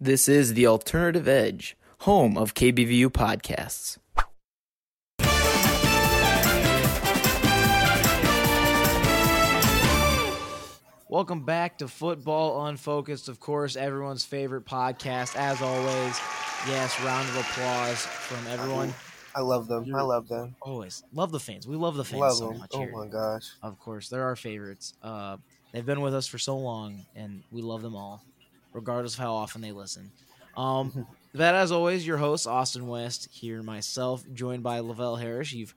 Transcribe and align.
This 0.00 0.28
is 0.28 0.54
the 0.54 0.66
Alternative 0.66 1.26
Edge, 1.26 1.76
home 2.00 2.36
of 2.38 2.54
KBVU 2.54 3.08
podcasts. 3.08 3.98
Welcome 11.10 11.44
back 11.44 11.78
to 11.78 11.88
Football 11.88 12.66
Unfocused, 12.66 13.28
of 13.30 13.40
course, 13.40 13.76
everyone's 13.76 14.24
favorite 14.26 14.66
podcast. 14.66 15.36
As 15.36 15.62
always, 15.62 16.20
yes, 16.68 17.00
round 17.00 17.26
of 17.30 17.36
applause 17.36 18.04
from 18.04 18.46
everyone. 18.48 18.92
I 19.34 19.40
love 19.40 19.68
them. 19.68 19.86
I 19.94 20.02
love 20.02 20.28
them. 20.28 20.54
Always 20.60 21.02
love 21.14 21.32
the 21.32 21.40
fans. 21.40 21.66
We 21.66 21.76
love 21.76 21.96
the 21.96 22.04
fans 22.04 22.20
love 22.20 22.36
so 22.36 22.48
them. 22.50 22.58
much 22.58 22.70
Oh 22.74 22.78
here. 22.80 22.92
my 22.92 23.06
gosh. 23.06 23.44
Of 23.62 23.78
course, 23.78 24.08
they're 24.10 24.22
our 24.24 24.36
favorites. 24.36 24.92
Uh, 25.02 25.38
they've 25.72 25.86
been 25.86 26.02
with 26.02 26.14
us 26.14 26.26
for 26.26 26.38
so 26.38 26.58
long, 26.58 27.06
and 27.16 27.42
we 27.50 27.62
love 27.62 27.80
them 27.80 27.96
all, 27.96 28.22
regardless 28.78 29.14
of 29.14 29.20
how 29.20 29.34
often 29.34 29.60
they 29.60 29.72
listen. 29.72 30.10
Um, 30.56 31.06
that, 31.34 31.54
as 31.54 31.72
always, 31.72 32.06
your 32.06 32.16
host 32.16 32.46
Austin 32.46 32.86
West 32.86 33.28
here, 33.32 33.62
myself, 33.62 34.24
joined 34.32 34.62
by 34.62 34.78
Lavelle 34.80 35.16
Harris. 35.16 35.52
You've 35.52 35.74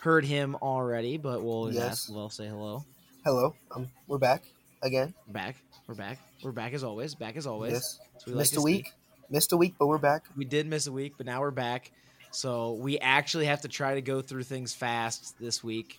heard 0.00 0.24
him 0.24 0.54
already, 0.62 1.16
but 1.16 1.42
we'll 1.42 1.72
Yes. 1.72 1.82
ask 1.84 2.08
Lavelle 2.10 2.30
say 2.30 2.46
hello. 2.48 2.84
Hello. 3.24 3.54
Um, 3.74 3.90
we're 4.06 4.18
back 4.18 4.44
again. 4.82 5.14
We're 5.26 5.32
back. 5.32 5.56
We're 5.86 5.94
back. 5.94 6.18
We're 6.42 6.52
back 6.52 6.72
as 6.74 6.84
always. 6.84 7.14
Back 7.14 7.36
as 7.36 7.46
always. 7.46 7.72
Yes. 7.72 7.98
We 8.26 8.34
Missed 8.34 8.54
to 8.54 8.60
a 8.60 8.62
week. 8.62 8.92
Missed 9.30 9.52
a 9.52 9.56
week, 9.56 9.74
but 9.78 9.86
we're 9.86 9.98
back. 9.98 10.24
We 10.36 10.44
did 10.44 10.66
miss 10.66 10.86
a 10.86 10.92
week, 10.92 11.14
but 11.16 11.24
now 11.26 11.40
we're 11.40 11.50
back. 11.50 11.90
So 12.32 12.72
we 12.72 12.98
actually 12.98 13.46
have 13.46 13.62
to 13.62 13.68
try 13.68 13.94
to 13.94 14.02
go 14.02 14.20
through 14.22 14.42
things 14.44 14.74
fast 14.74 15.38
this 15.40 15.62
week. 15.64 15.98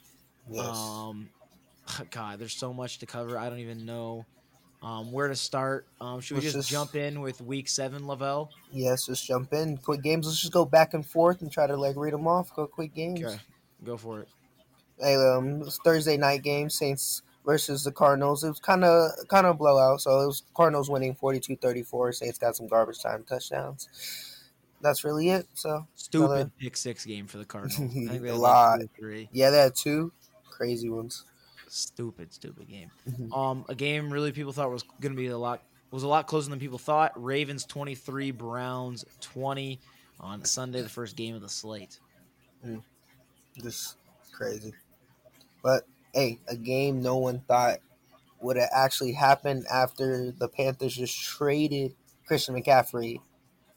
Yes. 0.49 0.65
Um, 0.67 1.29
God, 2.11 2.39
there's 2.39 2.53
so 2.55 2.73
much 2.73 2.99
to 2.99 3.05
cover. 3.05 3.37
I 3.37 3.49
don't 3.49 3.59
even 3.59 3.85
know 3.85 4.25
um, 4.83 5.11
where 5.11 5.27
to 5.29 5.35
start. 5.35 5.87
Um, 6.01 6.19
should 6.21 6.35
we 6.37 6.41
just, 6.43 6.55
just- 6.55 6.69
jump 6.69 6.95
in 6.95 7.21
with 7.21 7.41
week 7.41 7.67
seven, 7.69 8.05
Lavelle? 8.05 8.49
yes. 8.71 9.05
Just 9.07 9.25
jump 9.25 9.53
in. 9.53 9.77
Quick 9.77 10.01
games. 10.03 10.25
Let's 10.27 10.41
just 10.41 10.53
go 10.53 10.65
back 10.65 10.93
and 10.93 11.05
forth 11.05 11.41
and 11.41 11.51
try 11.51 11.65
to 11.67 11.75
like 11.77 11.95
read 11.95 12.13
them 12.13 12.27
off. 12.27 12.53
Go 12.55 12.67
quick 12.67 12.93
games. 12.93 13.23
Okay, 13.23 13.37
go 13.83 13.97
for 13.97 14.21
it. 14.21 14.27
Hey, 14.99 15.15
um, 15.15 15.63
Thursday 15.83 16.17
night 16.17 16.43
game. 16.43 16.69
Saints 16.69 17.23
versus 17.45 17.83
the 17.83 17.91
Cardinals. 17.91 18.43
It 18.43 18.49
was 18.49 18.59
kind 18.59 18.83
of 18.83 19.11
kind 19.29 19.45
of 19.47 19.57
blowout. 19.57 20.01
So 20.01 20.21
it 20.21 20.27
was 20.27 20.43
Cardinals 20.55 20.89
winning 20.89 21.15
42-34. 21.15 22.15
Saints 22.15 22.37
got 22.37 22.55
some 22.55 22.67
garbage 22.67 22.99
time 23.01 23.23
touchdowns. 23.27 23.87
That's 24.81 25.03
really 25.05 25.29
it. 25.29 25.47
So 25.53 25.87
Stupid 25.95 26.25
Another- 26.25 26.51
pick 26.59 26.75
six 26.77 27.05
game 27.05 27.25
for 27.27 27.37
the 27.37 27.45
Cardinals. 27.45 27.79
I 27.79 27.87
think 28.09 28.21
they 28.21 28.29
A 28.29 28.35
lot. 28.35 28.79
three. 28.97 29.29
yeah, 29.31 29.49
they 29.49 29.57
had 29.59 29.75
two 29.75 30.11
crazy 30.49 30.89
ones. 30.89 31.23
Stupid, 31.75 32.31
stupid 32.31 32.67
game. 32.67 32.91
Mhm. 33.09 33.35
Um, 33.35 33.65
a 33.67 33.73
game 33.73 34.13
really 34.13 34.31
people 34.31 34.53
thought 34.53 34.69
was 34.69 34.83
going 35.01 35.13
to 35.13 35.17
be 35.17 35.25
a 35.27 35.37
lot 35.37 35.63
was 35.89 36.03
a 36.03 36.07
lot 36.07 36.27
closer 36.27 36.49
than 36.49 36.59
people 36.59 36.77
thought. 36.77 37.11
Ravens 37.21 37.65
twenty 37.65 37.95
three, 37.95 38.29
Browns 38.29 39.03
twenty 39.21 39.79
on 40.19 40.45
Sunday, 40.45 40.81
the 40.81 40.89
first 40.89 41.15
game 41.15 41.33
of 41.33 41.41
the 41.41 41.49
slate. 41.49 41.99
Just 43.61 43.97
crazy. 44.31 44.73
But 45.63 45.83
hey, 46.13 46.39
a 46.47 46.55
game 46.55 47.01
no 47.01 47.17
one 47.17 47.39
thought 47.47 47.79
would 48.41 48.57
have 48.57 48.69
actually 48.73 49.13
happened 49.13 49.65
after 49.71 50.31
the 50.31 50.47
Panthers 50.47 50.95
just 50.95 51.17
traded 51.19 51.95
Christian 52.27 52.55
McCaffrey 52.55 53.19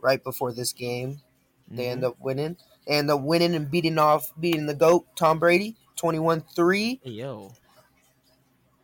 right 0.00 0.22
before 0.22 0.52
this 0.52 0.72
game. 0.72 1.20
They 1.68 1.88
end 1.88 2.02
Mhm. 2.02 2.08
up 2.08 2.20
winning. 2.20 2.56
They 2.86 2.94
end 2.94 3.10
up 3.10 3.20
winning 3.22 3.54
and 3.54 3.70
beating 3.70 3.98
off 3.98 4.32
beating 4.38 4.66
the 4.66 4.74
GOAT, 4.74 5.06
Tom 5.16 5.38
Brady, 5.38 5.76
21-3. 5.96 7.00
Yo, 7.04 7.52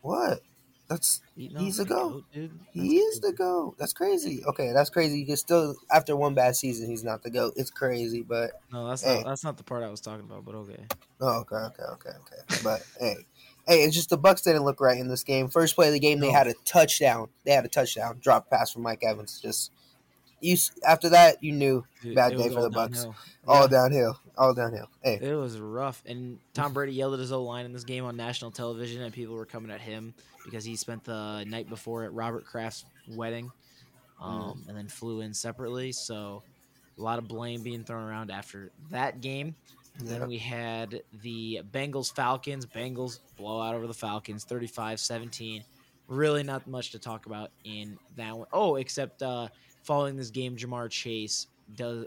What? 0.02 0.40
That's 0.88 1.22
He's 1.36 1.78
a 1.78 1.84
the 1.84 1.88
goat. 1.88 2.12
Oh, 2.14 2.24
dude. 2.34 2.50
he 2.72 2.98
is 2.98 3.20
the 3.20 3.32
GOAT. 3.32 3.76
That's 3.78 3.94
crazy. 3.94 4.44
Okay, 4.44 4.72
that's 4.74 4.90
crazy. 4.90 5.20
You 5.20 5.24
can 5.26 5.36
still 5.38 5.74
after 5.90 6.14
one 6.16 6.34
bad 6.34 6.54
season 6.54 6.86
he's 6.90 7.02
not 7.02 7.22
the 7.22 7.30
GOAT. 7.30 7.54
It's 7.56 7.70
crazy, 7.70 8.20
but 8.20 8.50
No, 8.70 8.86
that's 8.88 9.02
Hey. 9.02 9.16
not 9.16 9.24
that's 9.26 9.42
not 9.44 9.56
the 9.56 9.62
part 9.62 9.82
I 9.84 9.88
was 9.88 10.02
talking 10.02 10.26
about. 10.26 10.44
But 10.44 10.54
okay. 10.56 10.84
Oh, 11.20 11.38
okay, 11.40 11.56
okay, 11.56 11.82
okay, 11.92 12.10
okay. 12.10 12.60
But 12.62 12.82
hey, 13.00 13.16
hey, 13.66 13.84
it's 13.84 13.94
just 13.96 14.10
the 14.10 14.18
Bucs 14.18 14.42
didn't 14.42 14.64
look 14.64 14.80
right 14.82 14.98
in 14.98 15.08
this 15.08 15.24
game. 15.24 15.48
First 15.48 15.76
play 15.76 15.86
of 15.86 15.94
the 15.94 16.00
game, 16.00 16.20
they 16.20 16.30
had 16.30 16.46
a 16.46 16.54
touchdown. 16.66 17.28
They 17.44 17.52
had 17.52 17.64
a 17.64 17.68
touchdown 17.68 18.18
drop 18.20 18.50
pass 18.50 18.70
from 18.72 18.82
Mike 18.82 19.02
Evans. 19.02 19.40
Just 19.40 19.70
you. 20.42 20.56
After 20.86 21.08
that, 21.10 21.42
you 21.42 21.52
knew 21.52 21.84
Dude, 22.02 22.14
Bad 22.14 22.36
day 22.36 22.48
for 22.48 22.62
the 22.62 22.70
Bucs. 22.70 22.94
downhill. 22.94 23.14
all 23.46 23.62
Yeah. 23.62 23.66
downhill, 23.68 24.20
all 24.36 24.54
downhill. 24.54 24.88
Hey, 25.02 25.18
It 25.20 25.34
was 25.34 25.58
rough, 25.58 26.02
and 26.06 26.38
Tom 26.54 26.72
Brady 26.72 26.92
yelled 26.92 27.14
at 27.14 27.20
his 27.20 27.32
O 27.32 27.42
line 27.42 27.64
in 27.64 27.72
this 27.72 27.84
game 27.84 28.04
on 28.04 28.16
national 28.16 28.50
television, 28.50 29.02
and 29.02 29.12
people 29.14 29.34
were 29.34 29.46
coming 29.46 29.70
at 29.70 29.80
him 29.80 30.14
because 30.44 30.64
he 30.64 30.76
spent 30.76 31.04
the 31.04 31.44
night 31.44 31.68
before 31.68 32.04
at 32.04 32.12
Robert 32.12 32.44
Kraft's 32.44 32.84
wedding, 33.08 33.50
um, 34.20 34.64
and 34.68 34.76
then 34.76 34.88
flew 34.88 35.20
in 35.20 35.32
separately. 35.34 35.92
So 35.92 36.42
a 36.98 37.02
lot 37.02 37.18
of 37.18 37.26
blame 37.28 37.62
being 37.62 37.84
thrown 37.84 38.02
around 38.08 38.30
after 38.30 38.70
that 38.90 39.20
game. 39.20 39.54
yeah, 40.02 40.18
Then 40.18 40.28
we 40.28 40.38
had 40.38 41.02
the 41.22 41.62
Bengals 41.72 42.12
Falcons. 42.14 42.66
Bengals 42.66 43.20
blowout 43.36 43.74
over 43.74 43.86
the 43.86 43.94
Falcons, 43.94 44.44
35-17. 44.44 45.62
Really 46.08 46.42
not 46.42 46.66
much 46.66 46.90
to 46.90 46.98
talk 46.98 47.26
about 47.26 47.50
in 47.64 47.98
that 48.16 48.36
one. 48.36 48.46
Oh, 48.52 48.76
except 48.76 49.22
uh, 49.22 49.48
following 49.82 50.16
this 50.16 50.30
game, 50.30 50.56
Ja'Marr 50.56 50.90
Chase 50.90 51.46
does. 51.74 52.06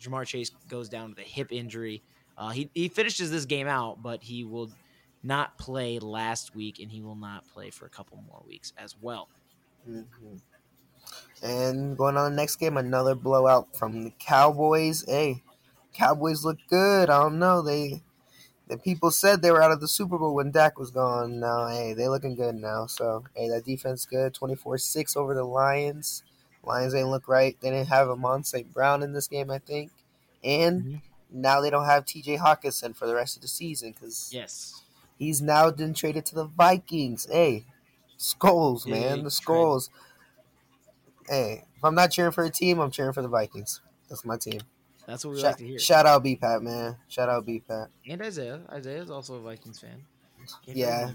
Ja'Marr 0.00 0.26
Chase 0.26 0.50
goes 0.68 0.88
down 0.88 1.10
with 1.10 1.18
a 1.18 1.22
hip 1.22 1.48
injury. 1.50 2.02
Uh, 2.36 2.50
he 2.50 2.70
he 2.74 2.88
finishes 2.88 3.30
this 3.30 3.44
game 3.44 3.66
out, 3.66 4.02
but 4.02 4.22
he 4.22 4.44
will 4.44 4.70
not 5.22 5.58
play 5.58 5.98
last 5.98 6.54
week, 6.54 6.80
and 6.80 6.90
he 6.90 7.02
will 7.02 7.16
not 7.16 7.46
play 7.52 7.70
for 7.70 7.86
a 7.86 7.90
couple 7.90 8.22
more 8.26 8.42
weeks 8.46 8.72
as 8.78 8.96
well. 9.00 9.28
Mhm. 9.88 10.40
And 11.42 11.96
going 11.96 12.16
on 12.16 12.30
the 12.30 12.36
next 12.36 12.56
game, 12.56 12.76
another 12.76 13.14
blowout 13.14 13.76
from 13.76 14.04
the 14.04 14.12
Cowboys. 14.18 15.04
Hey, 15.06 15.42
Cowboys 15.92 16.44
look 16.44 16.58
good. 16.68 17.10
I 17.10 17.22
don't 17.22 17.38
know. 17.38 17.62
They 17.62 18.02
the 18.68 18.78
people 18.78 19.10
said 19.10 19.42
they 19.42 19.50
were 19.50 19.62
out 19.62 19.72
of 19.72 19.80
the 19.80 19.88
Super 19.88 20.16
Bowl 20.16 20.34
when 20.34 20.52
Dak 20.52 20.78
was 20.78 20.92
gone. 20.92 21.40
Now, 21.40 21.66
hey, 21.66 21.92
they 21.92 22.06
looking 22.08 22.36
good 22.36 22.54
now. 22.54 22.86
So, 22.86 23.24
hey, 23.34 23.48
that 23.48 23.64
defense 23.64 24.06
good. 24.06 24.32
24-6 24.32 25.16
over 25.16 25.34
the 25.34 25.42
Lions. 25.42 26.22
Lions 26.64 26.94
ain't 26.94 27.08
look 27.08 27.26
right. 27.28 27.56
They 27.60 27.70
didn't 27.70 27.88
have 27.88 28.08
Amon 28.08 28.44
St. 28.44 28.72
Brown 28.72 29.02
in 29.02 29.12
this 29.12 29.28
game, 29.28 29.50
I 29.50 29.58
think. 29.58 29.90
And 30.44 30.84
Mhm. 30.84 31.00
now 31.30 31.60
they 31.60 31.70
don't 31.70 31.86
have 31.86 32.04
TJ 32.04 32.38
Hockenson 32.38 32.94
for 32.94 33.06
the 33.06 33.14
rest 33.14 33.36
of 33.36 33.42
the 33.42 33.48
season 33.48 33.92
because 33.92 34.30
Yes, 34.32 34.82
he's 35.18 35.40
now 35.40 35.70
been 35.70 35.94
traded 35.94 36.26
to 36.26 36.34
the 36.34 36.44
Vikings. 36.44 37.26
Hey, 37.30 37.64
skulls, 38.16 38.84
Big 38.84 38.92
man, 38.92 39.22
the 39.22 39.30
skulls. 39.30 39.90
Hey, 41.28 41.64
if 41.76 41.84
I'm 41.84 41.94
not 41.94 42.10
cheering 42.10 42.32
for 42.32 42.44
a 42.44 42.50
team, 42.50 42.80
I'm 42.80 42.90
cheering 42.90 43.12
for 43.12 43.22
the 43.22 43.28
Vikings. 43.28 43.80
That's 44.08 44.24
my 44.24 44.36
team. 44.36 44.60
that's 45.06 45.24
what 45.24 45.32
we 45.34 45.40
Shout, 45.40 45.50
like 45.52 45.56
to 45.58 45.66
hear. 45.66 45.78
shout 45.78 46.06
out 46.06 46.22
B 46.22 46.36
Pat, 46.36 46.62
man. 46.62 46.96
Shout 47.08 47.28
out 47.28 47.46
B 47.46 47.60
Pat. 47.60 47.88
and 48.08 48.20
Isaiah, 48.22 48.60
Isaiah 48.70 49.02
is 49.02 49.10
also 49.10 49.34
a 49.36 49.40
Vikings 49.40 49.78
fan. 49.80 50.04
Yeah. 50.66 51.12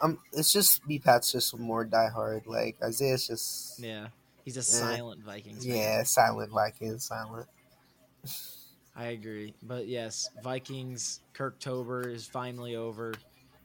Um, 0.00 0.18
it's 0.32 0.52
just 0.52 0.86
B 0.86 0.98
Pat's 0.98 1.32
just 1.32 1.56
more 1.58 1.84
diehard. 1.84 2.46
Like 2.46 2.76
Isaiah's 2.82 3.26
just 3.26 3.78
yeah, 3.80 4.08
he's 4.44 4.56
a 4.56 4.62
silent 4.62 5.22
Vikings. 5.22 5.64
fan. 5.64 5.76
yeah, 5.76 6.02
silent 6.02 6.52
Vikings, 6.52 7.04
silent. 7.04 7.48
I 8.96 9.06
agree. 9.06 9.54
But 9.62 9.88
yes, 9.88 10.28
Vikings, 10.42 11.20
Kirktober 11.34 12.12
is 12.12 12.26
finally 12.26 12.76
over. 12.76 13.14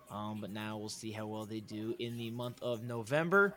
Um, 0.09 0.41
but 0.41 0.49
now 0.49 0.77
we'll 0.77 0.89
see 0.89 1.11
how 1.11 1.27
well 1.27 1.45
they 1.45 1.59
do 1.59 1.93
in 1.99 2.17
the 2.17 2.31
month 2.31 2.61
of 2.63 2.83
November. 2.83 3.55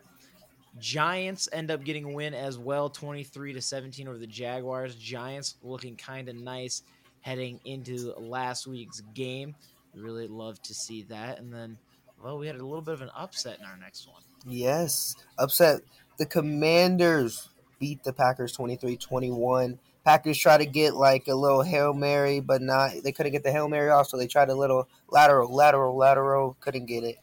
Giants 0.79 1.49
end 1.51 1.71
up 1.71 1.83
getting 1.83 2.05
a 2.05 2.11
win 2.11 2.33
as 2.33 2.57
well, 2.57 2.89
23 2.89 3.53
to 3.53 3.61
17 3.61 4.07
over 4.07 4.17
the 4.17 4.27
Jaguars. 4.27 4.95
Giants 4.95 5.55
looking 5.63 5.95
kind 5.95 6.29
of 6.29 6.35
nice 6.35 6.83
heading 7.21 7.59
into 7.65 8.13
last 8.19 8.67
week's 8.67 9.01
game. 9.13 9.55
Really 9.95 10.27
love 10.27 10.61
to 10.63 10.73
see 10.73 11.03
that. 11.03 11.39
And 11.39 11.53
then, 11.53 11.77
well, 12.23 12.37
we 12.37 12.47
had 12.47 12.55
a 12.55 12.63
little 12.63 12.81
bit 12.81 12.95
of 12.95 13.01
an 13.01 13.11
upset 13.15 13.59
in 13.59 13.65
our 13.65 13.77
next 13.77 14.07
one. 14.07 14.21
Yes, 14.45 15.15
upset. 15.37 15.81
The 16.17 16.25
Commanders 16.25 17.49
beat 17.79 18.03
the 18.03 18.13
Packers 18.13 18.55
23-21. 18.55 19.77
Packers 20.05 20.37
try 20.37 20.57
to 20.57 20.65
get 20.65 20.95
like 20.95 21.27
a 21.27 21.35
little 21.35 21.63
hail 21.63 21.93
mary, 21.93 22.39
but 22.39 22.61
not. 22.61 22.91
They 23.03 23.11
couldn't 23.11 23.31
get 23.31 23.43
the 23.43 23.51
hail 23.51 23.67
mary 23.67 23.89
off, 23.89 24.07
so 24.07 24.17
they 24.17 24.27
tried 24.27 24.49
a 24.49 24.55
little 24.55 24.87
lateral, 25.09 25.53
lateral, 25.53 25.95
lateral. 25.95 26.57
Couldn't 26.59 26.85
get 26.85 27.03
it 27.03 27.17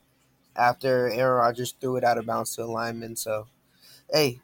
after 0.57 1.11
Aaron 1.11 1.39
Rodgers 1.39 1.75
threw 1.79 1.97
it 1.97 2.05
out 2.05 2.19
of 2.19 2.27
bounds 2.27 2.55
to 2.57 2.65
a 2.65 2.65
lineman. 2.65 3.17
So, 3.17 3.47
hey, 4.13 4.41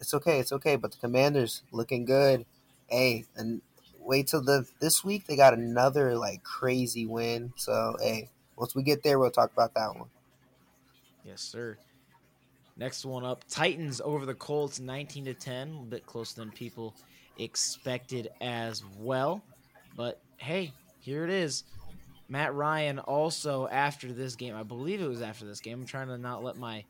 it's 0.00 0.14
okay, 0.14 0.38
it's 0.38 0.52
okay. 0.52 0.76
But 0.76 0.92
the 0.92 0.98
Commanders 0.98 1.62
looking 1.72 2.04
good. 2.04 2.46
Hey, 2.88 3.26
and 3.36 3.62
wait 3.98 4.28
till 4.28 4.42
the 4.42 4.66
this 4.80 5.04
week 5.04 5.26
they 5.26 5.36
got 5.36 5.54
another 5.54 6.16
like 6.16 6.42
crazy 6.44 7.04
win. 7.04 7.52
So, 7.56 7.96
hey, 8.00 8.30
once 8.56 8.74
we 8.74 8.82
get 8.82 9.02
there, 9.02 9.18
we'll 9.18 9.30
talk 9.30 9.52
about 9.52 9.74
that 9.74 9.96
one. 9.96 10.08
Yes, 11.24 11.40
sir. 11.40 11.78
Next 12.76 13.04
one 13.04 13.24
up, 13.24 13.44
Titans 13.48 14.00
over 14.02 14.24
the 14.24 14.34
Colts, 14.34 14.80
nineteen 14.80 15.24
to 15.26 15.34
ten, 15.34 15.68
a 15.68 15.70
little 15.70 15.84
bit 15.84 16.06
closer 16.06 16.40
than 16.40 16.50
people 16.50 16.94
expected 17.38 18.28
as 18.40 18.82
well. 18.98 19.42
But 19.96 20.20
hey, 20.38 20.72
here 21.00 21.24
it 21.24 21.30
is. 21.30 21.64
Matt 22.28 22.54
Ryan 22.54 22.98
also 22.98 23.68
after 23.68 24.12
this 24.12 24.36
game, 24.36 24.54
I 24.54 24.62
believe 24.62 25.02
it 25.02 25.06
was 25.06 25.20
after 25.20 25.44
this 25.44 25.60
game. 25.60 25.80
I'm 25.80 25.86
trying 25.86 26.08
to 26.08 26.16
not 26.16 26.42
let 26.42 26.56
my 26.56 26.82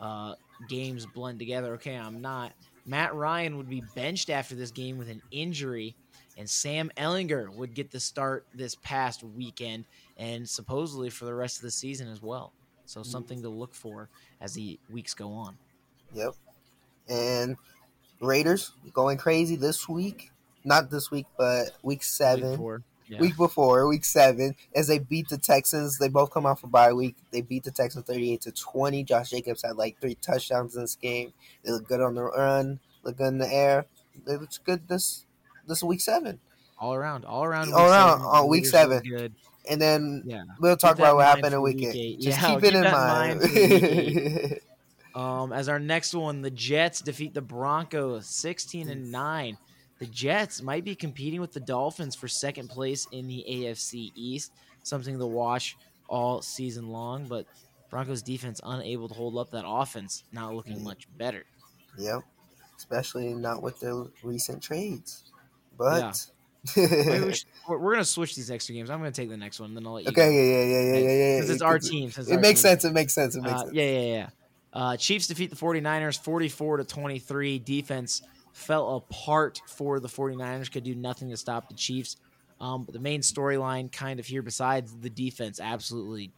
uh, 0.00 0.34
games 0.68 1.04
blend 1.04 1.38
together. 1.38 1.74
Okay, 1.74 1.94
I'm 1.94 2.22
not. 2.22 2.52
Matt 2.86 3.14
Ryan 3.14 3.58
would 3.58 3.68
be 3.68 3.82
benched 3.94 4.30
after 4.30 4.54
this 4.54 4.70
game 4.70 4.96
with 4.96 5.10
an 5.10 5.20
injury, 5.30 5.94
and 6.38 6.48
Sam 6.48 6.90
Ehlinger 6.96 7.54
would 7.54 7.74
get 7.74 7.90
the 7.90 8.00
start 8.00 8.46
this 8.54 8.76
past 8.76 9.22
weekend 9.22 9.84
and 10.16 10.48
supposedly 10.48 11.10
for 11.10 11.26
the 11.26 11.34
rest 11.34 11.56
of 11.56 11.62
the 11.62 11.70
season 11.70 12.08
as 12.08 12.22
well. 12.22 12.52
So 12.88 13.02
something 13.02 13.42
to 13.42 13.50
look 13.50 13.74
for 13.74 14.08
as 14.40 14.54
the 14.54 14.80
weeks 14.88 15.12
go 15.12 15.30
on. 15.32 15.58
Yep. 16.14 16.32
And 17.06 17.56
Raiders 18.18 18.72
going 18.94 19.18
crazy 19.18 19.56
this 19.56 19.86
week. 19.86 20.30
Not 20.64 20.90
this 20.90 21.10
week, 21.10 21.26
but 21.36 21.72
week 21.82 22.02
seven. 22.02 22.50
Week 22.52 22.58
four. 22.58 22.82
Yeah. 23.06 23.20
Week 23.20 23.36
before, 23.36 23.86
week 23.88 24.06
seven, 24.06 24.54
as 24.74 24.86
they 24.86 24.98
beat 24.98 25.28
the 25.28 25.36
Texans. 25.36 25.98
They 25.98 26.08
both 26.08 26.30
come 26.30 26.46
off 26.46 26.64
a 26.64 26.66
bye 26.66 26.94
week. 26.94 27.16
They 27.30 27.42
beat 27.42 27.64
the 27.64 27.70
Texans 27.70 28.06
38 28.06 28.40
to 28.42 28.52
20. 28.52 29.04
Josh 29.04 29.30
Jacobs 29.30 29.62
had 29.62 29.76
like 29.76 30.00
three 30.00 30.14
touchdowns 30.14 30.74
in 30.74 30.82
this 30.82 30.96
game. 30.96 31.32
They 31.64 31.72
look 31.72 31.86
good 31.86 32.00
on 32.00 32.14
the 32.14 32.24
run, 32.24 32.80
look 33.02 33.18
good 33.18 33.28
in 33.28 33.38
the 33.38 33.52
air. 33.52 33.84
They 34.26 34.36
look 34.36 34.50
good 34.64 34.88
this 34.88 35.26
this 35.66 35.82
week 35.82 36.00
seven. 36.00 36.40
all 36.78 36.94
around, 36.94 37.26
all 37.26 37.44
around, 37.44 37.72
All 37.72 37.84
week 37.84 37.92
around, 37.92 38.18
seven, 38.18 38.26
on 38.26 38.48
week 38.48 38.66
seven. 38.66 39.02
Good. 39.02 39.34
And 39.70 39.80
then 39.80 40.22
Yeah. 40.26 40.44
we'll 40.60 40.76
talk 40.76 40.96
Keep 40.96 41.00
about 41.04 41.16
what 41.16 41.26
happened 41.26 41.42
mind 41.44 41.54
in 41.54 41.62
week 41.62 41.76
week 41.76 41.86
eight. 41.88 41.96
eight. 41.96 42.20
Just 42.20 42.40
Yeah, 42.40 42.46
keep 42.48 42.60
keep 42.62 42.64
it 42.72 42.74
in 42.76 42.84
in 42.86 42.92
mind. 42.92 43.40
mind 43.40 44.60
Um, 45.14 45.52
as 45.52 45.68
our 45.68 45.80
next 45.80 46.14
one, 46.14 46.42
the 46.42 46.50
Jets 46.50 47.00
defeat 47.00 47.34
the 47.34 47.40
Broncos 47.40 48.26
16 48.28 48.88
and 48.88 49.10
9. 49.10 49.58
The 49.98 50.06
Jets 50.06 50.62
might 50.62 50.84
be 50.84 50.94
competing 50.94 51.40
with 51.40 51.52
the 51.52 51.58
Dolphins 51.60 52.14
for 52.14 52.28
second 52.28 52.68
place 52.68 53.06
in 53.10 53.26
the 53.26 53.44
AFC 53.48 54.12
East, 54.14 54.52
something 54.84 55.18
to 55.18 55.26
watch 55.26 55.76
all 56.08 56.40
season 56.40 56.90
long, 56.90 57.26
but 57.26 57.46
Broncos 57.90 58.22
defense 58.22 58.60
unable 58.64 59.08
to 59.08 59.14
hold 59.14 59.36
up 59.38 59.50
that 59.50 59.64
offense, 59.66 60.22
not 60.30 60.54
looking 60.54 60.84
much 60.84 61.08
better. 61.16 61.44
yep. 61.98 62.20
Especially 62.76 63.34
not 63.34 63.60
with 63.60 63.80
the 63.80 64.08
recent 64.22 64.62
trades. 64.62 65.24
But 65.76 66.00
Maybe 66.00 66.16
we 66.76 66.82
we're 67.68 67.92
gonna 67.92 68.04
switch 68.04 68.34
these 68.36 68.50
next 68.50 68.66
two 68.66 68.74
games. 68.74 68.90
I'm 68.90 68.98
gonna 68.98 69.10
take 69.12 69.28
the 69.28 69.36
next 69.36 69.60
one, 69.60 69.74
then 69.74 69.86
I'll 69.86 69.94
let 69.94 70.04
you. 70.04 70.10
Okay, 70.10 70.32
yeah, 70.34 70.42
yeah, 70.42 70.64
yeah, 70.64 70.82
yeah, 70.82 70.98
yeah, 70.98 71.12
yeah. 71.32 71.36
because 71.36 71.50
it's 71.50 71.62
our 71.62 71.78
team. 71.78 72.08
It 72.08 72.18
our 72.30 72.38
makes 72.38 72.60
team. 72.60 72.70
sense. 72.70 72.84
It 72.84 72.92
makes 72.92 73.14
sense. 73.14 73.36
It 73.36 73.42
makes 73.42 73.54
Uh, 73.54 73.58
sense. 73.62 73.72
yeah, 73.74 73.90
yeah, 73.90 74.00
yeah. 74.00 74.28
Uh, 74.72 74.96
Chiefs 74.96 75.26
defeat 75.26 75.50
the 75.50 75.56
49ers 75.56 76.18
44 76.22 76.78
to 76.78 76.84
23. 76.84 77.58
Defense 77.58 78.22
fell 78.52 78.96
apart 78.96 79.60
for 79.66 79.98
the 80.00 80.08
49ers, 80.08 80.70
could 80.70 80.84
do 80.84 80.94
nothing 80.94 81.30
to 81.30 81.36
stop 81.36 81.68
the 81.68 81.74
Chiefs. 81.74 82.16
Um, 82.60 82.84
but 82.84 82.92
the 82.92 83.00
main 83.00 83.20
storyline, 83.20 83.90
kind 83.90 84.18
of 84.20 84.26
here, 84.26 84.42
besides 84.42 84.92
the 85.00 85.08
defense 85.10 85.60
absolutely 85.60 86.32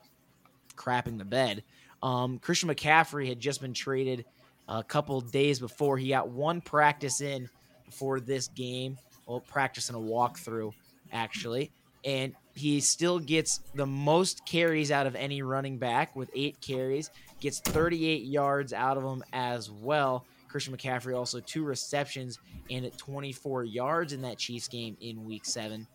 crapping 0.76 1.18
the 1.18 1.24
bed, 1.24 1.64
um, 2.02 2.38
Christian 2.38 2.68
McCaffrey 2.68 3.26
had 3.28 3.40
just 3.40 3.60
been 3.60 3.72
traded 3.74 4.24
a 4.68 4.82
couple 4.84 5.20
days 5.22 5.58
before. 5.58 5.96
He 5.98 6.10
got 6.10 6.28
one 6.28 6.60
practice 6.60 7.20
in 7.20 7.48
before 7.86 8.20
this 8.20 8.48
game, 8.48 8.98
well, 9.30 9.40
practice 9.40 9.88
and 9.88 9.96
a 9.96 10.00
walkthrough, 10.00 10.72
actually. 11.12 11.70
And 12.04 12.34
he 12.56 12.80
still 12.80 13.20
gets 13.20 13.60
the 13.76 13.86
most 13.86 14.44
carries 14.44 14.90
out 14.90 15.06
of 15.06 15.14
any 15.14 15.40
running 15.42 15.78
back 15.78 16.16
with 16.16 16.28
eight 16.34 16.60
carries, 16.60 17.10
gets 17.40 17.60
38 17.60 18.24
yards 18.24 18.72
out 18.72 18.96
of 18.96 19.04
them 19.04 19.22
as 19.32 19.70
well. 19.70 20.26
Christian 20.48 20.76
McCaffrey 20.76 21.16
also 21.16 21.38
two 21.38 21.62
receptions 21.62 22.40
and 22.70 22.84
at 22.84 22.98
24 22.98 23.64
yards 23.64 24.12
in 24.12 24.22
that 24.22 24.36
Chiefs 24.36 24.66
game 24.66 24.96
in 25.00 25.24
week 25.24 25.44
seven. 25.44 25.86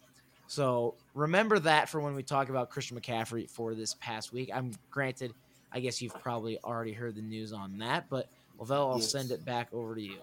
So 0.48 0.96
remember 1.14 1.60
that 1.60 1.90
for 1.90 2.00
when 2.00 2.16
we 2.16 2.24
talk 2.24 2.48
about 2.48 2.70
Christian 2.70 2.98
McCaffrey 2.98 3.50
for 3.50 3.76
this 3.76 3.96
past 3.96 4.32
week. 4.32 4.50
I'm 4.54 4.72
granted, 4.92 5.34
I 5.74 5.82
guess 5.82 6.02
you've 6.02 6.18
probably 6.22 6.58
already 6.64 6.94
heard 6.94 7.16
the 7.16 7.22
news 7.22 7.52
on 7.52 7.80
that, 7.80 8.06
but 8.10 8.30
Lavelle, 8.58 8.92
I'll 8.92 9.00
Yes. 9.00 9.12
send 9.12 9.32
it 9.32 9.44
back 9.44 9.68
over 9.74 9.96
to 9.96 10.02
you. 10.02 10.20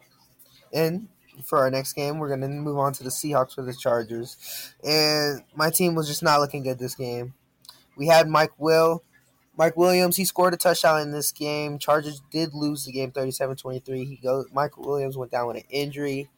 And 0.72 1.08
for 1.44 1.58
our 1.58 1.70
next 1.70 1.92
game, 1.94 2.18
we're 2.18 2.28
gonna 2.28 2.48
move 2.48 2.78
on 2.78 2.92
to 2.94 3.02
the 3.02 3.10
Seahawks 3.10 3.54
for 3.54 3.62
the 3.62 3.74
Chargers. 3.74 4.36
And 4.84 5.42
my 5.54 5.70
team 5.70 5.94
was 5.94 6.08
just 6.08 6.22
not 6.22 6.40
looking 6.40 6.62
good 6.62 6.78
this 6.78 6.94
game. 6.94 7.34
We 7.96 8.06
had 8.06 8.28
Mike 8.28 8.52
Will, 8.58 9.02
Mike 9.56 9.76
Williams. 9.76 10.16
He 10.16 10.24
scored 10.24 10.54
a 10.54 10.56
touchdown 10.56 11.00
in 11.00 11.12
this 11.12 11.32
game. 11.32 11.78
Chargers 11.78 12.22
did 12.30 12.54
lose 12.54 12.84
the 12.84 12.92
game 12.92 13.12
37-23. 13.12 14.08
He 14.08 14.16
goes. 14.16 14.46
Mike 14.52 14.76
Williams 14.76 15.16
went 15.16 15.30
down 15.30 15.48
with 15.48 15.56
an 15.56 15.64
injury. 15.70 16.28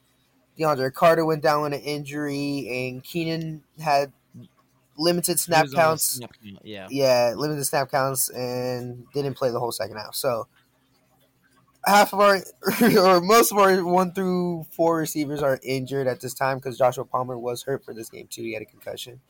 DeAndre 0.58 0.92
Carter 0.92 1.24
went 1.24 1.42
down 1.42 1.62
with 1.62 1.72
an 1.72 1.80
injury, 1.80 2.88
and 2.88 3.02
Keenan 3.02 3.64
had 3.80 4.12
limited 4.96 5.40
snap 5.40 5.64
was 5.64 5.74
on 5.74 5.76
the 5.76 5.82
counts. 5.82 6.04
snap 6.16 6.30
Yeah. 6.62 6.86
yeah, 6.90 7.34
limited 7.36 7.64
snap 7.64 7.90
counts 7.90 8.28
and 8.30 9.04
didn't 9.12 9.34
play 9.34 9.50
the 9.50 9.58
whole 9.58 9.72
second 9.72 9.96
half. 9.96 10.14
So 10.14 10.46
half 11.86 12.12
of 12.12 12.20
our 12.20 12.42
or 12.98 13.20
most 13.20 13.52
of 13.52 13.58
our 13.58 13.84
one 13.84 14.12
through 14.12 14.66
four 14.70 14.96
receivers 14.96 15.42
are 15.42 15.60
injured 15.62 16.06
at 16.06 16.20
this 16.20 16.34
time 16.34 16.58
because 16.58 16.78
Joshua 16.78 17.04
Palmer 17.04 17.38
was 17.38 17.62
hurt 17.62 17.84
for 17.84 17.94
this 17.94 18.10
game 18.10 18.26
too. 18.28 18.42
He 18.42 18.52
had 18.52 18.62
a 18.62 18.66
concussion, 18.66 19.20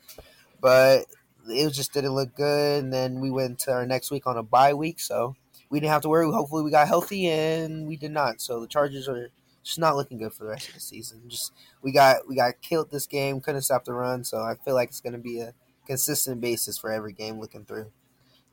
but 0.61 1.05
it 1.47 1.69
just 1.71 1.93
didn't 1.93 2.15
look 2.15 2.35
good. 2.35 2.83
And 2.83 2.93
then 2.93 3.19
we 3.19 3.31
went 3.31 3.59
to 3.59 3.71
our 3.71 3.85
next 3.85 4.11
week 4.11 4.27
on 4.27 4.37
a 4.37 4.43
bye 4.43 4.73
week, 4.73 4.99
so 4.99 5.35
we 5.69 5.79
didn't 5.79 5.91
have 5.91 6.01
to 6.03 6.09
worry. 6.09 6.25
Hopefully, 6.31 6.63
we 6.63 6.71
got 6.71 6.87
healthy, 6.87 7.27
and 7.27 7.87
we 7.87 7.97
did 7.97 8.11
not. 8.11 8.41
So 8.41 8.61
the 8.61 8.67
Chargers 8.67 9.07
are 9.07 9.29
just 9.63 9.79
not 9.79 9.95
looking 9.95 10.17
good 10.17 10.33
for 10.33 10.43
the 10.43 10.51
rest 10.51 10.69
of 10.69 10.75
the 10.75 10.79
season. 10.79 11.23
Just 11.27 11.51
we 11.81 11.91
got 11.91 12.27
we 12.27 12.35
got 12.35 12.61
killed 12.61 12.91
this 12.91 13.07
game, 13.07 13.41
couldn't 13.41 13.61
stop 13.63 13.85
the 13.85 13.93
run. 13.93 14.23
So 14.23 14.37
I 14.37 14.55
feel 14.63 14.75
like 14.75 14.89
it's 14.89 15.01
going 15.01 15.13
to 15.13 15.19
be 15.19 15.39
a 15.39 15.53
consistent 15.87 16.41
basis 16.41 16.77
for 16.77 16.91
every 16.91 17.13
game 17.13 17.39
looking 17.39 17.65
through 17.65 17.91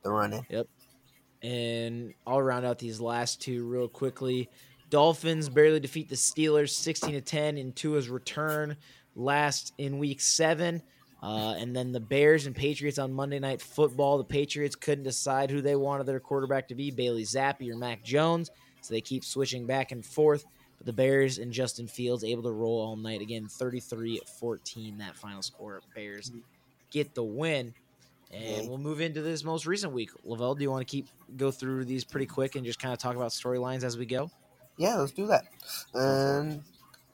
the 0.03 0.11
running. 0.11 0.47
And 1.43 2.15
I'll 2.27 2.43
round 2.43 2.65
out 2.65 2.79
these 2.79 3.01
last 3.01 3.41
two 3.41 3.65
real 3.67 3.89
quickly. 3.89 4.49
Dolphins 4.91 5.49
barely 5.49 5.81
defeat 5.81 6.09
the 6.09 6.15
Steelers 6.15 6.71
16 6.71 7.13
to 7.13 7.21
10 7.21 7.57
in 7.57 7.73
Tua's 7.73 8.09
return 8.09 8.77
last 9.17 9.73
in 9.79 9.99
week 9.99 10.21
seven. 10.21 10.83
Uh, 11.23 11.55
and 11.57 11.75
then 11.75 11.93
the 11.93 12.01
Bears 12.01 12.47
and 12.47 12.55
Patriots 12.55 12.99
on 12.99 13.13
Monday 13.13 13.39
Night 13.39 13.63
Football. 13.63 14.19
The 14.19 14.25
Patriots 14.25 14.75
couldn't 14.75 15.05
decide 15.05 15.51
who 15.51 15.61
they 15.61 15.77
wanted 15.77 16.07
their 16.07 16.21
quarterback 16.21 16.69
to 16.69 16.75
be 16.75 16.91
Bailey 16.91 17.23
Zappe 17.23 17.71
or 17.71 17.77
Mac 17.77 18.03
Jones. 18.03 18.51
So 18.81 18.93
they 18.93 19.01
keep 19.01 19.25
switching 19.25 19.65
back 19.65 19.93
and 19.93 20.05
forth. 20.05 20.45
But 20.79 20.87
the 20.87 20.93
Bears 20.93 21.39
and 21.39 21.53
Justin 21.53 21.87
Fields 21.87 22.25
able 22.25 22.43
to 22.43 22.51
roll 22.51 22.81
all 22.81 22.97
night. 22.97 23.21
Again, 23.21 23.47
33 23.47 24.21
14, 24.41 24.99
that 24.99 25.17
final 25.17 25.43
score. 25.43 25.81
Bears 25.95 26.33
get 26.91 27.15
the 27.15 27.23
win. 27.23 27.73
And 28.33 28.69
we'll 28.69 28.79
move 28.79 29.01
into 29.01 29.21
this 29.21 29.45
most 29.45 29.67
recent 29.67 29.93
week. 29.93 30.11
Lavelle, 30.25 30.55
do 30.55 30.63
you 30.63 30.71
want 30.71 30.87
to 30.87 30.91
keep 30.91 31.09
go 31.37 31.51
through 31.51 31.85
these 31.85 32.05
pretty 32.05 32.27
quick 32.27 32.57
and 32.57 32.65
just 32.65 32.81
kind 32.81 32.93
of 32.93 32.99
talk 32.99 33.15
about 33.15 33.31
storylines 33.31 33.85
as 33.85 33.99
we 33.99 34.07
go? 34.07 34.31
Yeah, 34.79 34.97
let's 34.97 35.13
do 35.13 35.27
that. 35.27 35.45
And 35.93 36.63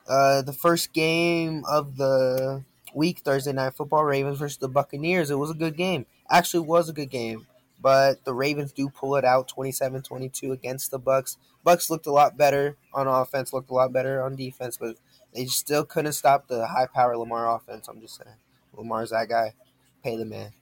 uh, 0.09 0.43
the 0.43 0.53
first 0.53 0.93
game 0.93 1.65
of 1.69 1.97
the 1.97 2.65
week, 2.95 3.21
Thursday 3.21 3.53
night 3.53 3.75
football, 3.75 4.05
Ravens 4.05 4.39
versus 4.39 4.59
the 4.59 4.69
Buccaneers. 4.69 5.31
It 5.31 5.37
was 5.37 5.51
a 5.51 5.55
good 5.55 5.77
game. 5.77 6.07
Actually, 6.31 6.61
was 6.61 6.89
a 6.89 6.93
good 6.93 7.11
game. 7.11 7.47
But 7.81 8.25
the 8.25 8.35
Ravens 8.35 8.73
do 8.73 8.89
pull 8.89 9.17
it 9.17 9.25
out 9.25 9.49
27-22 9.49 10.51
against 10.53 10.91
the 10.91 10.99
Bucs. 10.99 11.37
Bucs 11.65 11.91
looked 11.91 12.07
a 12.07 12.13
lot 12.13 12.37
better 12.37 12.77
on 12.93 13.07
offense, 13.07 13.53
looked 13.53 13.71
a 13.71 13.75
lot 13.75 13.93
better 13.93 14.21
on 14.23 14.35
defense, 14.35 14.77
but 14.77 14.97
they 15.35 15.47
still 15.47 15.85
couldn't 15.85 16.13
stop 16.13 16.49
the 16.49 16.67
high 16.67 16.87
power 16.93 17.17
Lamar 17.17 17.55
offense. 17.55 17.87
I'm 17.89 18.01
just 18.01 18.17
saying. 18.17 18.37
Lamar's 18.77 19.11
that 19.11 19.29
guy. 19.29 19.55
Pay 20.03 20.17
the 20.17 20.25
man. 20.25 20.53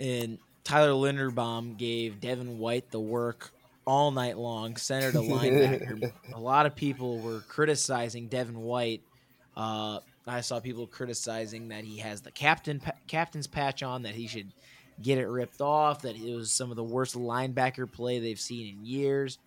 And 0.00 0.38
Tyler 0.64 0.90
Linderbaum 0.90 1.76
gave 1.76 2.20
Devin 2.20 2.58
White 2.58 2.90
the 2.90 3.00
work 3.00 3.50
all 3.86 4.10
night 4.10 4.36
long, 4.36 4.76
center 4.76 5.10
to 5.12 5.18
linebacker. 5.18 6.12
a 6.34 6.38
lot 6.38 6.66
of 6.66 6.76
people 6.76 7.20
were 7.20 7.40
criticizing 7.40 8.28
Devin 8.28 8.60
White. 8.60 9.02
Uh, 9.56 10.00
I 10.26 10.42
saw 10.42 10.60
people 10.60 10.86
criticizing 10.86 11.68
that 11.68 11.84
he 11.84 11.98
has 11.98 12.20
the 12.20 12.30
captain 12.30 12.80
pa- 12.80 12.92
captain's 13.06 13.46
patch 13.46 13.82
on, 13.82 14.02
that 14.02 14.14
he 14.14 14.26
should 14.26 14.52
get 15.00 15.16
it 15.16 15.26
ripped 15.26 15.62
off, 15.62 16.02
that 16.02 16.16
it 16.16 16.34
was 16.34 16.52
some 16.52 16.70
of 16.70 16.76
the 16.76 16.84
worst 16.84 17.16
linebacker 17.16 17.90
play 17.90 18.18
they've 18.18 18.38
seen 18.38 18.76
in 18.76 18.84
years. 18.84 19.38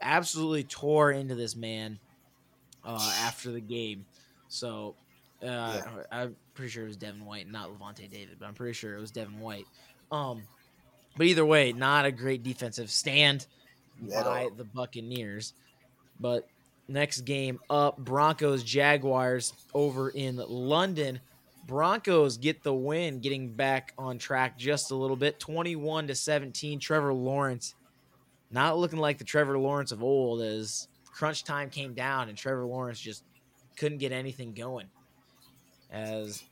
Absolutely 0.00 0.64
tore 0.64 1.12
into 1.12 1.34
this 1.34 1.54
man 1.54 1.98
uh, 2.84 3.14
after 3.20 3.52
the 3.52 3.60
game. 3.60 4.06
So 4.48 4.94
uh, 5.46 5.82
I'm 6.10 6.36
pretty 6.54 6.70
sure 6.70 6.84
it 6.84 6.88
was 6.88 6.96
Devin 6.96 7.24
White, 7.24 7.50
not 7.50 7.70
Lavonte 7.70 8.10
David, 8.10 8.36
but 8.38 8.46
I'm 8.46 8.54
pretty 8.54 8.72
sure 8.72 8.96
it 8.96 9.00
was 9.00 9.10
Devin 9.10 9.38
White. 9.40 9.66
Um, 10.10 10.42
but 11.16 11.26
either 11.26 11.44
way, 11.44 11.72
not 11.72 12.04
a 12.04 12.12
great 12.12 12.42
defensive 12.42 12.90
stand 12.90 13.46
At 14.12 14.24
by 14.24 14.44
all. 14.44 14.50
the 14.50 14.64
Buccaneers. 14.64 15.54
But 16.20 16.48
next 16.88 17.22
game 17.22 17.60
up, 17.70 17.98
Broncos 17.98 18.62
Jaguars 18.62 19.52
over 19.74 20.10
in 20.10 20.36
London. 20.36 21.20
Broncos 21.66 22.36
get 22.36 22.62
the 22.62 22.74
win, 22.74 23.20
getting 23.20 23.48
back 23.50 23.94
on 23.96 24.18
track 24.18 24.58
just 24.58 24.90
a 24.90 24.94
little 24.94 25.16
bit, 25.16 25.40
21 25.40 26.08
to 26.08 26.14
17. 26.14 26.78
Trevor 26.78 27.14
Lawrence 27.14 27.74
not 28.50 28.78
looking 28.78 28.98
like 28.98 29.18
the 29.18 29.24
Trevor 29.24 29.58
Lawrence 29.58 29.90
of 29.90 30.02
old 30.02 30.42
as 30.42 30.88
crunch 31.06 31.44
time 31.44 31.70
came 31.70 31.94
down 31.94 32.28
and 32.28 32.36
Trevor 32.36 32.64
Lawrence 32.64 33.00
just 33.00 33.24
couldn't 33.76 33.98
get 33.98 34.12
anything 34.12 34.52
going. 34.52 34.86
As 35.94 36.42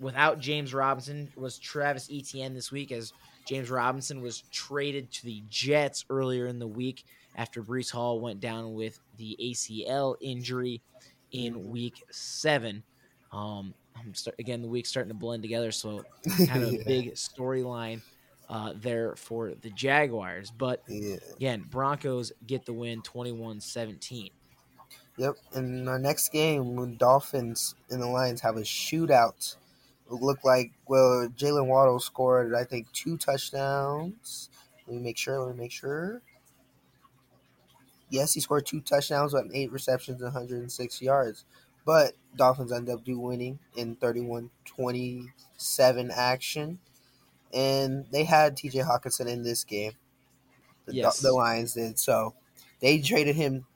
without 0.00 0.40
James 0.40 0.74
Robinson 0.74 1.30
was 1.36 1.58
Travis 1.58 2.08
Etienne 2.12 2.52
this 2.54 2.72
week 2.72 2.92
as 2.92 3.12
James 3.46 3.70
Robinson 3.70 4.20
was 4.20 4.42
traded 4.50 5.10
to 5.12 5.24
the 5.26 5.42
Jets 5.48 6.04
earlier 6.10 6.46
in 6.46 6.58
the 6.58 6.66
week 6.66 7.04
after 7.36 7.62
Breece 7.62 7.90
Hall 7.90 8.20
went 8.20 8.40
down 8.40 8.74
with 8.74 8.98
the 9.16 9.36
ACL 9.40 10.16
injury 10.20 10.82
in 11.32 11.70
week 11.70 12.02
seven. 12.10 12.82
Um, 13.32 13.74
I'm 13.96 14.14
start, 14.14 14.36
again, 14.38 14.62
the 14.62 14.68
week's 14.68 14.88
starting 14.88 15.10
to 15.12 15.18
blend 15.18 15.42
together, 15.42 15.70
so 15.72 16.04
kind 16.46 16.64
of 16.64 16.72
Yeah. 16.72 16.80
a 16.80 16.84
big 16.84 17.14
storyline 17.14 18.00
uh, 18.48 18.74
there 18.76 19.14
for 19.16 19.54
the 19.54 19.70
Jaguars. 19.70 20.50
But 20.50 20.82
Yeah. 20.88 21.16
again, 21.36 21.64
Broncos 21.70 22.32
get 22.46 22.64
the 22.66 22.72
win 22.72 23.02
21 23.02 23.60
17. 23.60 24.30
Yep. 25.16 25.36
In 25.54 25.88
our 25.88 25.98
next 25.98 26.30
game, 26.30 26.76
when 26.76 26.96
Dolphins 26.96 27.74
and 27.90 28.02
the 28.02 28.06
Lions 28.06 28.40
have 28.40 28.56
a 28.56 28.62
shootout. 28.62 29.56
It 30.10 30.20
looked 30.20 30.44
like 30.44 30.72
well, 30.86 31.28
Jaylen 31.36 31.66
Waddle 31.66 32.00
scored 32.00 32.54
I 32.54 32.64
think 32.64 32.90
two 32.92 33.16
touchdowns. 33.16 34.50
Let 34.86 34.96
me 34.96 35.02
make 35.02 35.16
sure. 35.16 35.40
Let 35.40 35.56
me 35.56 35.62
make 35.62 35.72
sure. 35.72 36.20
Yes, 38.10 38.34
he 38.34 38.40
scored 38.40 38.66
two 38.66 38.80
touchdowns 38.80 39.34
on 39.34 39.50
eight 39.54 39.72
receptions 39.72 40.20
and 40.20 40.32
106 40.32 41.02
yards. 41.02 41.44
But 41.84 42.12
Dolphins 42.36 42.72
end 42.72 42.88
up 42.88 43.04
do 43.04 43.18
winning 43.18 43.58
in 43.76 43.96
31-27 43.96 46.10
action. 46.14 46.78
And 47.52 48.06
they 48.10 48.24
had 48.24 48.56
TJ 48.56 48.86
Hockenson 48.86 49.26
in 49.26 49.42
this 49.42 49.64
game. 49.64 49.92
The, 50.86 50.94
Yes. 50.94 51.20
the 51.20 51.32
Lions 51.32 51.74
did. 51.74 51.98
So 51.98 52.34
they 52.80 53.00
traded 53.00 53.36
him 53.36 53.66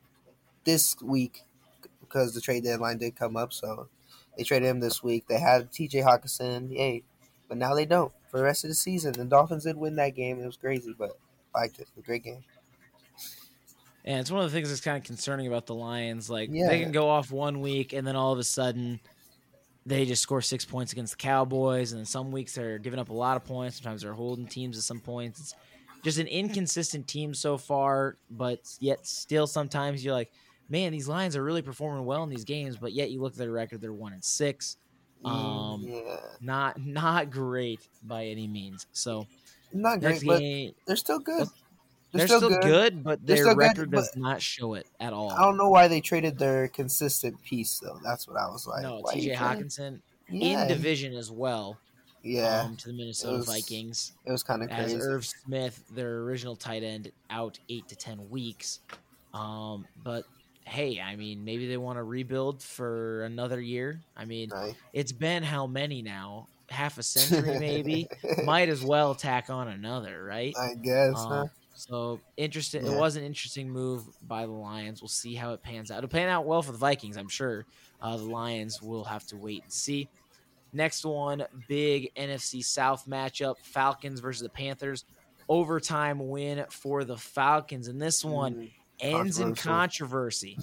this 0.68 0.94
week 1.02 1.44
because 2.00 2.34
the 2.34 2.42
trade 2.42 2.64
deadline 2.64 2.98
did 2.98 3.16
come 3.16 3.36
up. 3.36 3.54
So 3.54 3.88
they 4.36 4.44
traded 4.44 4.68
him 4.68 4.80
this 4.80 5.02
week. 5.02 5.26
They 5.26 5.38
had 5.40 5.72
TJ 5.72 6.04
Hockenson, 6.04 6.70
yay. 6.70 7.04
But 7.48 7.56
now 7.56 7.74
they 7.74 7.86
don't 7.86 8.12
for 8.30 8.36
the 8.36 8.44
rest 8.44 8.64
of 8.64 8.68
the 8.68 8.74
season. 8.74 9.12
The 9.12 9.24
Dolphins 9.24 9.64
did 9.64 9.78
win 9.78 9.96
that 9.96 10.14
game. 10.14 10.38
It 10.42 10.44
was 10.44 10.58
crazy, 10.58 10.94
but 10.96 11.18
I 11.54 11.60
liked 11.60 11.78
it. 11.78 11.88
A 11.96 12.02
great 12.02 12.22
game. 12.22 12.44
And 14.04 14.20
it's 14.20 14.30
one 14.30 14.44
of 14.44 14.50
the 14.50 14.54
things 14.54 14.68
that's 14.68 14.82
kind 14.82 14.98
of 14.98 15.04
concerning 15.04 15.46
about 15.46 15.64
the 15.64 15.74
Lions. 15.74 16.28
Like 16.28 16.50
Yeah. 16.52 16.68
they 16.68 16.80
can 16.80 16.92
go 16.92 17.08
off 17.08 17.30
one 17.30 17.60
week 17.62 17.94
and 17.94 18.06
then 18.06 18.14
all 18.14 18.32
of 18.34 18.38
a 18.38 18.44
sudden 18.44 19.00
they 19.86 20.04
just 20.04 20.22
score 20.22 20.42
six 20.42 20.66
points 20.66 20.92
against 20.92 21.14
the 21.14 21.22
Cowboys, 21.22 21.92
and 21.92 21.98
then 22.00 22.04
some 22.04 22.30
weeks 22.30 22.54
they're 22.54 22.78
giving 22.78 23.00
up 23.00 23.08
a 23.08 23.14
lot 23.14 23.38
of 23.38 23.44
points. 23.46 23.76
Sometimes 23.76 24.02
they're 24.02 24.12
holding 24.12 24.46
teams 24.46 24.76
at 24.76 24.84
some 24.84 25.00
points. 25.00 25.40
It's 25.40 25.54
just 26.04 26.18
an 26.18 26.26
inconsistent 26.26 27.08
team 27.08 27.32
so 27.32 27.56
far, 27.56 28.16
but 28.30 28.60
yet 28.80 29.06
still 29.06 29.46
sometimes 29.46 30.04
you're 30.04 30.12
like, 30.12 30.30
man, 30.68 30.92
these 30.92 31.08
Lions 31.08 31.36
are 31.36 31.42
really 31.42 31.62
performing 31.62 32.04
well 32.04 32.22
in 32.22 32.30
these 32.30 32.44
games, 32.44 32.76
but 32.76 32.92
yet 32.92 33.10
you 33.10 33.20
look 33.20 33.32
at 33.32 33.38
their 33.38 33.50
record, 33.50 33.80
they're 33.80 33.92
one 33.92 34.12
and 34.12 34.24
six. 34.24 34.76
Um, 35.24 35.84
yeah, 35.88 36.16
Not 36.40 36.78
not 36.80 37.30
great 37.30 37.80
by 38.04 38.26
any 38.26 38.46
means. 38.46 38.86
So 38.92 39.26
not 39.72 40.00
great, 40.00 40.22
but 40.24 40.40
they're 40.86 40.96
still 40.96 41.18
good. 41.18 41.48
they're, 42.12 42.26
still, 42.28 42.48
good. 42.60 43.02
but 43.02 43.26
their 43.26 43.36
still 43.38 43.48
good, 43.50 43.58
record 43.58 43.90
but- 43.90 43.96
does 43.98 44.16
not 44.16 44.40
show 44.40 44.74
it 44.74 44.86
at 45.00 45.12
all. 45.12 45.30
I 45.30 45.42
don't 45.42 45.56
know 45.56 45.70
why 45.70 45.88
they 45.88 46.00
traded 46.00 46.38
their 46.38 46.68
consistent 46.68 47.42
piece 47.42 47.78
though. 47.80 47.98
That's 48.04 48.28
what 48.28 48.36
I 48.36 48.46
was 48.46 48.66
like. 48.66 48.82
no, 48.82 49.02
TJ 49.02 49.34
Hockenson 49.34 50.00
Yeah, 50.30 50.62
in 50.62 50.68
division 50.68 51.14
as 51.14 51.32
well 51.32 51.76
yeah, 52.22 52.62
um, 52.62 52.76
to 52.76 52.88
the 52.88 52.92
Minnesota 52.92 53.38
was 53.38 53.46
Vikings. 53.46 54.12
it 54.24 54.30
was 54.32 54.42
kind 54.42 54.62
of 54.62 54.70
As 54.70 54.92
crazy. 54.92 55.00
Irv 55.00 55.26
Smith, 55.26 55.82
their 55.94 56.18
original 56.18 56.54
tight 56.56 56.82
end, 56.82 57.10
out 57.30 57.58
eight 57.68 57.88
to 57.88 57.96
ten 57.96 58.28
weeks. 58.30 58.80
Um, 59.34 59.86
but 60.04 60.24
hey, 60.68 61.00
I 61.00 61.16
mean, 61.16 61.44
maybe 61.44 61.66
they 61.68 61.76
want 61.76 61.98
to 61.98 62.02
rebuild 62.04 62.62
for 62.62 63.22
another 63.24 63.60
year. 63.60 64.04
I 64.16 64.24
mean, 64.24 64.52
Right. 64.52 64.76
it's 64.92 65.12
been 65.12 65.42
how 65.42 65.66
many 65.66 66.02
now? 66.02 66.48
Half 66.70 66.98
a 66.98 67.02
century, 67.02 67.56
maybe. 67.56 68.10
Might 68.40 68.68
as 68.68 68.82
well 68.84 69.14
tack 69.14 69.50
on 69.50 69.68
another, 69.68 70.22
right? 70.22 70.58
I 70.58 70.74
guess. 70.74 71.26
huh? 71.28 71.44
Um, 71.44 71.50
so 71.72 72.24
interesting. 72.36 72.84
It 72.84 72.92
was 72.92 73.16
an 73.16 73.24
interesting 73.24 73.70
move 73.70 74.04
by 74.20 74.46
the 74.46 74.52
Lions. 74.52 75.00
We'll 75.00 75.08
see 75.08 75.34
how 75.34 75.52
it 75.54 75.62
pans 75.62 75.90
out. 75.90 75.98
It'll 75.98 76.08
pan 76.10 76.28
out 76.28 76.46
well 76.46 76.62
for 76.62 76.72
the 76.72 76.78
Vikings, 76.78 77.16
I'm 77.16 77.28
sure. 77.28 77.66
Uh, 78.00 78.16
the 78.16 78.24
Lions 78.24 78.82
will 78.82 79.04
have 79.04 79.24
to 79.26 79.36
wait 79.38 79.64
and 79.64 79.72
see. 79.72 80.10
Next 80.72 81.04
one, 81.04 81.44
big 81.66 82.10
NFC 82.16 82.62
South 82.62 83.06
matchup: 83.06 83.56
Falcons 83.62 84.20
versus 84.20 84.42
the 84.42 84.50
Panthers. 84.50 85.04
Overtime 85.48 86.28
win 86.28 86.66
for 86.70 87.04
the 87.04 87.16
Falcons, 87.16 87.88
and 87.88 88.00
this 88.02 88.22
one 88.24 88.56
Mm, 88.56 88.72
ends 89.00 89.38
in 89.38 89.54
controversy, 89.54 90.58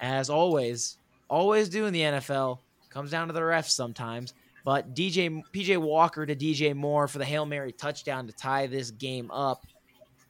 as 0.00 0.30
always. 0.30 0.96
Always 1.28 1.68
do 1.68 1.86
in 1.86 1.92
the 1.92 2.00
NFL. 2.00 2.58
Comes 2.88 3.10
down 3.10 3.28
to 3.28 3.32
the 3.32 3.40
refs 3.40 3.70
sometimes. 3.70 4.34
But 4.64 4.94
DJ 4.94 5.42
PJ 5.52 5.78
Walker 5.78 6.26
to 6.26 6.36
DJ 6.36 6.74
Moore 6.74 7.08
for 7.08 7.18
the 7.18 7.24
Hail 7.24 7.46
Mary 7.46 7.72
touchdown 7.72 8.26
to 8.26 8.32
tie 8.32 8.66
this 8.66 8.90
game 8.90 9.30
up. 9.30 9.66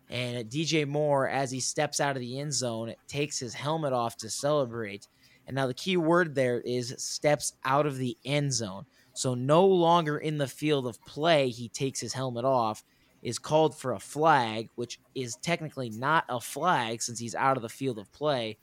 And 0.08 0.48
DJ 0.50 0.86
Moore, 0.86 1.28
as 1.28 1.50
he 1.50 1.60
steps 1.60 2.00
out 2.00 2.16
of 2.16 2.20
the 2.20 2.40
end 2.40 2.52
zone, 2.52 2.94
takes 3.06 3.38
his 3.38 3.54
helmet 3.54 3.92
off 3.92 4.16
to 4.18 4.30
celebrate. 4.30 5.08
And 5.46 5.54
now 5.54 5.66
the 5.66 5.74
key 5.74 5.96
word 5.96 6.34
there 6.34 6.60
is 6.60 6.94
steps 6.98 7.54
out 7.64 7.86
of 7.86 7.96
the 7.96 8.16
end 8.24 8.52
zone. 8.52 8.86
So 9.12 9.34
no 9.34 9.66
longer 9.66 10.18
in 10.18 10.38
the 10.38 10.48
field 10.48 10.86
of 10.86 11.04
play, 11.04 11.48
he 11.48 11.68
takes 11.68 12.00
his 12.00 12.12
helmet 12.12 12.44
off, 12.44 12.84
is 13.22 13.38
called 13.38 13.76
for 13.76 13.92
a 13.92 13.98
flag, 13.98 14.68
which 14.76 14.98
is 15.14 15.36
technically 15.42 15.90
not 15.90 16.24
a 16.28 16.40
flag 16.40 17.02
since 17.02 17.18
he's 17.18 17.34
out 17.34 17.56
of 17.56 17.62
the 17.62 17.68
field 17.68 17.98
of 17.98 18.10
play, 18.12 18.56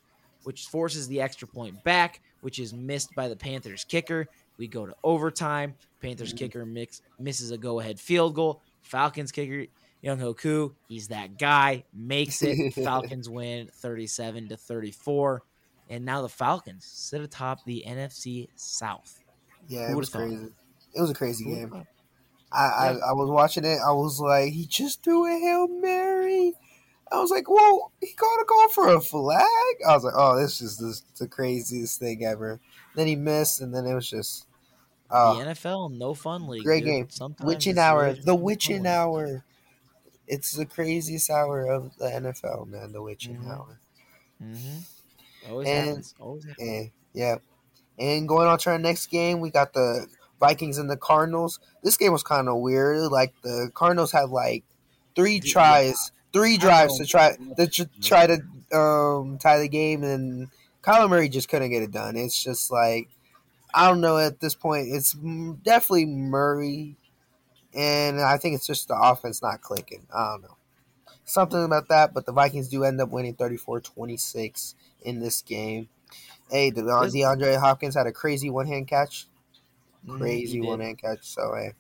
which 0.43 0.65
forces 0.65 1.07
the 1.07 1.21
extra 1.21 1.47
point 1.47 1.83
back, 1.83 2.21
which 2.41 2.57
is 2.59 2.73
missed 2.73 3.13
by 3.15 3.27
the 3.27 3.35
Panthers 3.35 3.83
kicker. 3.83 4.27
We 4.57 4.67
go 4.67 4.85
to 4.85 4.95
overtime. 5.03 5.75
Panthers 6.01 6.33
Mhm. 6.33 6.37
kicker 6.37 6.65
mix, 6.65 7.01
misses 7.19 7.51
a 7.51 7.57
go 7.57 7.79
ahead 7.79 7.99
field 7.99 8.35
goal. 8.35 8.61
Falcons 8.81 9.31
kicker 9.31 9.65
Younghoe 10.03 10.37
Koo, 10.37 10.75
he's 10.87 11.07
that 11.09 11.37
guy, 11.39 11.83
makes 11.93 12.41
it. 12.43 12.71
Falcons 12.73 13.29
win 13.29 13.67
37 13.73 14.47
to 14.49 14.55
34. 14.57 15.41
And 15.89 16.05
now 16.05 16.21
the 16.21 16.29
Falcons 16.29 16.85
sit 16.85 17.21
atop 17.21 17.63
the 17.65 17.83
NFC 17.85 18.47
South. 18.55 19.19
Yeah, 19.67 19.91
it 19.91 19.95
was 19.95 20.09
thought? 20.09 20.19
crazy. 20.27 20.47
It 20.95 21.01
was 21.01 21.09
a 21.09 21.13
crazy 21.13 21.43
Who 21.45 21.55
game. 21.55 21.87
I, 22.51 22.91
Yeah. 22.93 22.97
I 23.05 23.09
I 23.09 23.13
was 23.13 23.29
watching 23.29 23.65
it. 23.65 23.79
I 23.85 23.91
was 23.91 24.19
like, 24.19 24.53
he 24.53 24.65
just 24.65 25.03
threw 25.03 25.25
a 25.25 25.39
hail 25.39 25.67
mary. 25.67 26.53
I 27.11 27.19
was 27.19 27.31
like, 27.31 27.45
whoa, 27.47 27.91
he 28.01 28.13
called 28.13 28.39
a 28.41 28.45
call 28.45 28.67
for 28.69 28.89
a 28.93 28.99
flag. 29.01 29.41
I 29.87 29.93
was 29.93 30.03
like, 30.03 30.13
oh, 30.15 30.37
this 30.39 30.61
is 30.61 30.77
the, 30.77 30.99
the 31.23 31.27
craziest 31.29 31.99
thing 31.99 32.25
ever. 32.25 32.59
Then 32.95 33.07
he 33.07 33.15
missed, 33.15 33.61
and 33.61 33.73
then 33.73 33.85
it 33.85 33.93
was 33.93 34.09
just, 34.09 34.45
the 35.09 35.15
oh, 35.15 35.41
NFL, 35.45 35.93
no 35.97 36.13
fun 36.13 36.47
league. 36.49 36.65
great 36.65 36.83
dude. 36.83 36.93
game. 36.93 37.09
Sometimes 37.09 37.47
witching 37.47 37.77
hour, 37.77 38.13
the 38.13 38.35
witching 38.35 38.79
league. 38.83 38.87
hour. 38.87 39.43
It's 40.27 40.51
the 40.51 40.65
craziest 40.65 41.29
hour 41.29 41.65
of 41.71 41.95
the 41.97 42.07
NFL, 42.07 42.67
man. 42.67 42.91
The 42.91 43.01
witching 43.01 43.37
Mhm. 43.37 43.51
hour. 43.55 43.79
Mm-hmm. 44.43 45.49
Always 45.51 45.67
And- 45.69 45.87
happens. 45.87 46.15
Always 46.19 46.43
happens. 46.43 46.67
And 46.67 46.91
yeah. 47.13 47.35
And 47.97 48.27
going 48.27 48.47
on 48.47 48.57
to 48.59 48.71
our 48.71 48.77
next 48.79 49.07
game, 49.07 49.39
we 49.39 49.49
got 49.49 49.71
the 49.71 50.07
Vikings 50.39 50.77
and 50.77 50.89
the 50.89 50.98
Cardinals. 50.98 51.60
This 51.84 51.98
game 51.98 52.12
was 52.12 52.24
kind 52.24 52.48
of 52.48 52.58
weird. 52.58 53.12
Like 53.12 53.34
the 53.44 53.72
Cardinals 53.74 54.12
had 54.12 54.29
like 54.29 54.63
three 55.15 55.39
tries, 55.39 56.12
three 56.34 56.58
drives 56.58 56.98
to 57.00 57.06
try 57.06 57.36
to 57.58 57.67
tr- 57.67 57.84
try 58.01 58.27
to 58.27 58.77
um, 58.77 59.38
tie 59.39 59.60
the 59.60 59.67
game, 59.70 60.03
and 60.03 60.50
Kyler 60.84 61.10
Murray 61.10 61.29
just 61.29 61.50
couldn't 61.50 61.72
get 61.72 61.84
it 61.84 61.91
done. 61.91 62.15
It's 62.15 62.41
just 62.44 62.72
like 62.72 63.10
I 63.74 63.88
don't 63.88 64.01
know 64.01 64.17
at 64.17 64.39
this 64.39 64.56
point. 64.56 64.88
It's 64.89 65.13
definitely 65.13 66.06
Murray, 66.06 66.96
and 67.74 68.20
I 68.22 68.38
think 68.38 68.56
it's 68.56 68.67
just 68.67 68.88
the 68.88 68.96
offense 69.00 69.41
not 69.41 69.62
clicking. 69.62 70.08
I 70.13 70.32
don't 70.32 70.41
know. 70.44 70.58
Something 71.25 71.63
about 71.63 71.89
that, 71.89 72.13
but 72.13 72.25
the 72.25 72.32
Vikings 72.32 72.70
do 72.70 72.86
end 72.86 73.01
up 73.01 73.10
winning 73.10 73.36
34-26 73.36 74.75
in 75.01 75.20
this 75.20 75.41
game. 75.41 75.89
Hey, 76.50 76.70
the, 76.70 76.82
This- 76.84 77.13
DeAndre 77.13 77.60
Hopkins 77.60 77.96
had 77.96 78.08
a 78.08 78.13
crazy 78.13 78.50
one 78.50 78.67
hand 78.67 78.88
catch. 78.88 79.27
He 80.07 80.17
Crazy 80.17 80.59
did. 80.61 80.67
one 80.67 80.79
hand 80.79 80.99
catch. 80.99 81.19
So, 81.23 81.53
hey, 81.55 81.73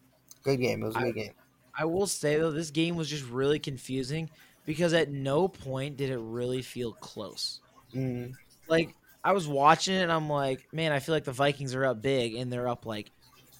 good 0.43 0.57
game. 0.59 0.83
It 0.83 0.87
was 0.87 0.95
a 0.95 0.99
I- 0.99 1.03
good 1.05 1.15
game. 1.15 1.33
I 1.79 1.85
will 1.85 2.07
say 2.07 2.37
though, 2.37 2.51
this 2.51 2.71
game 2.71 2.95
was 2.95 3.07
just 3.07 3.25
really 3.29 3.59
confusing 3.59 4.31
because 4.65 4.93
at 4.93 5.11
no 5.11 5.47
point 5.47 5.95
did 5.97 6.09
it 6.09 6.17
really 6.17 6.63
feel 6.63 6.93
close. 6.93 7.61
Mm, 7.93 8.33
Like 8.67 8.95
I 9.23 9.31
was 9.31 9.47
watching 9.47 9.93
it 9.95 10.01
and 10.01 10.11
I'm 10.11 10.27
like, 10.27 10.67
man, 10.73 10.91
I 10.91 10.97
feel 10.99 11.13
like 11.13 11.23
the 11.23 11.31
Vikings 11.31 11.75
are 11.75 11.85
up 11.85 12.01
big 12.01 12.33
and 12.33 12.51
they're 12.51 12.67
up 12.67 12.87
like 12.87 13.11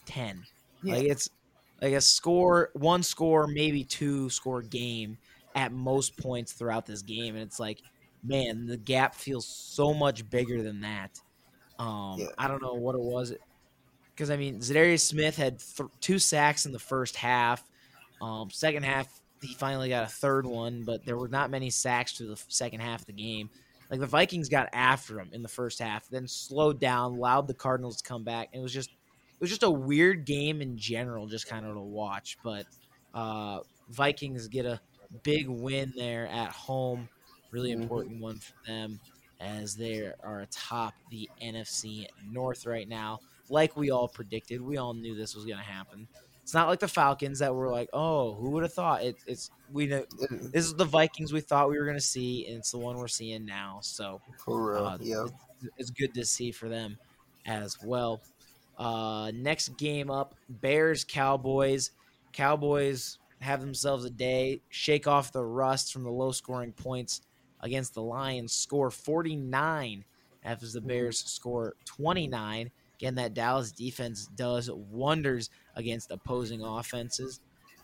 ten. 0.08 0.44
Yeah. 0.82 0.96
Like 0.96 1.04
it's 1.06 1.30
like 1.80 1.94
a 1.94 2.02
score, 2.02 2.72
one 2.74 3.04
score, 3.04 3.46
maybe 3.46 3.84
two 3.84 4.32
score 4.32 4.64
game 4.64 5.20
at 5.56 5.72
most 5.72 6.18
points 6.18 6.54
throughout 6.54 6.88
this 6.88 7.04
game, 7.04 7.36
and 7.36 7.44
it's 7.44 7.60
like, 7.60 7.82
man, 8.24 8.66
the 8.66 8.78
gap 8.78 9.14
feels 9.14 9.46
so 9.48 9.94
much 9.94 10.28
bigger 10.30 10.64
than 10.64 10.82
that. 10.82 11.20
Um, 11.78 12.16
Yeah. 12.20 12.28
I 12.38 12.48
don't 12.48 12.64
know 12.64 12.74
what 12.74 12.96
it 12.96 13.02
was, 13.02 13.32
because 14.18 14.32
I 14.32 14.38
mean, 14.38 14.60
Za'Darius 14.60 15.02
Smith 15.02 15.38
had 15.38 15.60
th- 15.60 15.90
two 16.02 16.18
sacks 16.18 16.66
in 16.66 16.72
the 16.72 16.80
first 16.80 17.16
half. 17.16 17.64
Um, 18.20 18.50
second 18.50 18.82
half, 18.84 19.08
he 19.44 19.54
finally 19.54 19.90
got 19.90 20.04
a 20.06 20.08
third 20.08 20.48
one, 20.48 20.84
but 20.84 21.06
there 21.06 21.18
were 21.18 21.28
not 21.28 21.52
many 21.52 21.70
sacks 21.70 22.14
to 22.14 22.26
the 22.26 22.44
second 22.48 22.80
half 22.80 23.02
of 23.02 23.06
the 23.06 23.14
game. 23.14 23.52
Like 23.92 24.00
the 24.00 24.08
Vikings 24.08 24.50
got 24.50 24.70
after 24.74 25.20
him 25.20 25.30
in 25.34 25.44
the 25.44 25.48
first 25.48 25.78
half, 25.80 26.10
then 26.10 26.28
slowed 26.28 26.80
down, 26.80 27.14
allowed 27.14 27.48
the 27.48 27.54
Cardinals 27.54 28.02
to 28.02 28.04
come 28.10 28.24
back. 28.24 28.50
It 28.54 28.60
was 28.60 28.74
just, 28.74 28.90
it 28.90 29.40
was 29.40 29.52
just 29.52 29.62
a 29.64 29.70
weird 29.70 30.26
game 30.26 30.64
in 30.64 30.78
general, 30.80 31.28
just 31.28 31.48
kind 31.48 31.64
of 31.66 31.76
to 31.76 31.80
watch. 31.80 32.40
But 32.44 32.66
uh, 33.14 33.60
Vikings 33.90 34.48
get 34.48 34.66
a 34.66 34.82
big 35.24 35.48
win 35.48 35.94
there 35.96 36.28
at 36.28 36.52
home 36.52 37.08
Really 37.52 37.72
Mhm. 37.72 37.82
important 37.84 38.22
one 38.22 38.40
for 38.40 38.54
them 38.66 39.00
as 39.40 39.76
they 39.76 40.12
are 40.22 40.42
atop 40.42 40.94
the 41.10 41.30
NFC 41.42 42.08
North 42.30 42.66
right 42.66 42.88
now. 42.88 43.20
Like 43.50 43.76
we 43.78 43.92
all 43.92 44.08
predicted, 44.08 44.62
we 44.62 44.78
all 44.78 44.94
knew 44.94 45.16
this 45.16 45.36
was 45.36 45.46
going 45.46 45.58
to 45.58 45.64
happen. 45.64 46.08
It's 46.44 46.54
not 46.54 46.70
like 46.70 46.80
the 46.80 46.88
Falcons 46.88 47.40
that 47.40 47.54
were 47.54 47.70
like, 47.70 47.90
"Oh, 47.92 48.34
who 48.36 48.52
would 48.52 48.64
have 48.64 48.74
thought?" 48.74 49.04
It, 49.04 49.18
it's 49.28 49.52
we 49.70 49.88
know 49.88 50.06
this 50.30 50.66
is 50.66 50.76
the 50.76 50.86
Vikings 50.86 51.34
we 51.34 51.42
thought 51.42 51.70
we 51.70 51.78
were 51.78 51.84
going 51.84 51.98
to 51.98 52.02
see, 52.02 52.48
and 52.48 52.60
it's 52.60 52.72
the 52.72 52.78
one 52.78 52.98
we're 52.98 53.10
seeing 53.10 53.46
now. 53.46 53.80
So 53.82 54.22
uh, 54.48 54.98
yeah. 55.02 55.26
it's, 55.26 55.34
it's 55.78 55.90
good 55.90 56.14
to 56.14 56.24
see 56.24 56.52
for 56.52 56.70
them 56.70 56.98
as 57.46 57.78
well. 57.84 58.22
Uh, 58.78 59.32
next 59.34 59.76
game 59.78 60.10
up, 60.10 60.36
Bears 60.48 61.04
Cowboys. 61.04 61.92
Cowboys 62.32 63.18
have 63.42 63.60
themselves 63.60 64.06
a 64.06 64.10
day, 64.10 64.62
shake 64.70 65.08
off 65.08 65.32
the 65.32 65.44
rust 65.44 65.92
from 65.92 66.04
the 66.04 66.12
low 66.12 66.32
scoring 66.32 66.72
points 66.72 67.22
against 67.62 67.94
the 67.94 68.02
Lions, 68.02 68.54
score 68.54 68.92
49 68.92 70.06
after 70.44 70.68
the 70.68 70.82
Bears 70.82 71.24
score 71.26 71.76
29. 71.86 72.72
Again, 73.00 73.16
that 73.16 73.34
Dallas 73.34 73.72
defense 73.72 74.28
does 74.36 74.72
wonders 74.72 75.50
against 75.76 76.12
opposing 76.12 76.64
offenses. 76.64 77.40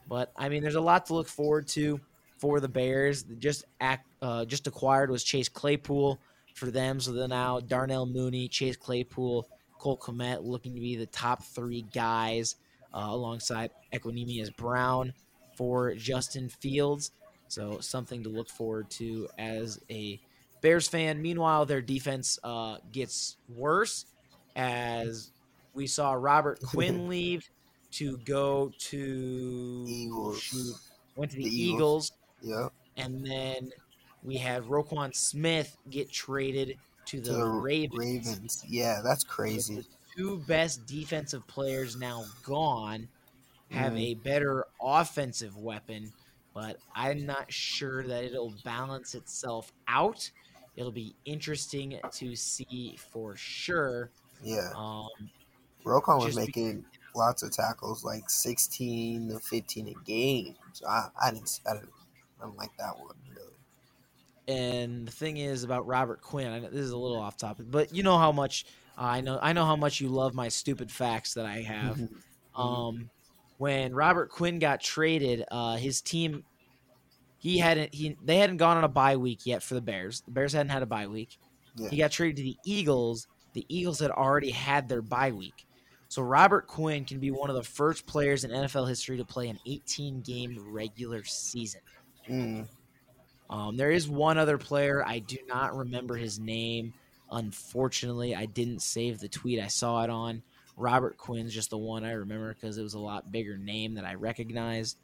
But 0.07 0.31
I 0.35 0.49
mean, 0.49 0.63
there's 0.63 0.75
a 0.75 0.81
lot 0.81 1.05
to 1.07 1.13
look 1.13 1.27
forward 1.27 1.67
to 1.69 1.99
for 2.37 2.59
the 2.59 2.67
Bears. 2.67 3.23
Just 3.39 3.65
act, 3.79 4.07
uh, 4.21 4.45
just 4.45 4.67
acquired 4.67 5.11
was 5.11 5.23
Chase 5.23 5.49
Claypool 5.49 6.19
for 6.55 6.71
them. 6.71 6.99
So 6.99 7.13
then 7.13 7.29
now 7.29 7.59
Darnell 7.59 8.05
Mooney, 8.05 8.47
Chase 8.47 8.75
Claypool, 8.75 9.47
Cole 9.77 9.97
Kmet 9.97 10.43
looking 10.43 10.73
to 10.73 10.79
be 10.79 10.95
the 10.95 11.05
top 11.05 11.43
three 11.43 11.85
guys 11.93 12.55
uh, 12.93 13.07
alongside 13.09 13.71
Equanimeous 13.93 14.55
Brown 14.55 15.13
for 15.55 15.93
Justin 15.93 16.49
Fields. 16.49 17.11
So 17.49 17.79
something 17.79 18.23
to 18.23 18.29
look 18.29 18.49
forward 18.49 18.89
to 18.91 19.27
as 19.37 19.79
a 19.91 20.19
Bears 20.61 20.87
fan. 20.87 21.21
Meanwhile, 21.21 21.65
their 21.65 21.81
defense 21.81 22.39
uh, 22.43 22.77
gets 22.91 23.37
worse 23.47 24.05
as 24.55 25.31
we 25.73 25.87
saw 25.87 26.13
Robert 26.13 26.59
Quinn 26.61 27.07
leave 27.09 27.49
to 27.91 28.17
go 28.19 28.71
to 28.77 29.85
Eagles. 29.87 30.39
shoot, 30.41 30.75
went 31.15 31.31
to 31.31 31.37
the, 31.37 31.43
The 31.43 31.49
Eagles. 31.49 32.11
Eagles. 32.41 32.71
Yeah. 32.95 33.03
and 33.03 33.25
then 33.25 33.71
we 34.23 34.35
had 34.37 34.63
Roquan 34.63 35.15
Smith 35.15 35.77
get 35.89 36.11
traded 36.11 36.77
to 37.05 37.19
the, 37.21 37.31
To 37.31 37.33
the 37.37 37.45
Ravens. 37.45 37.97
Ravens. 37.99 38.65
Yeah, 38.67 39.01
that's 39.03 39.23
crazy. 39.23 39.85
Two 40.15 40.37
best 40.47 40.85
defensive 40.85 41.45
players 41.47 41.95
now 41.95 42.25
gone 42.43 43.07
have 43.69 43.93
Mhm. 43.93 43.99
a 44.01 44.13
better 44.15 44.65
offensive 44.81 45.57
weapon, 45.57 46.11
but 46.53 46.77
I'm 46.93 47.25
not 47.25 47.51
sure 47.51 48.03
that 48.03 48.23
it'll 48.23 48.53
balance 48.63 49.15
itself 49.15 49.71
out. 49.87 50.29
It'll 50.75 50.91
be 50.91 51.15
interesting 51.25 51.99
to 52.11 52.35
see 52.35 52.97
for 53.11 53.35
sure. 53.35 54.09
Yeah. 54.43 54.69
Um, 54.75 55.09
Roquan 55.85 56.23
was 56.23 56.35
making 56.35 56.85
lots 57.15 57.43
of 57.43 57.51
tackles, 57.51 58.03
like 58.03 58.29
16 58.29 59.29
to 59.29 59.39
15 59.39 59.87
a 59.87 60.03
game. 60.05 60.55
So 60.73 60.87
I, 60.87 61.09
I 61.21 61.31
didn't, 61.31 61.59
I 61.69 61.73
didn't, 61.73 61.89
I 62.39 62.45
don't 62.45 62.57
like 62.57 62.71
that 62.79 62.97
one 62.97 63.15
really. 63.29 64.59
and 64.59 65.07
the 65.07 65.11
thing 65.11 65.37
is 65.37 65.63
about 65.63 65.85
Robert 65.87 66.21
Quinn. 66.21 66.51
I 66.51 66.59
know 66.59 66.69
this 66.69 66.81
is 66.81 66.91
a 66.91 66.97
little 66.97 67.19
off 67.19 67.37
topic, 67.37 67.67
but 67.69 67.93
you 67.93 68.03
know 68.03 68.17
how 68.17 68.31
much 68.31 68.65
uh, 68.97 69.03
I 69.03 69.21
know. 69.21 69.39
I 69.41 69.53
know 69.53 69.65
how 69.65 69.75
much 69.75 70.01
you 70.01 70.09
love 70.09 70.33
my 70.33 70.49
stupid 70.49 70.91
facts 70.91 71.33
that 71.33 71.45
I 71.45 71.61
have. 71.61 71.97
Mm-hmm. 71.97 72.61
Um, 72.61 73.09
when 73.57 73.93
Robert 73.93 74.29
Quinn 74.29 74.59
got 74.59 74.81
traded, 74.81 75.43
uh, 75.49 75.77
his 75.77 76.01
team 76.01 76.43
he 77.43 77.57
hadn't 77.57 77.93
he 77.93 78.17
they 78.23 78.37
hadn't 78.37 78.57
gone 78.57 78.77
on 78.77 78.83
a 78.83 78.89
bye 78.89 79.17
week 79.17 79.45
yet 79.45 79.63
for 79.63 79.73
the 79.73 79.81
Bears. 79.81 80.21
The 80.21 80.31
Bears 80.31 80.53
hadn't 80.53 80.69
had 80.69 80.81
a 80.81 80.87
bye 80.87 81.07
week. 81.07 81.37
Yeah. 81.75 81.89
He 81.89 81.97
got 81.97 82.11
traded 82.11 82.37
to 82.37 82.43
the 82.43 82.57
Eagles. 82.65 83.27
The 83.53 83.65
Eagles 83.69 83.99
had 83.99 84.11
already 84.11 84.51
had 84.51 84.89
their 84.89 85.01
bye 85.01 85.31
week. 85.31 85.65
So 86.09 86.21
Robert 86.21 86.67
Quinn 86.67 87.05
can 87.05 87.19
be 87.19 87.31
one 87.31 87.49
of 87.49 87.55
the 87.55 87.63
first 87.63 88.05
players 88.05 88.43
in 88.43 88.51
NFL 88.51 88.87
history 88.87 89.17
to 89.17 89.25
play 89.25 89.49
an 89.49 89.59
18 89.65 90.21
game 90.21 90.57
regular 90.71 91.23
season. 91.23 91.81
Mm, 92.29 92.67
Um, 93.49 93.77
there 93.77 93.91
is 93.91 94.07
one 94.07 94.37
other 94.37 94.57
player. 94.57 95.03
I 95.05 95.19
do 95.19 95.37
not 95.47 95.75
remember 95.75 96.15
his 96.15 96.39
name. 96.39 96.93
Unfortunately, 97.31 98.35
I 98.35 98.45
didn't 98.45 98.81
save 98.81 99.19
the 99.19 99.27
tweet. 99.27 99.59
I 99.59 99.67
saw 99.67 100.03
it 100.03 100.09
on. 100.09 100.43
Robert 100.77 101.17
Quinn's 101.17 101.53
just 101.53 101.69
the 101.69 101.77
one 101.77 102.03
I 102.03 102.11
remember 102.13 102.53
because 102.53 102.77
it 102.77 102.83
was 102.83 102.93
a 102.95 102.99
lot 102.99 103.31
bigger 103.31 103.57
name 103.57 103.95
that 103.95 104.05
I 104.05 104.15
recognized. 104.15 104.97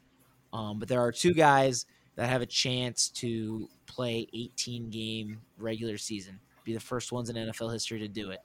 Um, 0.52 0.78
but 0.78 0.88
there 0.88 1.00
are 1.00 1.12
two 1.12 1.32
guys 1.34 1.86
that 2.16 2.28
have 2.28 2.42
a 2.42 2.46
chance 2.46 3.08
to 3.10 3.68
play 3.86 4.26
18 4.32 4.90
game 4.90 5.40
regular 5.58 5.96
season. 5.98 6.40
Be 6.64 6.72
the 6.74 6.80
first 6.80 7.12
ones 7.12 7.30
in 7.30 7.36
NFL 7.36 7.72
history 7.72 7.98
to 8.00 8.08
do 8.08 8.30
it. 8.30 8.40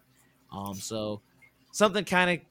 Um, 0.56 0.76
so 0.76 1.22
something 1.72 2.06
kind 2.06 2.32
of 2.40 2.46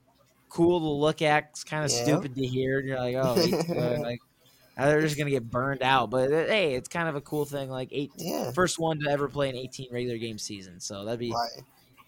cool 0.50 0.80
to 0.80 0.86
look 0.86 1.22
at. 1.22 1.48
It's 1.50 1.64
kind 1.64 1.84
of 1.84 1.90
Yeah. 1.90 2.02
stupid 2.04 2.34
to 2.34 2.46
hear. 2.46 2.80
You're 2.80 2.98
like, 2.98 3.16
oh, 3.16 3.34
uh, 3.74 3.98
like 4.02 4.20
uh, 4.76 4.88
they're 4.88 5.00
just 5.02 5.16
gonna 5.16 5.30
get 5.30 5.50
burned 5.50 5.82
out. 5.82 6.10
But 6.10 6.32
uh, 6.32 6.46
hey, 6.46 6.74
it's 6.74 6.88
kind 6.88 7.08
of 7.08 7.14
a 7.16 7.20
cool 7.20 7.44
thing. 7.44 7.70
Like 7.70 7.88
eight, 7.92 8.12
yeah. 8.16 8.50
first 8.52 8.78
one 8.78 9.00
to 9.00 9.10
ever 9.10 9.28
play 9.28 9.48
an 9.50 9.56
18 9.56 9.88
regular 9.92 10.18
game 10.18 10.38
season. 10.38 10.80
So 10.80 11.04
that'd 11.04 11.18
be 11.20 11.30
Like, 11.30 11.50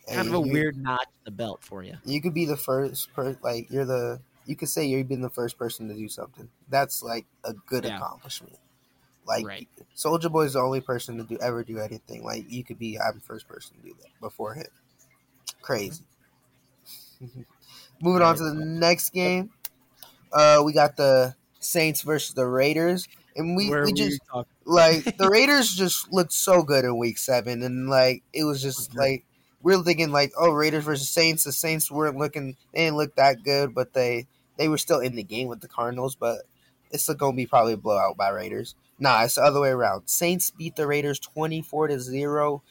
kind 0.08 0.28
hey, 0.28 0.28
of 0.28 0.34
a 0.44 0.46
you- 0.46 0.52
weird 0.52 0.76
notch 0.76 1.06
in 1.08 1.24
the 1.24 1.30
belt 1.30 1.62
for 1.62 1.82
you. 1.82 1.94
You 2.04 2.20
could 2.20 2.34
be 2.34 2.44
the 2.44 2.56
first 2.56 3.12
per 3.14 3.36
like 3.42 3.70
you're 3.70 3.84
the 3.84 4.20
you 4.46 4.54
could 4.54 4.68
say 4.68 4.84
you've 4.86 5.08
been 5.08 5.22
the 5.22 5.30
first 5.30 5.58
person 5.58 5.88
to 5.88 5.94
do 5.94 6.08
something. 6.08 6.48
That's 6.68 7.02
like 7.02 7.26
a 7.44 7.52
good 7.52 7.84
Yeah. 7.84 7.96
accomplishment. 7.96 8.56
Like 9.26 9.44
Right. 9.44 9.68
Soldier 9.94 10.28
Boy 10.28 10.42
is 10.44 10.52
the 10.52 10.60
only 10.60 10.80
person 10.80 11.16
to 11.18 11.24
do 11.24 11.36
ever 11.42 11.64
do 11.64 11.78
anything. 11.80 12.22
Like 12.24 12.44
you 12.48 12.62
could 12.62 12.78
be 12.78 12.96
I'm 13.00 13.14
the 13.16 13.24
first 13.24 13.48
person 13.48 13.76
to 13.78 13.82
do 13.82 13.94
that 14.02 14.20
before 14.20 14.54
him. 14.54 14.66
Crazy. 15.66 16.04
Moving 18.00 18.22
on 18.22 18.36
to 18.36 18.42
the 18.44 18.54
next 18.54 19.10
game. 19.10 19.50
Uh 20.32 20.62
we 20.64 20.72
got 20.72 20.96
the 20.96 21.36
Saints 21.60 22.02
versus 22.02 22.34
the 22.34 22.46
Raiders. 22.46 23.08
And 23.36 23.56
we, 23.56 23.76
Where 23.76 23.82
we 23.82 23.92
just 23.92 24.20
like 24.64 25.06
the 25.18 25.28
Raiders 25.30 25.74
just 25.74 26.12
looked 26.12 26.32
so 26.32 26.62
good 26.62 26.84
in 26.84 26.98
week 26.98 27.18
seven, 27.18 27.62
and 27.62 27.88
like 27.88 28.22
it 28.32 28.44
was 28.44 28.62
just 28.62 28.94
Okay. 28.94 28.98
like 28.98 29.24
we 29.62 29.74
are 29.74 29.82
thinking 29.82 30.10
like, 30.12 30.32
oh, 30.38 30.52
Raiders 30.52 30.84
versus 30.84 31.10
Saints. 31.10 31.44
The 31.44 31.52
Saints 31.52 31.90
weren't 31.90 32.18
looking, 32.18 32.56
they 32.72 32.84
didn't 32.84 32.96
look 32.98 33.16
that 33.16 33.42
good, 33.44 33.74
but 33.74 33.94
they 33.94 34.26
they 34.58 34.68
were 34.68 34.78
still 34.78 35.00
in 35.00 35.16
the 35.16 35.22
game 35.24 35.48
with 35.48 35.60
the 35.60 35.68
Cardinals. 35.68 36.16
But 36.16 36.42
it's 36.90 37.12
gonna 37.14 37.36
be 37.36 37.46
probably 37.46 37.74
a 37.74 37.78
blowout 37.78 38.16
by 38.16 38.30
Raiders. 38.30 38.74
Nah, 38.98 39.24
it's 39.24 39.36
the 39.36 39.42
other 39.42 39.60
way 39.60 39.70
around. 39.70 40.08
Saints 40.08 40.50
beat 40.50 40.76
the 40.76 40.86
Raiders 40.86 41.18
twenty 41.20 41.62
four 41.62 41.88
to 41.88 41.98
zero. 42.00 42.62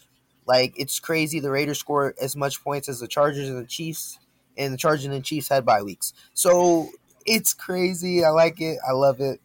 Like 0.45 0.73
it's 0.77 0.99
crazy. 0.99 1.39
The 1.39 1.51
Raiders 1.51 1.79
scored 1.79 2.15
as 2.21 2.35
much 2.35 2.63
points 2.63 2.87
as 2.89 2.99
the 2.99 3.07
Chargers 3.07 3.49
and 3.49 3.57
the 3.57 3.67
Chiefs, 3.67 4.19
and 4.57 4.73
the 4.73 4.77
Chargers 4.77 5.05
and 5.05 5.13
the 5.13 5.21
Chiefs 5.21 5.49
had 5.49 5.65
bye 5.65 5.81
weeks. 5.81 6.13
So 6.33 6.89
it's 7.25 7.53
crazy. 7.53 8.23
I 8.23 8.29
like 8.29 8.61
it. 8.61 8.77
I 8.87 8.91
love 8.91 9.19
it. 9.21 9.41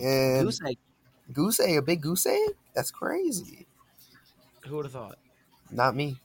And- 0.00 0.44
Goose 0.46 0.60
egg. 0.66 0.78
Goose 1.32 1.60
egg, 1.60 1.76
a 1.76 1.82
big 1.82 2.00
goose 2.00 2.24
egg? 2.24 2.50
That's 2.74 2.90
crazy. 2.90 3.66
Who 4.66 4.76
would 4.76 4.86
have 4.86 4.92
thought? 4.92 5.18
Not 5.70 5.94
me. 5.94 6.16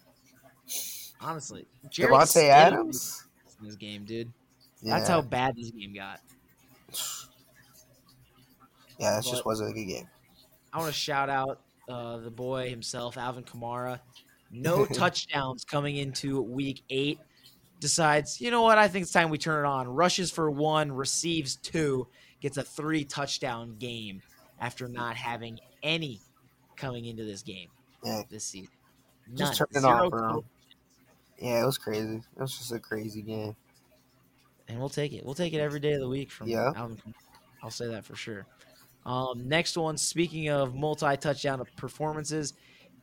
Honestly, 1.20 1.66
Devontae 1.90 2.28
Staley 2.28 2.50
Adams? 2.50 3.26
in 3.60 3.66
this 3.66 3.76
game, 3.76 4.06
dude. 4.06 4.32
Yeah. 4.82 4.98
That's 4.98 5.10
how 5.10 5.22
bad 5.22 5.56
this 5.56 5.72
game 5.72 5.94
got. 5.94 6.20
Yeah, 9.00 9.16
that 9.16 9.24
just 9.24 9.46
wasn't 9.46 9.72
a 9.72 9.74
good 9.74 9.86
game. 9.86 10.08
I 10.72 10.78
want 10.78 10.94
to 10.94 10.98
shout 11.00 11.30
out 11.30 11.60
uh, 11.90 12.18
the 12.18 12.32
boy 12.32 12.70
himself, 12.70 13.18
Alvin 13.18 13.44
Kamara. 13.44 14.00
No 14.52 14.86
touchdowns 14.94 15.64
coming 15.66 15.98
into 15.98 16.42
week 16.42 16.84
eight. 16.90 17.20
Decides, 17.80 18.40
you 18.40 18.50
know 18.52 18.62
what? 18.62 18.78
I 18.78 18.88
think 18.88 19.04
it's 19.04 19.12
time 19.12 19.30
we 19.30 19.38
turn 19.38 19.66
it 19.66 19.68
on. 19.68 19.88
Rushes 19.90 20.32
for 20.32 20.50
one, 20.50 20.92
receives 20.92 21.58
two, 21.58 22.08
gets 22.40 22.56
a 22.58 22.64
three 22.64 23.04
touchdown 23.04 23.76
game 23.78 24.22
after 24.62 24.88
not 24.88 25.18
having 25.18 25.60
any 25.82 26.22
coming 26.78 27.04
into 27.06 27.26
this 27.26 27.42
game 27.42 27.68
Yeah. 28.04 28.22
this 28.30 28.46
season. 28.46 28.70
Just 29.34 29.40
None. 29.52 29.56
turn 29.56 29.68
it 29.72 29.80
Zero 29.82 30.04
on, 30.06 30.10
bro. 30.10 30.46
Yeah, 31.40 31.62
it 31.62 31.66
was 31.66 31.78
crazy. 31.78 32.16
It 32.18 32.40
was 32.42 32.58
just 32.58 32.72
a 32.72 32.80
crazy 32.80 33.22
game. 33.22 33.56
and 34.70 34.80
we'll 34.80 34.88
take 34.88 35.12
it. 35.12 35.26
We'll 35.26 35.34
take 35.36 35.52
it 35.54 35.60
every 35.60 35.82
day 35.82 35.92
of 35.92 36.00
the 36.00 36.08
week 36.08 36.32
from 36.32 36.48
Yeah. 36.48 36.72
Alvin. 36.78 36.96
Kamara. 36.98 37.14
I'll 37.64 37.70
say 37.70 37.88
that 37.88 38.06
for 38.06 38.16
sure. 38.16 38.46
Um, 39.06 39.48
next 39.48 39.78
one, 39.78 39.98
speaking 39.98 40.50
of 40.50 40.76
multi 40.76 41.18
touchdown 41.18 41.64
performances, 41.78 42.54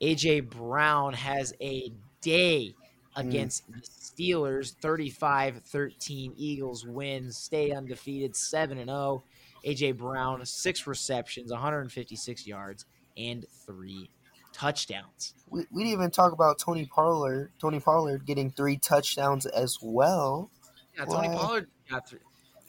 AJ 0.01 0.49
Brown 0.49 1.13
has 1.13 1.53
a 1.61 1.93
day 2.21 2.75
Mm. 3.17 3.27
against 3.29 3.65
the 3.73 3.81
Steelers. 3.81 4.75
35-13 4.81 6.33
Eagles 6.37 6.87
win, 6.87 7.33
stay 7.33 7.73
undefeated, 7.73 8.37
7 8.37 8.79
and 8.79 8.89
0. 8.89 9.25
AJ 9.65 9.93
Brown, 9.99 10.45
6 10.47 10.87
receptions, 10.87 11.51
156 11.51 12.47
yards 12.47 12.87
and 13.17 13.45
3 13.67 14.09
touchdowns. 14.53 15.35
We, 15.49 15.67
we 15.71 15.83
didn't 15.85 15.93
even 15.99 16.11
talk 16.11 16.33
about 16.33 16.59
Tony 16.59 16.87
Pollard. 16.87 17.53
Tony 17.61 17.81
Pollard 17.81 18.25
getting 18.25 18.51
three 18.53 18.77
touchdowns 18.79 19.45
as 19.47 19.79
well. 19.83 20.51
Yeah, 20.97 21.05
Tony 21.05 21.29
Wow. 21.29 21.37
Pollard 21.37 21.69
got 21.91 22.09
3. 22.09 22.21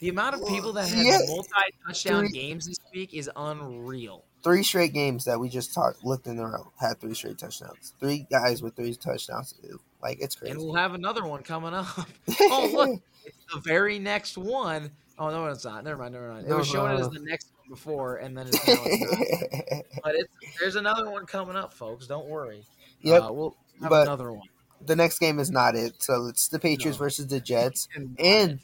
The 0.02 0.08
amount 0.08 0.34
of 0.34 0.48
people 0.48 0.72
that 0.72 0.88
have 0.88 0.98
Yeah. 1.06 1.18
multi 1.28 1.48
touchdown 1.86 2.26
Three- 2.26 2.32
games 2.40 2.66
this 2.66 2.76
week 2.92 3.14
is 3.14 3.30
unreal. 3.36 4.24
three 4.42 4.64
straight 4.64 4.92
games 4.92 5.24
that 5.26 5.38
we 5.38 5.48
just 5.48 5.72
talked 5.72 6.04
looked 6.04 6.26
in 6.26 6.36
the 6.36 6.44
row 6.44 6.72
had 6.80 7.00
three 7.00 7.14
straight 7.14 7.38
touchdowns. 7.38 7.92
Three 8.00 8.26
guys 8.28 8.60
with 8.64 8.74
three 8.74 8.96
touchdowns. 8.96 9.54
Like 10.02 10.18
it's 10.20 10.34
crazy. 10.34 10.50
And 10.54 10.60
we'll 10.60 10.74
have 10.74 10.94
another 10.94 11.24
one 11.24 11.44
coming 11.44 11.72
up. 11.72 11.86
oh 12.40 12.68
look, 12.74 13.00
it's 13.24 13.36
the 13.54 13.60
very 13.60 14.00
next 14.00 14.36
one. 14.36 14.90
Oh 15.20 15.30
no, 15.30 15.46
it's 15.46 15.64
not. 15.64 15.84
Never 15.84 16.02
mind. 16.02 16.14
Never 16.14 16.32
mind. 16.32 16.48
It 16.48 16.52
was 16.54 16.66
showing 16.66 16.96
it 16.96 17.00
as 17.00 17.08
the 17.10 17.20
next 17.20 17.52
one 17.60 17.68
before, 17.68 18.16
and 18.16 18.36
then 18.36 18.48
it's, 18.48 18.66
now 18.66 18.74
it's. 18.84 19.88
But 20.02 20.16
it's 20.16 20.34
there's 20.58 20.74
another 20.74 21.08
one 21.08 21.26
coming 21.26 21.54
up, 21.54 21.72
folks. 21.72 22.08
Don't 22.08 22.26
worry. 22.26 22.64
Yep. 23.02 23.22
Uh, 23.22 23.32
we'll 23.32 23.56
have 23.80 23.90
but- 23.90 24.02
another 24.08 24.32
one. 24.32 24.48
the 24.84 24.96
next 24.96 25.20
game 25.20 25.38
is 25.38 25.52
not 25.52 25.76
it. 25.76 26.02
So 26.02 26.26
it's 26.26 26.48
the 26.48 26.58
Patriots 26.58 26.98
versus 26.98 27.28
the 27.28 27.38
Jets. 27.38 27.86
And 28.18 28.58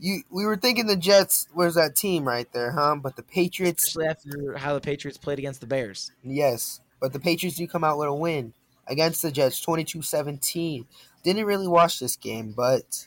you, 0.00 0.22
we 0.30 0.46
were 0.46 0.56
thinking 0.56 0.86
the 0.86 0.96
Jets 0.96 1.48
was 1.54 1.74
that 1.74 1.96
team 1.96 2.26
right 2.26 2.50
there, 2.52 2.70
huh? 2.72 2.96
But 2.96 3.16
the 3.16 3.22
Patriots, 3.22 3.86
especially 3.88 4.06
after 4.08 4.56
how 4.56 4.74
the 4.74 4.80
Patriots 4.80 5.18
played 5.18 5.38
against 5.38 5.60
the 5.60 5.66
Bears. 5.66 6.12
yes. 6.22 6.80
But 7.00 7.12
the 7.12 7.20
Patriots 7.20 7.56
do 7.56 7.66
come 7.68 7.84
out 7.84 7.96
with 7.98 8.08
a 8.08 8.14
win 8.14 8.54
against 8.88 9.22
the 9.22 9.30
Jets, 9.30 9.64
22-17. 9.64 10.84
Didn't 11.22 11.44
really 11.44 11.68
watch 11.68 12.00
this 12.00 12.16
game, 12.16 12.52
but 12.56 13.06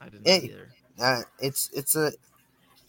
I 0.00 0.08
didn't 0.08 0.26
Hey. 0.26 0.44
either. 0.44 0.68
uh, 1.00 1.22
it's 1.38 1.70
it's 1.72 1.94
a 1.94 2.12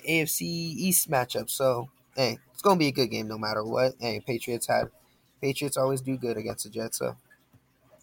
AFC 0.08 0.42
East 0.42 1.10
matchup. 1.10 1.50
So 1.50 1.90
hey, 2.16 2.40
it's 2.54 2.62
gonna 2.62 2.80
be 2.80 2.88
a 2.88 2.92
good 2.92 3.08
game 3.08 3.28
no 3.28 3.38
matter 3.38 3.64
what. 3.64 3.94
Hey, 4.00 4.20
Patriots 4.20 4.68
had 4.68 4.90
Patriots 5.42 5.78
always 5.78 6.02
do 6.02 6.18
good 6.18 6.38
against 6.38 6.64
the 6.64 6.70
Jets. 6.70 6.98
So 6.98 7.16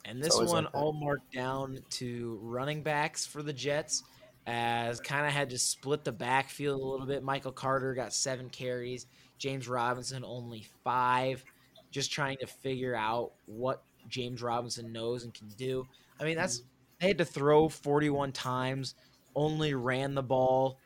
And 0.04 0.22
this 0.22 0.36
one 0.36 0.64
like 0.64 0.74
all 0.74 0.92
marked 0.92 1.32
down 1.32 1.78
to 1.90 2.38
running 2.42 2.82
backs 2.82 3.26
for 3.26 3.42
the 3.42 3.52
Jets, 3.52 4.04
as 4.46 5.00
kind 5.00 5.26
of 5.26 5.32
had 5.32 5.50
to 5.50 5.58
split 5.58 6.04
the 6.04 6.12
backfield 6.12 6.80
a 6.80 6.84
little 6.84 7.06
bit. 7.06 7.22
Michael 7.22 7.52
Carter 7.52 7.94
got 7.94 8.12
seven 8.12 8.50
carries, 8.50 9.06
James 9.38 9.68
Robinson 9.68 10.24
only 10.24 10.66
five, 10.84 11.44
just 11.90 12.12
trying 12.12 12.38
to 12.38 12.46
figure 12.46 12.94
out 12.94 13.32
what 13.46 13.84
James 14.08 14.42
Robinson 14.42 14.92
knows 14.92 15.24
and 15.24 15.34
can 15.34 15.52
do. 15.54 15.88
I 16.20 16.24
mean, 16.24 16.36
that's 16.36 16.62
they 17.00 17.08
had 17.08 17.18
to 17.18 17.24
throw 17.24 17.68
41 17.68 18.32
times, 18.32 18.94
only 19.34 19.74
ran 19.74 20.14
the 20.14 20.22
ball, 20.22 20.80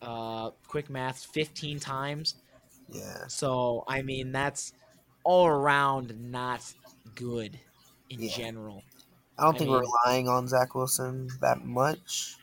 uh, 0.00 0.50
quick 0.66 0.90
math, 0.90 1.24
15 1.24 1.80
times. 1.80 2.36
yeah, 2.88 3.28
So, 3.28 3.84
I 3.88 4.02
mean, 4.02 4.32
that's 4.32 4.74
all 5.24 5.46
around 5.46 6.16
not 6.18 6.74
good 7.14 7.60
in 8.08 8.18
Yeah. 8.18 8.28
general. 8.28 8.84
I 9.38 9.44
don't 9.44 9.54
I 9.54 9.58
think 9.58 9.70
we're 9.70 9.82
relying 10.06 10.28
on 10.28 10.48
Zach 10.48 10.74
Wilson 10.74 11.28
that 11.40 11.64
much. 11.64 12.36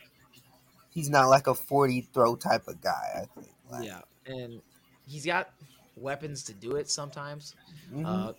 He's 0.90 1.08
not 1.10 1.28
like 1.28 1.46
a 1.46 1.54
forty 1.54 2.02
throw 2.12 2.36
type 2.36 2.66
of 2.68 2.80
guy. 2.80 3.22
I 3.22 3.40
think. 3.40 3.52
Like, 3.70 3.84
Yeah, 3.84 4.00
and 4.26 4.60
he's 5.06 5.24
got 5.24 5.50
weapons 5.96 6.42
to 6.44 6.52
do 6.54 6.76
it 6.76 6.90
sometimes. 6.90 7.54
mhm. 7.92 8.04
Uh, 8.06 8.32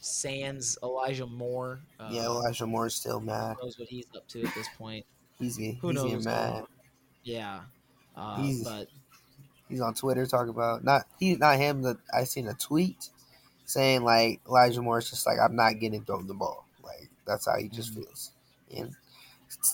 Sans 0.00 0.76
Elijah 0.82 1.26
Moore. 1.26 1.80
Uh, 1.98 2.08
yeah, 2.12 2.24
Elijah 2.24 2.66
Moore's 2.66 2.94
still 2.94 3.20
mad. 3.20 3.56
knows 3.62 3.78
what 3.78 3.88
he's 3.88 4.06
up 4.14 4.26
to 4.28 4.42
at 4.44 4.54
this 4.54 4.68
point. 4.76 5.06
He's 5.38 5.56
getting, 5.56 5.76
Who 5.76 5.88
he's 5.88 5.94
knows? 5.96 6.24
mad. 6.24 6.64
Yeah, 7.22 7.60
uh, 8.16 8.42
He's- 8.42 8.62
but 8.64 8.88
He's 9.68 9.80
on 9.80 9.94
Twitter 9.94 10.26
talking 10.26 10.50
about 10.50 10.84
not 10.84 11.06
he 11.18 11.36
not 11.36 11.56
him. 11.56 11.82
That 11.82 11.96
I 12.12 12.24
seen 12.24 12.48
a 12.48 12.54
tweet 12.54 13.08
saying 13.64 14.04
like 14.04 14.40
Elijah 14.46 14.82
Moore's 14.82 15.08
just 15.08 15.26
like 15.26 15.38
I'm 15.40 15.56
not 15.56 15.80
getting 15.80 16.04
thrown 16.04 16.26
the 16.26 16.34
ball. 16.34 16.66
Like 16.82 17.08
that's 17.26 17.46
how 17.46 17.56
he 17.56 17.68
just 17.70 17.92
Mhm. 17.92 18.04
feels. 18.04 18.32
And 18.76 18.94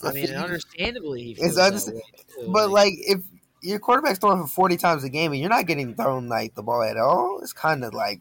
I 0.05 0.13
mean, 0.13 0.31
understandably, 0.31 1.23
he 1.23 1.31
It's 1.33 1.41
feels 1.41 1.57
that 1.57 1.95
way, 1.95 2.03
too, 2.35 2.53
But 2.53 2.71
like 2.71 2.95
if 2.99 3.21
your 3.63 3.79
quarterback's 3.79 4.19
throwing 4.19 4.41
for 4.43 4.49
forty 4.49 4.77
times 4.77 5.05
a 5.05 5.09
game 5.09 5.33
and 5.33 5.41
you're 5.41 5.51
not 5.51 5.67
getting 5.67 5.95
thrown 5.95 6.29
like 6.29 6.55
the 6.55 6.63
ball 6.63 6.83
at 6.83 6.97
all, 6.97 7.41
it's 7.43 7.53
kind 7.53 7.85
of 7.85 7.95
like 7.95 8.21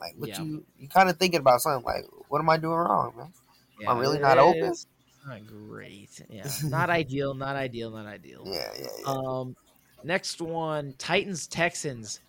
like 0.00 0.14
what 0.18 0.28
Yeah. 0.30 0.42
you 0.42 0.64
you 0.78 0.88
kind 0.88 1.08
of 1.08 1.16
thinking 1.18 1.40
about 1.40 1.60
something 1.60 1.84
like 1.84 2.04
what 2.28 2.40
am 2.40 2.48
I 2.50 2.56
doing 2.56 2.76
wrong, 2.78 3.12
man? 3.16 3.32
yeah, 3.80 3.90
I'm 3.90 3.98
really 3.98 4.18
not 4.18 4.38
open? 4.38 4.74
Not 5.26 5.46
great. 5.46 6.20
Yeah, 6.28 6.48
not 6.64 6.90
ideal. 6.90 7.34
Not 7.34 7.56
ideal. 7.56 7.90
Not 7.90 8.06
ideal. 8.06 8.44
Yeah, 8.46 8.70
yeah, 8.78 8.86
yeah. 9.00 9.12
Um, 9.12 9.56
next 10.04 10.40
one, 10.40 10.94
Titans 10.98 11.46
Texans. 11.46 12.20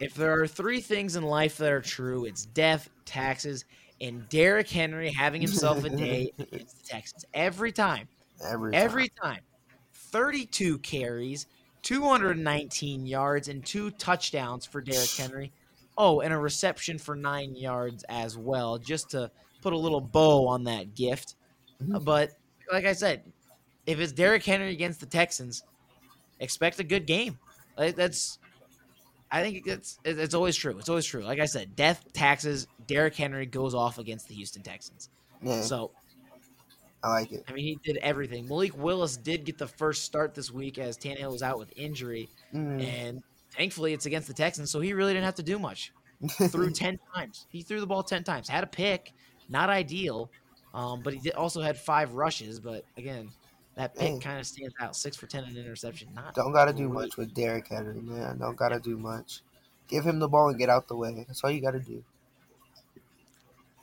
If 0.00 0.14
there 0.14 0.40
are 0.40 0.46
three 0.46 0.80
things 0.80 1.16
in 1.16 1.22
life 1.22 1.56
that 1.58 1.70
are 1.72 1.80
true, 1.80 2.24
it's 2.24 2.46
death, 2.46 2.88
taxes, 3.04 3.64
and 4.04 4.28
Derrick 4.28 4.68
Henry 4.68 5.10
having 5.10 5.40
himself 5.40 5.82
a 5.84 5.88
day 5.88 6.30
against 6.38 6.82
the 6.82 6.88
Texans. 6.88 7.24
Every 7.32 7.72
time, 7.72 8.06
every 8.44 8.72
time. 8.72 8.82
every 8.82 9.08
time. 9.08 9.40
32 9.92 10.78
carries, 10.78 11.46
219 11.82 13.06
yards, 13.06 13.48
and 13.48 13.64
two 13.64 13.90
touchdowns 13.92 14.66
for 14.66 14.80
Derrick 14.80 15.10
Henry. 15.10 15.52
Oh, 15.96 16.20
and 16.20 16.32
a 16.34 16.38
reception 16.38 16.98
for 16.98 17.16
nine 17.16 17.56
yards 17.56 18.04
as 18.08 18.36
well, 18.36 18.78
just 18.78 19.10
to 19.10 19.30
put 19.62 19.72
a 19.72 19.78
little 19.78 20.00
bow 20.00 20.46
on 20.48 20.64
that 20.64 20.94
gift. 20.94 21.36
Mhm. 21.82 22.04
But 22.04 22.32
like 22.70 22.84
I 22.84 22.92
said, 22.92 23.22
if 23.86 23.98
it's 23.98 24.12
Derrick 24.12 24.44
Henry 24.44 24.70
against 24.70 25.00
the 25.00 25.06
Texans, 25.06 25.62
expect 26.40 26.78
a 26.78 26.84
good 26.84 27.06
game. 27.06 27.38
Like, 27.76 27.96
that's, 27.96 28.38
I 29.30 29.42
think 29.42 29.66
it's 29.66 29.98
it's 30.04 30.34
always 30.34 30.56
true. 30.56 30.78
It's 30.78 30.88
always 30.88 31.06
true. 31.06 31.24
Like 31.24 31.40
I 31.40 31.46
said, 31.46 31.74
death, 31.74 32.04
taxes. 32.12 32.66
Derrick 32.86 33.14
Henry 33.14 33.46
goes 33.46 33.74
off 33.74 33.98
against 33.98 34.28
the 34.28 34.34
Houston 34.34 34.62
Texans. 34.62 35.08
yeah, 35.42 35.60
So 35.62 35.90
I 37.02 37.10
like 37.10 37.32
it. 37.32 37.44
I 37.48 37.52
mean, 37.52 37.64
he 37.64 37.78
did 37.84 37.98
everything. 37.98 38.48
Malik 38.48 38.76
Willis 38.76 39.16
did 39.16 39.44
get 39.44 39.58
the 39.58 39.66
first 39.66 40.04
start 40.04 40.34
this 40.34 40.50
week 40.50 40.78
as 40.78 40.96
Tannehill 40.96 41.30
was 41.32 41.42
out 41.42 41.58
with 41.58 41.72
injury, 41.76 42.28
Mm. 42.54 42.82
and 42.82 43.22
thankfully 43.50 43.92
it's 43.92 44.06
against 44.06 44.26
the 44.28 44.34
Texans, 44.34 44.70
so 44.70 44.80
he 44.80 44.92
really 44.94 45.12
didn't 45.12 45.26
have 45.26 45.34
to 45.36 45.42
do 45.42 45.58
much. 45.58 45.92
Threw 46.48 46.70
ten 46.70 46.98
times. 47.14 47.46
He 47.50 47.62
threw 47.62 47.80
the 47.80 47.86
ball 47.86 48.02
ten 48.02 48.24
times. 48.24 48.48
Had 48.48 48.64
a 48.64 48.68
pick, 48.68 49.12
not 49.50 49.68
ideal, 49.68 50.30
um, 50.72 51.02
but 51.02 51.12
he 51.12 51.20
did, 51.20 51.34
also 51.34 51.60
had 51.60 51.76
five 51.76 52.14
rushes. 52.14 52.58
But 52.60 52.84
again, 52.96 53.30
that 53.74 53.94
pick 53.94 54.22
kind 54.22 54.38
of 54.38 54.46
stands 54.46 54.72
out. 54.80 54.96
Six 54.96 55.16
for 55.16 55.26
ten 55.26 55.44
and 55.44 55.56
interception. 55.56 56.08
Not 56.14 56.34
Don't 56.34 56.52
gotta 56.52 56.72
do 56.72 56.88
much 56.88 57.18
with 57.18 57.34
Derrick 57.34 57.68
Henry, 57.68 58.00
man. 58.00 58.38
Don't 58.38 58.56
gotta 58.56 58.80
do 58.80 58.96
much. 58.96 59.42
Give 59.88 60.04
him 60.06 60.18
the 60.20 60.28
ball 60.28 60.48
and 60.48 60.58
get 60.58 60.70
out 60.70 60.88
the 60.88 60.96
way. 60.96 61.24
That's 61.28 61.44
all 61.44 61.50
you 61.50 61.60
gotta 61.60 61.80
do. 61.80 62.02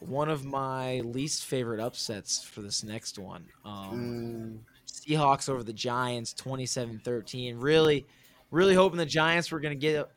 One 0.02 0.30
of 0.30 0.46
my 0.46 1.00
least 1.02 1.46
favorite 1.46 1.80
upsets 1.80 2.44
for 2.44 2.62
this 2.62 2.84
next 2.84 3.18
one. 3.18 3.46
Um, 3.64 3.92
Mm, 3.92 4.60
Seahawks 4.88 5.48
over 5.48 5.64
the 5.64 5.74
Giants 5.74 6.34
27-13. 6.34 7.56
Really 7.58 8.06
really 8.52 8.76
hoping 8.76 8.98
the 8.98 9.06
Giants 9.06 9.52
were 9.52 9.60
going 9.60 9.78
to 9.78 9.80
get 9.80 10.08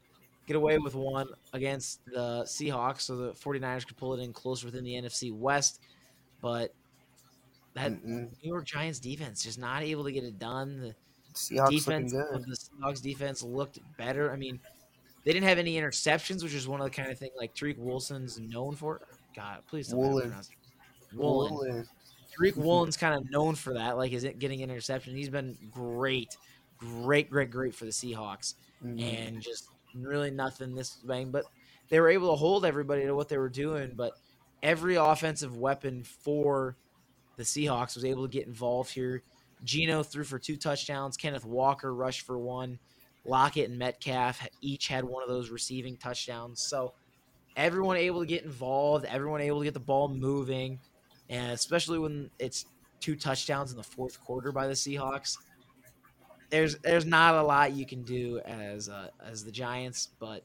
get 0.46 0.56
away 0.56 0.76
with 0.78 0.94
one 0.94 1.28
against 1.54 2.04
the 2.04 2.42
Seahawks 2.42 3.02
so 3.02 3.16
the 3.16 3.32
49ers 3.32 3.86
could 3.86 3.96
pull 3.96 4.12
it 4.14 4.22
in 4.22 4.32
closer 4.32 4.66
within 4.66 4.84
the 4.84 4.92
NFC 4.92 5.32
West, 5.32 5.80
but 6.42 6.74
that 7.72 7.92
mm-mm. 7.92 8.28
New 8.42 8.48
York 8.50 8.66
Giants 8.66 8.98
defense 8.98 9.42
just 9.42 9.58
not 9.58 9.82
able 9.82 10.04
to 10.04 10.12
get 10.12 10.22
it 10.22 10.38
done. 10.38 10.80
The 10.80 10.94
Seahawks 11.34 11.70
defense 11.70 12.12
the 12.12 12.56
Seahawks 12.56 13.00
defense 13.00 13.42
looked 13.42 13.78
better. 13.96 14.30
I 14.30 14.36
mean, 14.36 14.60
they 15.24 15.32
didn't 15.32 15.48
have 15.48 15.58
any 15.58 15.74
interceptions, 15.76 16.42
which 16.42 16.54
is 16.54 16.68
one 16.68 16.80
of 16.80 16.84
the 16.84 16.90
kind 16.90 17.10
of 17.10 17.18
thing 17.18 17.30
like 17.36 17.54
Tariq 17.54 17.78
Wilson's 17.78 18.38
known 18.38 18.74
for. 18.74 19.00
God, 19.34 19.62
please 19.68 19.88
don't 19.88 20.00
Woolen. 20.00 20.22
pronounce 20.28 20.50
it. 20.50 21.16
Woolen. 21.16 21.52
Woolen. 21.52 21.88
Tariq 22.38 22.56
Woolen's 22.56 22.96
kind 22.96 23.14
of 23.14 23.30
known 23.30 23.54
for 23.54 23.74
that, 23.74 23.96
like 23.96 24.12
is 24.12 24.24
it 24.24 24.38
getting 24.38 24.62
an 24.62 24.70
interception. 24.70 25.14
He's 25.16 25.28
been 25.28 25.56
great, 25.70 26.36
great, 26.78 27.30
great, 27.30 27.50
great 27.50 27.74
for 27.74 27.84
the 27.84 27.90
Seahawks, 27.92 28.54
Mhm. 28.82 29.02
and 29.02 29.40
just 29.40 29.68
really 29.94 30.30
nothing 30.30 30.74
this 30.74 30.96
bang. 31.04 31.30
But 31.30 31.46
they 31.88 32.00
were 32.00 32.08
able 32.08 32.30
to 32.30 32.36
hold 32.36 32.64
everybody 32.64 33.02
to 33.04 33.14
what 33.14 33.28
they 33.28 33.38
were 33.38 33.48
doing. 33.48 33.92
But 33.94 34.12
every 34.62 34.96
offensive 34.96 35.56
weapon 35.56 36.02
for 36.02 36.76
the 37.36 37.44
Seahawks 37.44 37.94
was 37.94 38.04
able 38.04 38.22
to 38.22 38.28
get 38.32 38.46
involved 38.46 38.90
here. 38.92 39.22
Geno 39.62 40.02
threw 40.02 40.24
for 40.24 40.38
two 40.38 40.56
touchdowns. 40.56 41.16
Kenneth 41.16 41.44
Walker 41.44 41.94
rushed 41.94 42.22
for 42.22 42.38
one. 42.38 42.78
Lockett 43.24 43.70
and 43.70 43.78
Metcalf 43.78 44.46
each 44.60 44.88
had 44.88 45.04
one 45.04 45.22
of 45.22 45.28
those 45.28 45.50
receiving 45.50 45.96
touchdowns. 45.96 46.60
So 46.60 46.92
everyone 47.56 47.96
able 47.96 48.20
to 48.20 48.26
get 48.26 48.44
involved, 48.44 49.04
everyone 49.06 49.40
able 49.40 49.60
to 49.60 49.64
get 49.64 49.74
the 49.74 49.80
ball 49.80 50.08
moving, 50.08 50.78
and 51.30 51.52
especially 51.52 51.98
when 51.98 52.30
it's 52.38 52.66
two 53.00 53.16
touchdowns 53.16 53.70
in 53.70 53.76
the 53.76 53.82
fourth 53.82 54.22
quarter 54.22 54.52
by 54.52 54.66
the 54.66 54.74
Seahawks. 54.74 55.38
There's 56.50 56.76
there's 56.78 57.06
not 57.06 57.34
a 57.34 57.42
lot 57.42 57.72
you 57.72 57.86
can 57.86 58.02
do 58.02 58.40
as 58.40 58.88
uh, 58.88 59.08
as 59.24 59.44
the 59.44 59.50
Giants, 59.50 60.10
but 60.18 60.42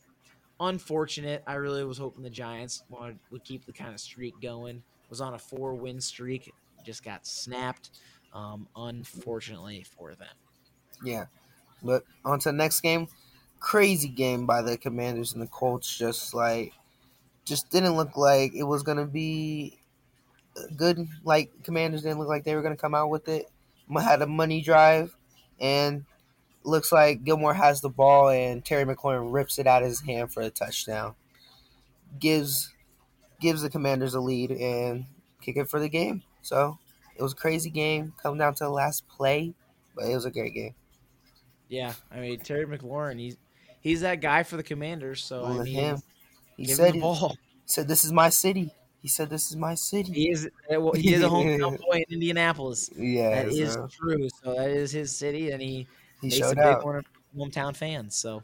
unfortunate. 0.59 1.43
I 1.45 1.55
really 1.55 1.83
was 1.83 1.97
hoping 1.97 2.23
the 2.23 2.29
Giants 2.29 2.83
wanted 2.89 3.19
would 3.31 3.43
keep 3.43 3.65
the 3.65 3.73
kind 3.73 3.93
of 3.93 3.99
streak 3.99 4.39
going. 4.41 4.81
Was 5.09 5.21
on 5.21 5.33
a 5.33 5.39
four 5.39 5.73
win 5.75 5.99
streak, 5.99 6.51
just 6.85 7.03
got 7.03 7.25
snapped. 7.25 7.91
Um, 8.31 8.67
unfortunately 8.75 9.83
for 9.83 10.13
them. 10.13 10.27
Yeah. 11.03 11.25
But 11.83 12.03
on 12.25 12.39
to 12.39 12.49
the 12.49 12.53
next 12.53 12.81
game. 12.81 13.07
Crazy 13.59 14.07
game 14.07 14.45
by 14.45 14.61
the 14.61 14.77
Commanders 14.77 15.33
and 15.33 15.41
the 15.41 15.47
Colts. 15.47 15.97
Just 15.97 16.33
like, 16.33 16.73
just 17.45 17.69
didn't 17.69 17.95
look 17.95 18.15
like 18.15 18.53
it 18.53 18.63
was 18.63 18.83
gonna 18.83 19.05
be 19.05 19.79
good. 20.75 21.07
Like 21.23 21.51
Commanders 21.63 22.03
didn't 22.03 22.19
look 22.19 22.29
like 22.29 22.43
they 22.43 22.55
were 22.55 22.61
gonna 22.61 22.77
come 22.77 22.95
out 22.95 23.09
with 23.09 23.27
it. 23.27 23.49
Had 23.91 24.21
a 24.21 24.27
money 24.27 24.61
drive, 24.61 25.15
and 25.59 26.05
looks 26.63 26.91
like 26.91 27.23
Gilmore 27.23 27.53
has 27.53 27.81
the 27.81 27.89
ball 27.89 28.29
and 28.29 28.63
Terry 28.63 28.85
McLaurin 28.85 29.33
rips 29.33 29.59
it 29.59 29.67
out 29.67 29.81
of 29.81 29.89
his 29.89 30.01
hand 30.01 30.31
for 30.31 30.41
a 30.41 30.49
touchdown. 30.49 31.15
Gives 32.19 32.73
gives 33.39 33.61
the 33.61 33.69
Commanders 33.69 34.13
a 34.13 34.19
lead 34.19 34.51
and 34.51 35.05
kick 35.41 35.57
it 35.57 35.69
for 35.69 35.79
the 35.79 35.89
game. 35.89 36.23
So 36.41 36.77
it 37.15 37.23
was 37.23 37.33
a 37.33 37.37
crazy 37.37 37.69
game, 37.69 38.13
coming 38.21 38.39
down 38.39 38.55
to 38.55 38.65
the 38.65 38.69
last 38.69 39.07
play, 39.07 39.53
but 39.95 40.05
it 40.05 40.15
was 40.15 40.25
a 40.25 40.31
great 40.31 40.53
game. 40.53 40.75
Yeah, 41.69 41.93
I 42.11 42.19
mean 42.19 42.39
Terry 42.39 42.65
McLaurin, 42.65 43.19
he's 43.19 43.37
he's 43.81 44.01
that 44.01 44.21
guy 44.21 44.43
for 44.43 44.57
the 44.57 44.63
Commanders. 44.63 45.23
So 45.23 45.45
I 45.45 45.59
mean, 45.63 45.65
him. 45.65 45.97
He 46.57 46.65
said 46.65 46.87
him 46.89 46.93
he 46.95 46.99
the 46.99 47.03
ball. 47.03 47.37
said 47.65 47.87
this 47.87 48.03
is 48.03 48.11
my 48.11 48.29
city. 48.29 48.71
He 49.01 49.07
said 49.07 49.29
this 49.29 49.49
is 49.49 49.55
my 49.55 49.75
city. 49.75 50.11
He 50.11 50.29
is 50.29 50.49
uh, 50.73 50.81
well, 50.81 50.91
he 50.93 51.13
is 51.13 51.23
a 51.23 51.27
hometown 51.27 51.79
boy 51.89 52.03
in 52.07 52.13
Indianapolis. 52.15 52.89
Yeah, 52.97 53.43
That 53.43 53.47
is 53.53 53.73
so 53.73 53.87
true. 53.87 54.27
So 54.43 54.55
that 54.55 54.69
is 54.69 54.91
his 54.91 55.15
city, 55.15 55.51
and 55.51 55.61
he, 55.61 55.87
he 56.21 56.27
makes 56.27 56.41
a 56.41 56.49
big 56.49 56.59
out. 56.59 56.83
one 56.83 56.95
of 56.97 57.05
hometown 57.37 57.73
fans. 57.75 58.15
So 58.17 58.43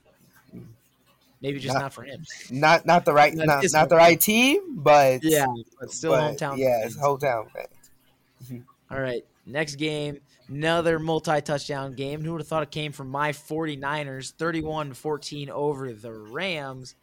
maybe 1.41 1.59
just 1.59 1.73
Not- 1.73 1.81
not, 1.81 1.93
for 1.93 2.03
him. 2.03 2.23
Not 2.51 2.85
not 2.85 3.03
the 3.05 3.13
right 3.13 3.33
Not 3.33 3.47
not, 3.47 3.65
not 3.73 3.89
the 3.89 3.97
right 3.97 4.19
team, 4.21 4.77
but 4.77 5.23
Yeah, 5.23 5.45
but 5.79 5.91
still 5.91 6.11
but 6.11 6.38
hometown. 6.38 6.57
Yeah, 6.57 6.81
fans. 6.81 6.95
it's 6.95 7.03
hometown 7.03 7.47
fans. 7.51 8.63
All 8.91 9.01
right, 9.01 9.25
next 9.45 9.75
game, 9.75 10.19
another 10.49 10.99
multi-touchdown 10.99 11.93
game. 11.95 12.23
Who 12.23 12.31
would 12.34 12.41
have 12.41 12.47
thought 12.47 12.63
it 12.63 12.71
came 12.71 12.91
from 12.91 13.10
my 13.10 13.31
49ers, 13.31 14.34
31-14 14.36 15.49
over 15.49 15.91
the 15.93 16.12
Rams. 16.13 16.95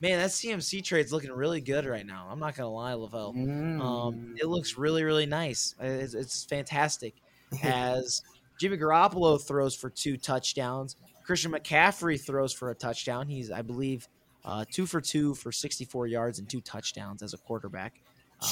Man, 0.00 0.18
that 0.18 0.30
CMC 0.30 0.82
trade's 0.84 1.12
looking 1.12 1.30
really 1.32 1.60
good 1.60 1.86
right 1.86 2.04
now. 2.04 2.28
I'm 2.30 2.38
not 2.38 2.56
gonna 2.56 2.70
lie, 2.70 2.92
Lavelle. 2.94 3.30
Um, 3.30 3.36
Mm. 3.78 4.36
it 4.38 4.46
looks 4.46 4.76
really, 4.76 5.02
really 5.02 5.24
nice. 5.26 5.74
It's, 5.80 6.14
it's 6.14 6.44
fantastic. 6.44 7.14
As 7.62 8.22
Jimmy 8.60 8.76
Garoppolo 8.76 9.40
throws 9.40 9.74
for 9.74 9.88
two 9.90 10.16
touchdowns, 10.16 10.96
Christian 11.24 11.52
McCaffrey 11.52 12.20
throws 12.20 12.52
for 12.52 12.70
a 12.70 12.74
touchdown. 12.74 13.28
He's, 13.28 13.50
I 13.50 13.62
believe, 13.62 14.08
uh, 14.44 14.64
two 14.70 14.84
for 14.84 15.00
two 15.00 15.34
for 15.34 15.50
64 15.52 16.06
yards 16.08 16.38
and 16.38 16.48
two 16.48 16.60
touchdowns 16.60 17.22
as 17.22 17.32
a 17.32 17.38
quarterback. 17.38 17.94
Um, 18.42 18.48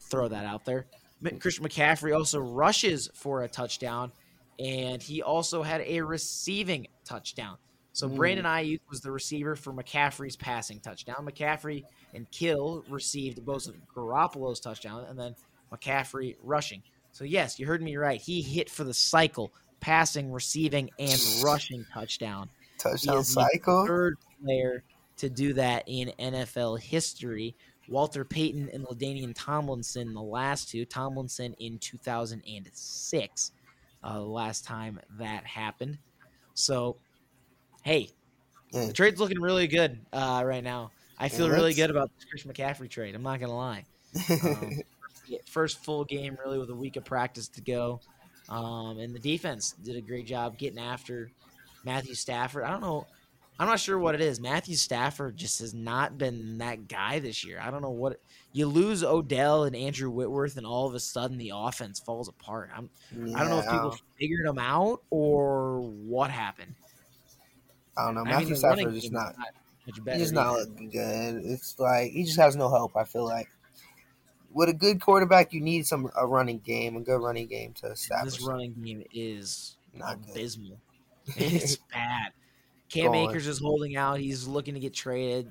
throw 0.00 0.28
that 0.28 0.44
out 0.44 0.64
there. 0.64 0.86
Christian 1.38 1.64
McCaffrey 1.64 2.16
also 2.16 2.40
rushes 2.40 3.10
for 3.14 3.42
a 3.42 3.48
touchdown, 3.48 4.12
and 4.58 5.02
he 5.02 5.22
also 5.22 5.62
had 5.62 5.82
a 5.82 6.00
receiving 6.00 6.86
touchdown. 7.04 7.56
So 7.92 8.08
Mm. 8.08 8.16
Brandon 8.16 8.44
Aiyuk 8.46 8.80
was 8.88 9.00
the 9.00 9.10
receiver 9.10 9.56
for 9.56 9.72
McCaffrey's 9.72 10.36
passing 10.36 10.80
touchdown. 10.80 11.26
McCaffrey 11.26 11.84
and 12.14 12.30
Kittle 12.30 12.84
received 12.88 13.44
both 13.44 13.66
of 13.66 13.74
Garoppolo's 13.94 14.60
touchdown, 14.60 15.04
and 15.08 15.18
then 15.18 15.34
McCaffrey 15.72 16.36
rushing. 16.42 16.82
So 17.12 17.24
yes, 17.24 17.58
you 17.58 17.66
heard 17.66 17.82
me 17.82 17.96
right. 17.96 18.20
He 18.20 18.42
hit 18.42 18.70
for 18.70 18.84
the 18.84 18.94
cycle, 18.94 19.52
passing, 19.80 20.30
receiving, 20.32 20.90
and 20.98 21.20
rushing 21.42 21.84
touchdown. 21.92 22.48
Touchdown 22.78 23.24
cycle. 23.24 23.86
third 23.86 24.16
player 24.42 24.84
to 25.18 25.28
do 25.28 25.52
that 25.54 25.84
in 25.86 26.12
NFL 26.18 26.80
history. 26.80 27.54
Walter 27.90 28.24
Payton 28.24 28.70
and 28.72 28.84
LaDainian 28.86 29.32
Tomlinson, 29.34 30.14
the 30.14 30.22
last 30.22 30.70
two. 30.70 30.84
Tomlinson 30.84 31.54
in 31.58 31.78
2006, 31.78 33.52
uh, 34.02 34.12
the 34.14 34.20
last 34.20 34.64
time 34.64 35.00
that 35.18 35.44
happened. 35.44 35.98
So, 36.54 36.96
hey, 37.82 38.10
Yeah. 38.72 38.86
the 38.86 38.92
trade's 38.92 39.20
looking 39.20 39.40
really 39.40 39.66
good 39.66 39.98
uh, 40.12 40.42
right 40.46 40.62
now. 40.62 40.92
I 41.18 41.28
feel 41.28 41.48
Yeah, 41.48 41.54
really 41.54 41.74
good 41.74 41.90
about 41.90 42.10
this 42.16 42.24
Christian 42.30 42.52
McCaffrey 42.52 42.88
trade. 42.88 43.14
I'm 43.14 43.22
not 43.22 43.40
gonna 43.40 43.56
lie. 43.56 43.84
Um, 44.30 44.80
first 45.46 45.84
full 45.84 46.04
game 46.04 46.36
really 46.44 46.58
with 46.58 46.70
a 46.70 46.74
week 46.74 46.96
of 46.96 47.04
practice 47.04 47.48
to 47.48 47.60
go. 47.60 48.00
Um, 48.48 48.98
and 48.98 49.14
the 49.14 49.18
defense 49.18 49.72
did 49.72 49.96
a 49.96 50.00
great 50.00 50.26
job 50.26 50.58
getting 50.58 50.78
after 50.78 51.30
Matthew 51.84 52.14
Stafford. 52.14 52.64
I 52.64 52.70
don't 52.70 52.80
know. 52.80 53.06
I'm 53.60 53.68
not 53.68 53.78
sure 53.78 53.98
what 53.98 54.14
it 54.14 54.22
is. 54.22 54.40
Matthew 54.40 54.74
Stafford 54.74 55.36
just 55.36 55.58
has 55.60 55.74
not 55.74 56.16
been 56.16 56.56
that 56.58 56.88
guy 56.88 57.18
this 57.18 57.44
year. 57.44 57.60
I 57.62 57.70
don't 57.70 57.82
know 57.82 57.90
what 57.90 58.18
you 58.54 58.64
lose 58.64 59.04
Odell 59.04 59.64
and 59.64 59.76
Andrew 59.76 60.08
Whitworth, 60.08 60.56
and 60.56 60.66
all 60.66 60.88
of 60.88 60.94
a 60.94 61.00
sudden 61.00 61.36
the 61.36 61.52
offense 61.54 62.00
falls 62.00 62.26
apart. 62.26 62.70
I'm, 62.74 62.88
I 63.36 63.40
don't 63.40 63.50
know 63.50 63.58
if 63.58 63.66
people 63.66 63.94
figured 64.18 64.46
him 64.46 64.58
out 64.58 65.02
or 65.10 65.82
what 65.82 66.30
happened. 66.30 66.74
I 67.98 68.06
don't 68.06 68.14
know. 68.14 68.22
I 68.22 68.24
Matthew 68.24 68.46
mean, 68.48 68.56
Stafford 68.56 68.94
is 68.94 69.10
not. 69.10 69.36
better. 70.06 70.18
He's 70.18 70.32
not 70.32 70.54
looking 70.54 70.88
good. 70.88 71.42
It's 71.44 71.78
like 71.78 72.12
he 72.12 72.24
just 72.24 72.38
has 72.38 72.56
no 72.56 72.70
hope. 72.70 72.96
I 72.96 73.04
feel 73.04 73.26
like 73.26 73.50
with 74.54 74.70
a 74.70 74.74
good 74.74 75.02
quarterback, 75.02 75.52
you 75.52 75.60
need 75.60 75.86
some 75.86 76.10
a 76.16 76.26
running 76.26 76.60
game, 76.60 76.96
a 76.96 77.00
good 77.02 77.20
running 77.20 77.46
game 77.46 77.74
to 77.82 77.88
establish. 77.88 78.36
This 78.36 78.42
running 78.46 78.72
game 78.82 79.04
is 79.12 79.76
Not 79.92 80.22
good. 80.22 80.30
abysmal. 80.30 80.78
It's 81.36 81.76
bad. 81.76 82.32
Cam 82.90 83.12
Gone. 83.12 83.30
Akers 83.30 83.46
is 83.46 83.58
holding 83.60 83.96
out. 83.96 84.18
He's 84.20 84.46
looking 84.46 84.74
to 84.74 84.80
get 84.80 84.92
traded. 84.94 85.50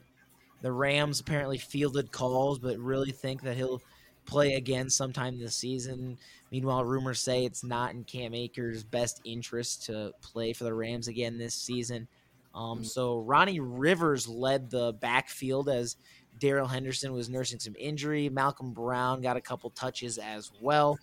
The 0.62 0.72
Rams 0.72 1.20
apparently 1.20 1.58
fielded 1.58 2.12
calls, 2.12 2.60
but 2.60 2.78
really 2.78 3.12
think 3.12 3.42
that 3.44 3.56
he'll 3.56 3.82
play 4.26 4.54
again 4.56 4.90
sometime 4.90 5.40
this 5.40 5.56
season. 5.56 6.18
Meanwhile, 6.52 6.84
rumors 6.86 7.20
say 7.22 7.46
it's 7.46 7.64
not 7.64 7.94
in 7.94 8.04
Cam 8.04 8.34
Akers' 8.34 8.84
best 8.84 9.22
interest 9.24 9.86
to 9.86 10.14
play 10.22 10.54
for 10.54 10.66
the 10.66 10.74
Rams 10.74 11.08
again 11.08 11.38
this 11.38 11.56
season. 11.56 12.08
Um, 12.54 12.82
Mm. 12.82 12.86
so 12.86 13.20
Ronnie 13.20 13.60
Rivers 13.60 14.28
led 14.28 14.70
the 14.70 14.94
backfield 14.94 15.70
as 15.70 15.96
Darrell 16.40 16.68
Henderson 16.68 17.14
was 17.14 17.30
nursing 17.30 17.60
some 17.60 17.76
injury. 17.78 18.28
Malcolm 18.30 18.74
Brown 18.74 19.22
got 19.22 19.38
a 19.38 19.42
couple 19.42 19.70
touches 19.70 20.18
as 20.18 20.52
well. 20.62 20.98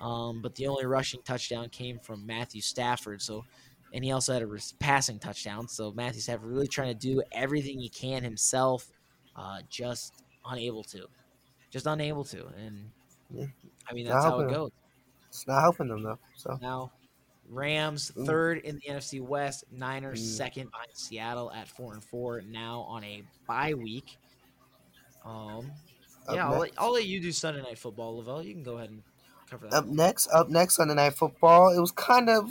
Um, 0.00 0.42
but 0.42 0.54
the 0.54 0.66
only 0.66 0.86
rushing 0.86 1.22
touchdown 1.22 1.68
came 1.68 1.98
from 1.98 2.26
Matthew 2.26 2.60
Stafford. 2.60 3.22
So, 3.22 3.44
and 3.94 4.04
he 4.04 4.10
also 4.12 4.32
had 4.34 4.42
a 4.42 4.48
passing 4.80 5.18
touchdown. 5.18 5.68
So 5.68 5.92
Matthew 5.92 6.20
Stafford 6.20 6.50
really 6.50 6.66
trying 6.66 6.88
to 6.88 6.94
do 6.94 7.22
everything 7.32 7.78
he 7.78 7.88
can 7.88 8.22
himself, 8.24 8.86
uh, 9.36 9.58
just 9.70 10.12
unable 10.44 10.82
to, 10.84 11.06
just 11.70 11.86
unable 11.86 12.24
to. 12.24 12.46
And 12.58 12.90
Yeah. 13.30 13.46
I 13.88 13.94
mean 13.94 14.06
that's 14.06 14.24
how 14.24 14.40
it 14.40 14.44
him. 14.44 14.50
goes. 14.50 14.70
It's 15.28 15.46
not 15.46 15.62
helping 15.62 15.88
them 15.88 16.02
though. 16.02 16.18
So 16.36 16.58
Now, 16.60 16.92
Rams 17.48 18.10
Ooh. 18.18 18.24
third 18.26 18.58
in 18.58 18.76
the 18.76 18.92
NFC 18.92 19.20
West, 19.20 19.64
Niners 19.70 20.20
Mm. 20.20 20.36
second 20.36 20.70
behind 20.70 20.88
Seattle 20.94 21.52
at 21.52 21.68
four 21.68 21.94
and 21.94 22.02
four. 22.02 22.42
Now 22.42 22.80
on 22.82 23.04
a 23.04 23.22
bye 23.46 23.74
week. 23.74 24.16
Um, 25.24 25.72
Up 26.28 26.36
yeah, 26.36 26.48
I'll 26.50 26.58
let. 26.58 26.72
I'll 26.78 26.92
let 26.92 27.06
you 27.06 27.20
do 27.20 27.32
Sunday 27.32 27.62
Night 27.62 27.78
Football, 27.78 28.16
Lavelle. 28.18 28.42
You 28.42 28.54
can 28.54 28.62
go 28.62 28.76
ahead 28.78 28.90
and 28.90 29.02
cover 29.50 29.68
that. 29.68 29.76
up 29.76 29.86
next, 29.86 30.28
up 30.28 30.48
next 30.48 30.76
Sunday 30.76 30.94
Night 30.94 31.14
Football, 31.14 31.76
it 31.76 31.80
was 31.80 31.92
kind 31.92 32.28
of, 32.28 32.50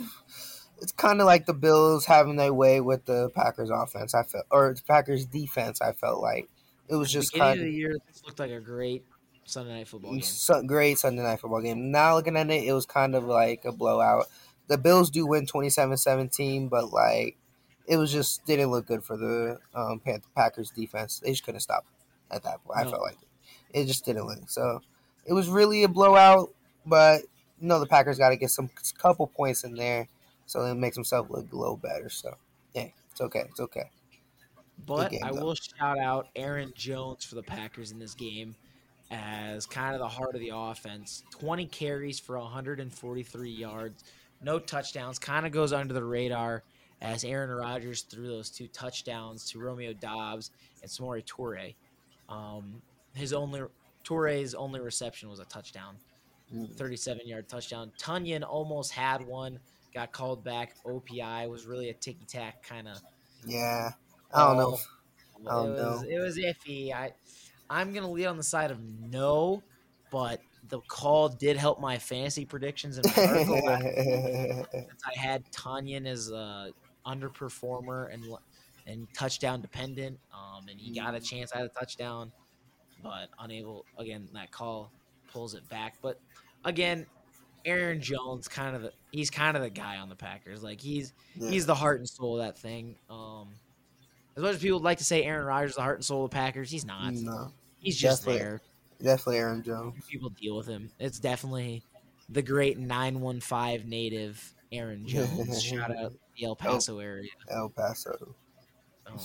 it's 0.80 0.92
kind 0.92 1.20
of 1.20 1.26
like 1.26 1.46
the 1.46 1.54
Bills 1.54 2.06
having 2.06 2.36
their 2.36 2.52
way 2.52 2.80
with 2.80 3.04
the 3.06 3.30
Packers 3.30 3.70
offense. 3.70 4.14
I 4.14 4.22
felt, 4.22 4.46
or 4.50 4.74
the 4.74 4.82
Packers 4.82 5.26
defense. 5.26 5.80
I 5.80 5.92
felt 5.92 6.20
like 6.20 6.48
it 6.88 6.96
was 6.96 7.10
just 7.10 7.32
kind 7.32 7.58
of 7.58 7.64
the 7.64 7.72
year, 7.72 7.96
this 8.06 8.22
looked 8.24 8.38
like 8.38 8.50
a 8.50 8.60
great 8.60 9.04
Sunday 9.44 9.72
Night 9.72 9.88
Football 9.88 10.16
game. 10.16 10.66
great 10.66 10.98
Sunday 10.98 11.22
Night 11.22 11.40
Football 11.40 11.62
game. 11.62 11.90
Now 11.90 12.14
looking 12.16 12.36
at 12.36 12.50
it, 12.50 12.64
it 12.64 12.72
was 12.72 12.86
kind 12.86 13.14
of 13.14 13.24
like 13.24 13.64
a 13.64 13.72
blowout. 13.72 14.26
The 14.66 14.78
Bills 14.78 15.10
do 15.10 15.26
win 15.26 15.46
27-17, 15.46 16.70
but 16.70 16.92
like 16.92 17.36
it 17.86 17.96
was 17.96 18.10
just 18.12 18.44
didn't 18.46 18.70
look 18.70 18.86
good 18.86 19.04
for 19.04 19.16
the 19.16 19.58
um, 19.74 20.00
Packers 20.34 20.70
defense. 20.70 21.20
They 21.20 21.30
just 21.30 21.44
couldn't 21.44 21.60
stop 21.60 21.84
at 22.30 22.42
that 22.44 22.64
point. 22.64 22.78
I 22.78 22.84
felt 22.84 23.02
like 23.02 23.18
it. 23.72 23.80
it 23.80 23.86
just 23.86 24.04
didn't 24.04 24.26
look. 24.26 24.48
So 24.48 24.80
it 25.26 25.32
was 25.32 25.48
really 25.48 25.84
a 25.84 25.88
blowout, 25.88 26.54
but 26.86 27.22
you 27.60 27.68
know 27.68 27.80
the 27.80 27.86
Packers 27.86 28.18
got 28.18 28.30
to 28.30 28.36
get 28.36 28.50
some 28.50 28.70
couple 28.98 29.26
points 29.26 29.64
in 29.64 29.74
there, 29.74 30.08
so 30.46 30.64
it 30.64 30.74
makes 30.74 30.96
himself 30.96 31.28
look 31.30 31.52
a 31.52 31.56
little 31.56 31.76
better. 31.76 32.08
So 32.08 32.36
yeah, 32.74 32.88
it's 33.10 33.20
okay. 33.20 33.44
It's 33.50 33.60
okay. 33.60 33.90
But 34.86 35.12
game, 35.12 35.20
I 35.22 35.32
though. 35.32 35.44
will 35.44 35.54
shout 35.54 35.98
out 35.98 36.28
Aaron 36.34 36.72
Jones 36.74 37.24
for 37.24 37.36
the 37.36 37.42
Packers 37.42 37.92
in 37.92 37.98
this 37.98 38.14
game 38.14 38.54
as 39.10 39.66
kind 39.66 39.94
of 39.94 40.00
the 40.00 40.08
heart 40.08 40.34
of 40.34 40.40
the 40.40 40.50
offense. 40.52 41.22
20 41.38 41.66
carries 41.66 42.18
for 42.18 42.38
143 42.38 43.50
yards, 43.50 44.04
no 44.42 44.58
touchdowns. 44.58 45.18
Kind 45.18 45.46
of 45.46 45.52
goes 45.52 45.72
under 45.72 45.94
the 45.94 46.04
radar 46.04 46.62
as 47.00 47.24
Aaron 47.24 47.50
Rodgers 47.50 48.02
threw 48.02 48.26
those 48.26 48.50
two 48.50 48.66
touchdowns 48.68 49.48
to 49.50 49.58
Romeo 49.58 49.92
Doubs 49.92 50.50
and 50.82 50.90
Samori 50.90 51.24
Toure. 51.24 51.74
Um, 52.28 52.82
his 53.14 53.32
only 53.32 53.62
Toure's 54.04 54.54
only 54.54 54.80
reception 54.80 55.28
was 55.28 55.38
a 55.38 55.44
touchdown. 55.44 55.96
Mm. 56.54 56.74
37 56.74 57.26
yard 57.26 57.48
touchdown. 57.48 57.90
Tonyan 57.98 58.42
almost 58.42 58.92
had 58.92 59.26
one, 59.26 59.58
got 59.94 60.12
called 60.12 60.44
back. 60.44 60.74
OPI 60.84 61.48
was 61.48 61.66
really 61.66 61.90
a 61.90 61.94
ticky 61.94 62.24
tack 62.26 62.62
kind 62.62 62.88
of. 62.88 63.00
Yeah, 63.46 63.90
I 64.32 64.46
don't 64.46 64.56
know. 64.56 64.78
I 65.48 65.54
don't 65.54 65.66
it 65.66 65.72
was 65.72 66.02
know. 66.02 66.08
it 66.08 66.18
was 66.18 66.38
iffy. 66.38 66.92
I 66.92 67.12
I'm 67.70 67.92
gonna 67.92 68.10
lead 68.10 68.26
on 68.26 68.36
the 68.36 68.42
side 68.42 68.70
of 68.70 68.80
no, 68.80 69.62
but 70.10 70.40
the 70.68 70.80
call 70.80 71.28
did 71.28 71.56
help 71.56 71.80
my 71.80 71.98
fantasy 71.98 72.44
predictions 72.44 72.98
in 72.98 73.04
my 73.16 73.24
article. 73.24 73.54
last 73.64 73.82
since 74.72 75.02
I 75.04 75.18
had 75.18 75.44
Tonyan 75.52 76.06
as 76.06 76.30
a 76.30 76.70
underperformer 77.06 78.12
and 78.12 78.24
and 78.86 79.06
touchdown 79.14 79.60
dependent, 79.60 80.18
um, 80.32 80.66
and 80.68 80.78
he 80.78 80.94
got 80.94 81.14
a 81.14 81.20
chance 81.20 81.52
at 81.54 81.64
a 81.64 81.68
touchdown, 81.68 82.32
but 83.02 83.28
unable 83.38 83.84
again. 83.98 84.28
That 84.34 84.50
call 84.50 84.90
pulls 85.32 85.54
it 85.54 85.68
back. 85.68 85.96
But 86.02 86.20
again, 86.64 87.06
Aaron 87.64 88.00
Jones 88.00 88.48
kind 88.48 88.76
of 88.76 88.90
he's 89.14 89.30
kind 89.30 89.56
of 89.56 89.62
the 89.62 89.70
guy 89.70 89.96
on 89.98 90.08
the 90.08 90.16
Packers. 90.16 90.62
Like 90.62 90.80
he's 90.80 91.12
Yeah. 91.36 91.50
he's 91.50 91.66
the 91.66 91.74
heart 91.74 92.00
and 92.00 92.08
soul 92.08 92.38
of 92.40 92.44
that 92.44 92.58
thing. 92.58 92.96
Um, 93.08 93.48
as 94.36 94.42
much 94.42 94.54
as 94.56 94.60
people 94.62 94.80
like 94.80 94.98
to 94.98 95.04
say 95.04 95.22
Aaron 95.24 95.46
Rodgers 95.46 95.70
is 95.70 95.76
the 95.76 95.82
heart 95.82 95.96
and 95.98 96.04
soul 96.04 96.24
of 96.24 96.30
the 96.30 96.34
Packers, 96.34 96.70
he's 96.70 96.84
not. 96.84 97.14
no, 97.14 97.52
He's 97.78 97.96
just 97.98 98.22
definitely. 98.22 98.38
there. 98.42 98.60
definitely 99.02 99.36
Aaron 99.38 99.62
Jones. 99.62 100.04
People 100.08 100.30
deal 100.30 100.56
with 100.56 100.66
him. 100.66 100.90
It's 100.98 101.18
definitely 101.20 101.82
the 102.28 102.42
great 102.42 102.78
nine 102.78 103.20
one 103.20 103.40
five 103.40 103.86
native 103.86 104.54
Aaron 104.72 105.06
Jones. 105.06 105.62
Shout 105.62 105.96
out 105.96 106.12
the 106.36 106.44
El 106.44 106.56
Paso 106.56 106.98
area. 106.98 107.30
El 107.50 107.68
Paso. 107.68 108.34
Um, 109.06 109.18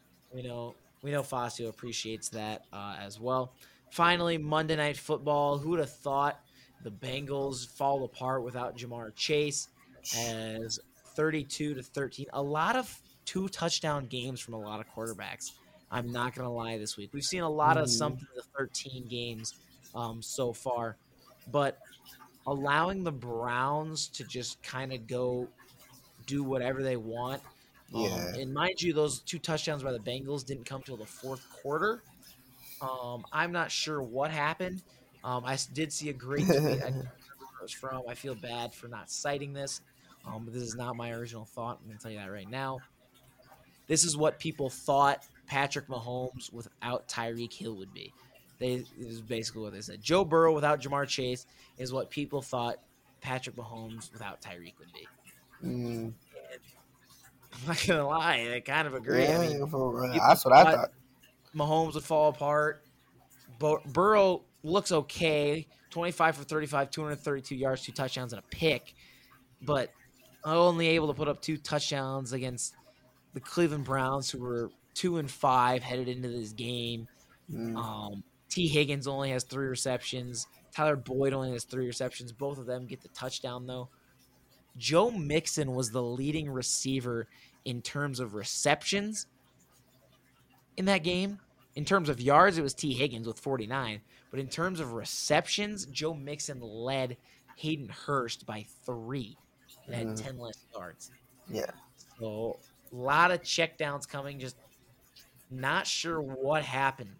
we 0.32 0.42
know 0.42 0.74
we 1.02 1.10
know 1.10 1.22
Fazio 1.24 1.68
appreciates 1.68 2.28
that 2.28 2.66
uh, 2.72 2.94
as 3.00 3.18
well. 3.18 3.54
Finally, 3.90 4.38
Monday 4.38 4.76
Night 4.76 4.96
Football. 4.96 5.58
Who 5.58 5.70
would 5.70 5.80
have 5.80 5.90
thought 5.92 6.40
the 6.82 6.90
Bengals 6.90 7.66
fall 7.68 8.04
apart 8.04 8.42
without 8.42 8.76
Ja'Marr 8.76 9.14
Chase? 9.14 9.68
As 10.18 10.80
thirty-two 11.14 11.74
to 11.74 11.82
thirteen, 11.82 12.26
a 12.32 12.42
lot 12.42 12.74
of 12.76 13.00
two 13.24 13.48
touchdown 13.48 14.06
games 14.06 14.40
from 14.40 14.54
a 14.54 14.58
lot 14.58 14.80
of 14.80 14.86
quarterbacks. 14.92 15.52
I'm 15.90 16.10
not 16.10 16.34
gonna 16.34 16.52
lie. 16.52 16.76
This 16.78 16.96
week 16.96 17.10
we've 17.12 17.22
seen 17.24 17.42
a 17.42 17.48
lot 17.50 17.76
of 17.76 17.86
Mhm. 17.86 17.90
something 17.98 18.26
to 18.34 18.42
thirteen 18.56 19.06
games 19.06 19.54
um, 19.94 20.22
so 20.22 20.52
far, 20.52 20.96
but 21.52 21.78
allowing 22.46 23.04
the 23.04 23.12
Browns 23.12 24.08
to 24.08 24.24
just 24.24 24.60
kind 24.62 24.92
of 24.92 25.06
go 25.06 25.46
do 26.26 26.42
whatever 26.42 26.82
they 26.82 26.96
want 26.96 27.42
um, 27.94 28.00
Yeah. 28.02 28.34
and 28.36 28.52
mind 28.54 28.80
you, 28.80 28.92
those 28.92 29.20
two 29.20 29.38
touchdowns 29.38 29.82
by 29.82 29.92
the 29.92 29.98
Bengals 30.00 30.44
didn't 30.46 30.64
come 30.64 30.82
till 30.82 30.96
the 30.96 31.06
fourth 31.06 31.46
quarter. 31.62 32.02
Um, 32.80 33.24
I'm 33.30 33.52
not 33.52 33.70
sure 33.70 34.02
what 34.02 34.30
happened. 34.32 34.82
Um, 35.24 35.44
I 35.44 35.56
did 35.72 35.92
see 35.92 36.08
a 36.08 36.12
great 36.12 36.46
tweet. 36.46 36.56
I 36.58 36.60
don't 36.64 36.72
remember 36.72 36.92
where 37.38 37.58
it 37.60 37.62
was 37.62 37.72
from. 37.72 38.02
I 38.08 38.14
feel 38.14 38.34
bad 38.34 38.72
for 38.74 38.88
not 38.88 39.10
citing 39.10 39.52
this, 39.52 39.80
um, 40.26 40.44
but 40.44 40.52
this 40.54 40.62
is 40.62 40.74
not 40.74 40.96
my 40.96 41.12
original 41.12 41.44
thought. 41.44 41.78
I'm 41.80 41.86
going 41.86 41.96
to 41.96 42.02
tell 42.02 42.12
you 42.12 42.18
that 42.18 42.30
right 42.32 42.48
now. 42.50 42.78
This 43.86 44.04
is 44.04 44.16
what 44.16 44.38
people 44.38 44.70
thought 44.70 45.24
Patrick 45.46 45.86
Mahomes 45.88 46.52
without 46.52 47.06
Tyreek 47.08 47.52
Hill 47.52 47.74
would 47.76 47.92
be. 47.92 48.12
They 48.58 48.78
this 48.98 49.08
is 49.08 49.20
basically 49.20 49.62
what 49.62 49.72
they 49.72 49.80
said. 49.80 50.00
Joe 50.02 50.24
Burrow 50.24 50.54
without 50.54 50.80
Ja'Marr 50.80 51.06
Chase 51.08 51.46
is 51.78 51.92
what 51.92 52.10
people 52.10 52.40
thought 52.42 52.76
Patrick 53.20 53.56
Mahomes 53.56 54.12
without 54.12 54.40
Tyreek 54.40 54.74
would 54.78 54.92
be. 54.92 55.08
Mm, 55.64 56.12
I'm 57.52 57.66
not 57.68 57.84
gonna 57.86 58.06
lie, 58.06 58.52
I 58.54 58.60
kind 58.60 58.86
of 58.86 58.94
agree. 58.94 59.26
I 59.26 59.38
mean, 59.38 59.50
yeah, 59.50 59.56
real. 59.58 59.66
people 59.66 60.08
that's 60.16 60.44
what 60.44 60.54
I 60.54 60.62
thought- 60.64 60.74
thought. 60.74 60.90
Mahomes 61.54 61.94
would 61.94 62.04
fall 62.04 62.30
apart. 62.30 62.82
Bur- 63.58 63.80
Burrow 63.86 64.42
looks 64.62 64.92
okay. 64.92 65.66
25 65.90 66.36
for 66.36 66.44
35, 66.44 66.90
232 66.90 67.54
yards, 67.54 67.82
two 67.82 67.92
touchdowns, 67.92 68.32
and 68.32 68.40
a 68.40 68.44
pick. 68.54 68.94
But 69.60 69.90
only 70.44 70.88
able 70.88 71.08
to 71.08 71.14
put 71.14 71.28
up 71.28 71.40
two 71.42 71.56
touchdowns 71.56 72.32
against 72.32 72.74
the 73.34 73.40
Cleveland 73.40 73.84
Browns, 73.84 74.30
who 74.30 74.38
were 74.38 74.70
two 74.94 75.18
and 75.18 75.30
five 75.30 75.82
headed 75.82 76.08
into 76.08 76.28
this 76.28 76.52
game. 76.52 77.08
Mm, 77.50 77.76
Um, 77.76 78.24
T. 78.48 78.68
Higgins 78.68 79.06
only 79.06 79.30
has 79.30 79.44
three 79.44 79.66
receptions. 79.66 80.46
Tyler 80.74 80.96
Boyd 80.96 81.32
only 81.32 81.52
has 81.52 81.64
three 81.64 81.86
receptions. 81.86 82.32
Both 82.32 82.58
of 82.58 82.66
them 82.66 82.86
get 82.86 83.00
the 83.02 83.08
touchdown, 83.08 83.66
though. 83.66 83.88
Joe 84.76 85.10
Mixon 85.10 85.74
was 85.74 85.90
the 85.90 86.02
leading 86.02 86.50
receiver 86.50 87.28
in 87.64 87.82
terms 87.82 88.20
of 88.20 88.34
receptions 88.34 89.26
in 90.76 90.86
that 90.86 91.04
game. 91.04 91.38
In 91.74 91.84
terms 91.84 92.08
of 92.08 92.20
yards, 92.20 92.58
it 92.58 92.62
was 92.62 92.74
T. 92.74 92.92
Higgins 92.94 93.26
with 93.26 93.38
49. 93.38 94.00
But 94.32 94.40
in 94.40 94.48
terms 94.48 94.80
of 94.80 94.94
receptions, 94.94 95.86
Joe 95.86 96.14
Mixon 96.14 96.60
led 96.60 97.16
Hayden 97.56 97.88
Hurst 97.90 98.46
by 98.46 98.66
three 98.84 99.36
and 99.86 99.94
had 99.94 100.06
Mhm. 100.08 100.22
10 100.24 100.38
less 100.38 100.56
yards. 100.74 101.12
yeah. 101.48 101.70
So 102.18 102.58
a 102.92 102.96
lot 102.96 103.30
of 103.30 103.42
checkdowns 103.42 104.08
coming. 104.08 104.40
Just 104.40 104.56
not 105.50 105.86
sure 105.86 106.20
what 106.20 106.64
happened 106.64 107.14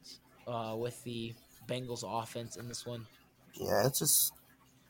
uh, 0.47 0.75
with 0.77 1.03
the 1.05 1.35
Bengals 1.69 2.03
offense 2.05 2.57
in 2.57 2.67
this 2.67 2.85
one. 2.87 3.07
Yeah, 3.55 3.87
it's 3.87 3.99
just 4.01 4.33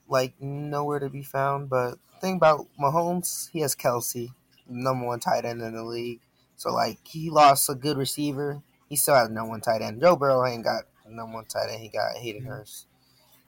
like 0.09 0.41
nowhere 0.41 0.99
to 1.01 1.11
be 1.11 1.23
found. 1.23 1.69
But 1.69 1.99
thing 2.21 2.37
about 2.37 2.69
Mahomes, 2.81 3.51
he 3.51 3.61
has 3.61 3.75
Kelce, 3.75 4.33
number 4.69 5.07
one 5.07 5.21
tight 5.21 5.45
end 5.45 5.61
in 5.61 5.75
the 5.75 5.83
league. 5.83 6.21
So 6.57 6.73
like 6.73 7.07
he 7.07 7.29
lost 7.31 7.69
a 7.69 7.75
good 7.75 7.97
receiver. 7.97 8.63
He 8.89 8.97
still 8.97 9.15
has 9.17 9.29
no 9.29 9.45
one 9.45 9.61
tight 9.61 9.83
end. 9.83 10.01
Joe 10.01 10.15
Burrow 10.17 10.47
ain't 10.47 10.65
got 10.65 10.85
number 11.13 11.35
one 11.35 11.45
tight 11.47 11.71
end. 11.71 11.81
He 11.81 11.89
got 11.89 12.17
Hayden 12.17 12.43
Mhm. 12.43 12.47
Hurst. 12.47 12.87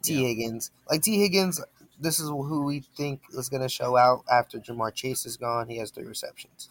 T 0.03 0.15
Yeah. 0.15 0.29
Higgins, 0.29 0.71
like 0.91 1.03
T 1.03 1.19
Higgins, 1.19 1.61
this 1.99 2.19
is 2.19 2.29
who 2.29 2.63
we 2.65 2.81
think 2.97 3.23
is 3.33 3.49
gonna 3.49 3.69
show 3.69 3.97
out 3.97 4.25
after 4.31 4.59
Ja'Marr 4.59 4.93
Chase 4.95 5.25
is 5.27 5.37
gone. 5.37 5.69
He 5.69 5.79
has 5.79 5.91
three 5.91 6.05
receptions. 6.05 6.69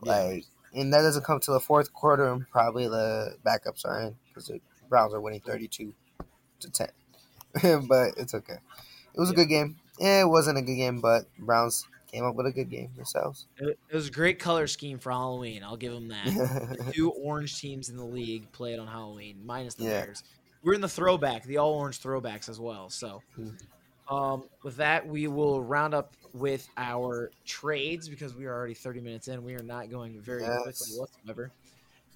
Like, 0.00 0.44
and 0.74 0.92
that 0.92 1.00
doesn't 1.02 1.24
come 1.24 1.40
till 1.40 1.54
the 1.54 1.60
fourth 1.60 1.92
quarter, 1.94 2.30
and 2.30 2.48
probably 2.50 2.86
the 2.88 3.36
backups 3.44 3.84
are 3.86 4.00
in 4.00 4.16
because 4.28 4.48
the 4.48 4.60
Browns 4.88 5.14
are 5.14 5.20
winning 5.20 5.40
thirty-two 5.40 5.94
to 6.60 6.70
ten. 6.70 6.90
but 7.88 8.14
it's 8.18 8.34
okay. 8.34 8.58
It 9.14 9.20
was 9.20 9.30
a 9.30 9.34
good 9.34 9.48
game. 9.48 9.76
Yeah, 9.98 10.22
it 10.22 10.28
wasn't 10.28 10.58
a 10.58 10.62
good 10.62 10.74
game, 10.74 11.00
but 11.00 11.24
Browns 11.38 11.86
came 12.14 12.24
up 12.24 12.34
with 12.36 12.46
a 12.46 12.52
good 12.52 12.70
game 12.70 12.90
themselves. 12.96 13.46
It, 13.58 13.78
it 13.88 13.94
was 13.94 14.08
a 14.08 14.10
great 14.10 14.38
color 14.38 14.66
scheme 14.66 14.98
for 14.98 15.10
Halloween. 15.10 15.62
I'll 15.64 15.76
give 15.76 15.92
them 15.92 16.08
that. 16.08 16.26
the 16.26 16.92
two 16.94 17.10
orange 17.10 17.58
teams 17.60 17.88
in 17.88 17.96
the 17.96 18.04
league 18.04 18.50
played 18.52 18.78
on 18.78 18.86
Halloween, 18.86 19.40
minus 19.44 19.74
the 19.74 19.84
Yeah. 19.84 19.90
Bears. 20.04 20.22
We're 20.62 20.74
in 20.74 20.80
the 20.80 20.88
throwback, 20.88 21.44
the 21.44 21.58
all 21.58 21.74
orange 21.74 22.00
throwbacks 22.00 22.48
as 22.48 22.58
well. 22.60 22.88
So, 22.88 23.20
Mhm. 23.38 23.58
um, 24.08 24.44
with 24.62 24.76
that, 24.76 25.06
we 25.06 25.26
will 25.26 25.62
round 25.62 25.92
up 25.92 26.14
with 26.32 26.66
our 26.76 27.30
trades 27.44 28.08
because 28.08 28.34
we 28.34 28.46
are 28.46 28.54
already 28.54 28.74
30 28.74 29.00
minutes 29.00 29.28
in. 29.28 29.44
We 29.44 29.54
are 29.54 29.62
not 29.62 29.90
going 29.90 30.20
very 30.20 30.42
Yes. 30.42 30.62
quickly 30.62 30.98
whatsoever. 30.98 31.50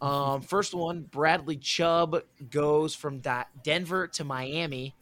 Um, 0.01 0.41
first 0.43 0.75
one, 0.75 1.03
Bradley 1.03 1.57
Chubb 1.57 2.23
goes 2.51 2.95
from 2.95 3.21
Denver 3.65 4.07
to 4.07 4.25
Miami, 4.25 4.95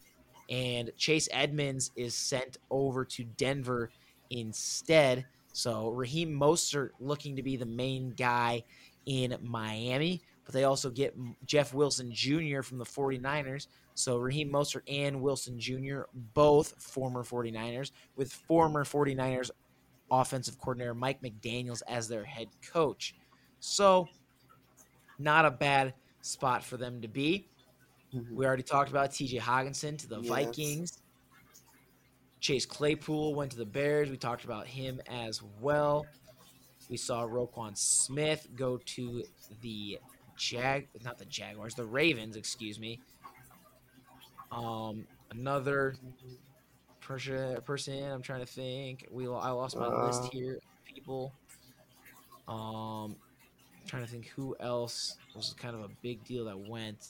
and 0.49 0.91
Chase 0.97 1.29
Edmonds 1.31 1.91
is 1.95 2.15
sent 2.15 2.57
over 2.71 3.05
to 3.05 3.23
Denver 3.23 3.91
instead. 4.29 5.25
So 5.53 5.89
Raheem 5.89 6.31
Mostert 6.31 6.89
looking 6.99 7.35
to 7.35 7.43
be 7.43 7.55
the 7.57 7.65
main 7.65 8.11
guy 8.11 8.63
in 9.05 9.35
Miami, 9.41 10.21
but 10.45 10.53
they 10.53 10.65
also 10.65 10.89
get 10.89 11.15
Jeff 11.45 11.73
Wilson 11.73 12.11
Jr. 12.13 12.61
from 12.61 12.77
the 12.77 12.85
49ers. 12.85 13.67
So 13.95 14.17
Raheem 14.17 14.51
Mostert 14.51 14.83
and 14.87 15.21
Wilson 15.21 15.59
Jr., 15.59 16.01
both 16.33 16.79
former 16.81 17.23
49ers, 17.23 17.91
with 18.15 18.31
former 18.31 18.83
49ers 18.83 19.49
offensive 20.11 20.59
coordinator 20.59 20.93
Mike 20.93 21.21
McDaniels 21.21 21.81
as 21.87 22.07
their 22.07 22.23
head 22.23 22.47
coach. 22.71 23.15
So 23.59 24.07
not 25.17 25.45
a 25.45 25.51
bad 25.51 25.95
spot 26.21 26.63
for 26.63 26.77
them 26.77 27.01
to 27.01 27.07
be. 27.07 27.49
Mhm. 28.13 28.31
We 28.31 28.45
already 28.45 28.63
talked 28.63 28.89
about 28.89 29.11
TJ 29.11 29.39
Hockenson 29.39 29.97
to 29.97 30.07
the 30.07 30.19
Yes. 30.19 30.29
Vikings. 30.29 31.01
Chase 32.39 32.65
Claypool 32.65 33.33
went 33.35 33.51
to 33.51 33.57
the 33.57 33.65
Bears. 33.65 34.09
We 34.09 34.17
talked 34.17 34.43
about 34.45 34.67
him 34.67 35.01
as 35.07 35.41
well. 35.59 36.05
We 36.89 36.97
saw 36.97 37.25
Roquan 37.27 37.77
Smith 37.77 38.47
go 38.55 38.77
to 38.85 39.23
the 39.61 39.99
Jag, 40.37 40.87
not 41.03 41.17
the 41.17 41.25
Jaguars, 41.25 41.73
the 41.75 41.85
Ravens, 41.85 42.35
excuse 42.35 42.79
me. 42.79 42.99
Um, 44.51 45.05
another 45.31 45.95
person, 47.01 47.57
person. 47.65 48.03
I'm 48.03 48.21
trying 48.21 48.39
to 48.41 48.45
think. 48.45 49.07
We, 49.11 49.25
I 49.25 49.49
lost 49.49 49.75
my 49.77 49.87
list 50.05 50.23
Uh. 50.25 50.29
here. 50.31 50.59
People. 50.85 51.33
Um, 52.47 53.15
trying 53.87 54.03
to 54.05 54.09
think 54.09 54.27
who 54.27 54.55
else 54.59 55.17
was 55.35 55.53
kind 55.59 55.75
of 55.75 55.81
a 55.81 55.89
big 56.01 56.23
deal 56.23 56.45
that 56.45 56.57
went. 56.57 57.09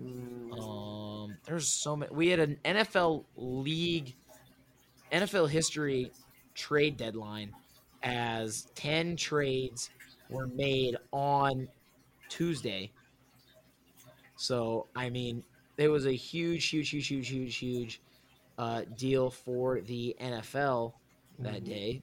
Mm, 0.00 0.58
Um, 0.58 1.36
there's 1.44 1.68
so 1.68 1.94
many. 1.94 2.12
We 2.14 2.28
had 2.28 2.40
an 2.40 2.58
NFL 2.64 3.24
league, 3.36 4.14
NFL 5.12 5.48
history 5.48 6.10
trade 6.54 6.96
deadline, 6.96 7.52
as 8.02 8.68
ten 8.74 9.16
trades 9.16 9.90
were 10.28 10.46
made 10.46 10.96
on 11.12 11.68
Tuesday. 12.28 12.90
So 14.36 14.86
I 14.96 15.10
mean, 15.10 15.42
it 15.76 15.88
was 15.88 16.06
a 16.06 16.12
huge, 16.12 16.68
huge, 16.68 16.90
huge, 16.90 17.08
huge, 17.08 17.28
huge, 17.28 17.56
huge 17.56 18.00
uh, 18.58 18.82
deal 18.96 19.30
for 19.30 19.80
the 19.80 20.16
NFL 20.20 20.92
that 21.40 21.62
mhm. 21.62 21.66
day. 21.66 22.02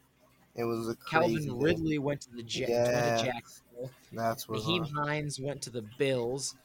It 0.55 0.63
was 0.63 0.89
a 0.89 0.95
crazy 0.95 1.35
Calvin 1.35 1.59
day. 1.59 1.65
Ridley 1.65 1.99
went 1.99 2.21
to 2.21 2.31
the 2.31 2.43
ja- 2.43 2.67
Yeah. 2.67 3.17
to 3.17 3.25
Jacksonville. 3.25 3.91
That's 4.11 4.47
what. 4.47 4.59
Nyheim 4.61 4.91
Hines 4.93 5.39
went 5.39 5.61
to 5.63 5.69
the 5.69 5.83
Bills. 5.97 6.55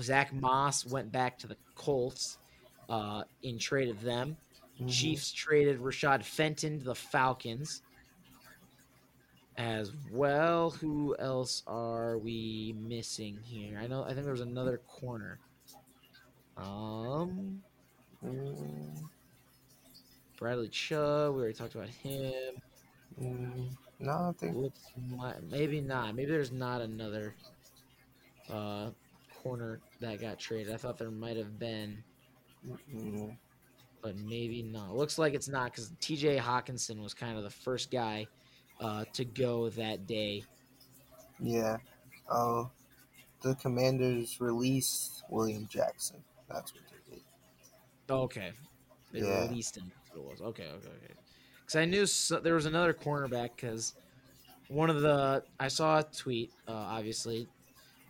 Zach 0.00 0.32
Moss 0.32 0.86
went 0.86 1.10
back 1.10 1.38
to 1.38 1.48
the 1.48 1.56
Colts 1.74 2.38
uh, 2.88 3.24
in 3.42 3.58
trade 3.58 3.88
of 3.88 4.02
them. 4.02 4.36
Mhm. 4.80 4.88
Chiefs 4.88 5.32
traded 5.32 5.78
Rashad 5.80 6.24
Fenton 6.24 6.78
to 6.78 6.84
the 6.84 6.94
Falcons. 6.94 7.82
As 9.56 9.92
well, 10.10 10.70
who 10.70 11.14
else 11.18 11.62
are 11.66 12.16
we 12.16 12.74
missing 12.78 13.38
here? 13.42 13.78
I 13.78 13.86
know. 13.86 14.04
I 14.04 14.14
think 14.14 14.22
there 14.22 14.32
was 14.32 14.40
another 14.40 14.78
corner. 14.78 15.38
Um, 16.56 17.62
Mm, 18.24 19.08
Bradley 20.38 20.68
Chubb. 20.68 21.34
We 21.34 21.40
already 21.40 21.54
talked 21.54 21.74
about 21.74 21.88
him. 21.88 22.54
Mm, 23.18 23.68
no, 23.98 24.12
I 24.12 24.32
think 24.36 24.56
Looks 24.56 24.92
maybe 25.48 25.80
not. 25.80 26.14
Maybe 26.14 26.30
there's 26.30 26.52
not 26.52 26.82
another 26.82 27.34
uh, 28.50 28.90
corner 29.42 29.80
that 30.00 30.20
got 30.20 30.38
traded. 30.38 30.74
I 30.74 30.76
thought 30.76 30.98
there 30.98 31.10
might 31.10 31.36
have 31.36 31.58
been, 31.58 32.02
mm, 32.94 33.36
but 34.02 34.16
maybe 34.16 34.62
not. 34.62 34.94
Looks 34.96 35.18
like 35.18 35.34
it's 35.34 35.48
not 35.48 35.66
because 35.72 35.92
T.J. 36.00 36.38
Hockenson 36.38 37.02
was 37.02 37.14
kind 37.14 37.36
of 37.36 37.44
the 37.44 37.50
first 37.50 37.90
guy 37.90 38.26
uh, 38.80 39.04
to 39.14 39.24
go 39.24 39.68
that 39.70 40.06
day. 40.06 40.44
yeah. 41.40 41.76
Oh, 42.30 42.70
the 43.42 43.54
Commanders 43.56 44.40
released 44.40 45.24
William 45.30 45.66
Jackson. 45.68 46.22
That's 46.48 46.72
what 46.74 46.82
they 46.90 47.14
did. 47.14 47.22
Okay, 48.08 48.52
they 49.12 49.20
Yeah. 49.20 49.42
released 49.48 49.76
him. 49.76 49.90
It 50.14 50.22
was. 50.22 50.40
Okay, 50.40 50.64
okay, 50.64 50.88
okay. 50.88 51.14
Because 51.60 51.76
I 51.76 51.84
knew 51.86 52.06
so, 52.06 52.38
there 52.40 52.54
was 52.54 52.66
another 52.66 52.92
cornerback. 52.94 53.50
Because 53.56 53.94
one 54.68 54.90
of 54.90 55.00
the 55.00 55.42
I 55.58 55.68
saw 55.68 55.98
a 55.98 56.04
tweet. 56.04 56.52
Uh, 56.68 56.72
obviously, 56.72 57.48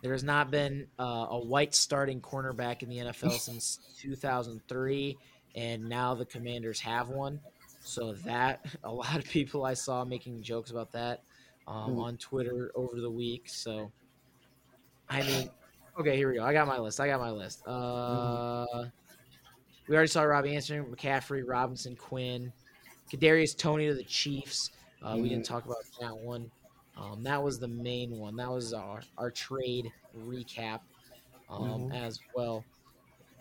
there 0.03 0.11
has 0.11 0.23
not 0.23 0.51
been 0.51 0.87
uh, 0.99 1.27
a 1.29 1.39
white 1.39 1.73
starting 1.73 2.21
cornerback 2.21 2.83
in 2.83 2.89
the 2.89 2.97
NFL 2.97 3.31
since 3.39 3.79
2003, 4.01 5.17
and 5.55 5.87
now 5.87 6.13
the 6.13 6.25
Commanders 6.25 6.79
have 6.79 7.09
one. 7.09 7.39
So 7.83 8.13
that 8.25 8.65
a 8.83 8.91
lot 8.91 9.17
of 9.17 9.25
people 9.25 9.65
I 9.65 9.73
saw 9.73 10.03
making 10.05 10.41
jokes 10.43 10.71
about 10.71 10.91
that 10.93 11.23
um, 11.67 11.95
Mm. 11.95 11.99
on 12.01 12.17
Twitter 12.17 12.71
over 12.75 12.99
the 12.99 13.09
week. 13.09 13.47
So, 13.47 13.91
I 15.09 15.21
mean, 15.23 15.49
okay, 15.99 16.15
here 16.15 16.29
we 16.29 16.35
go. 16.37 16.43
I 16.43 16.53
got 16.53 16.67
my 16.67 16.77
list. 16.79 16.99
I 16.99 17.07
got 17.07 17.19
my 17.19 17.31
list. 17.31 17.65
Uh, 17.67 18.85
we 19.87 19.95
already 19.95 20.07
saw 20.07 20.23
Robbie 20.23 20.49
Anderson 20.49 20.85
McCaffrey, 20.85 21.43
Robinson, 21.45 21.95
Quinn, 21.95 22.51
Kadarius 23.11 23.57
Toney 23.57 23.87
to 23.87 23.93
the 23.93 24.03
Chiefs. 24.03 24.71
Uh, 25.01 25.17
We 25.19 25.29
didn't 25.29 25.45
talk 25.45 25.65
about 25.65 25.83
that 25.99 26.15
one. 26.15 26.49
Um, 26.95 27.23
that 27.23 27.41
was 27.41 27.59
the 27.59 27.67
main 27.67 28.11
one. 28.17 28.35
That 28.35 28.49
was 28.49 28.73
our, 28.73 29.01
our 29.17 29.31
trade 29.31 29.91
recap 30.17 30.81
um, 31.49 31.89
Mhm. 31.89 31.93
as 31.93 32.19
well. 32.35 32.63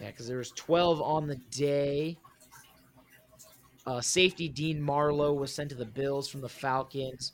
Yeah, 0.01 0.09
because 0.09 0.27
there 0.27 0.39
was 0.39 0.51
12 0.53 1.03
on 1.03 1.27
the 1.27 1.37
day. 1.51 2.17
Uh, 3.87 4.01
safety 4.01 4.49
Dean 4.49 4.81
Marlowe 4.81 5.33
was 5.35 5.55
sent 5.55 5.71
to 5.71 5.75
the 5.75 5.85
Bills 5.87 6.29
from 6.29 6.41
the 6.41 6.49
Falcons. 6.49 7.33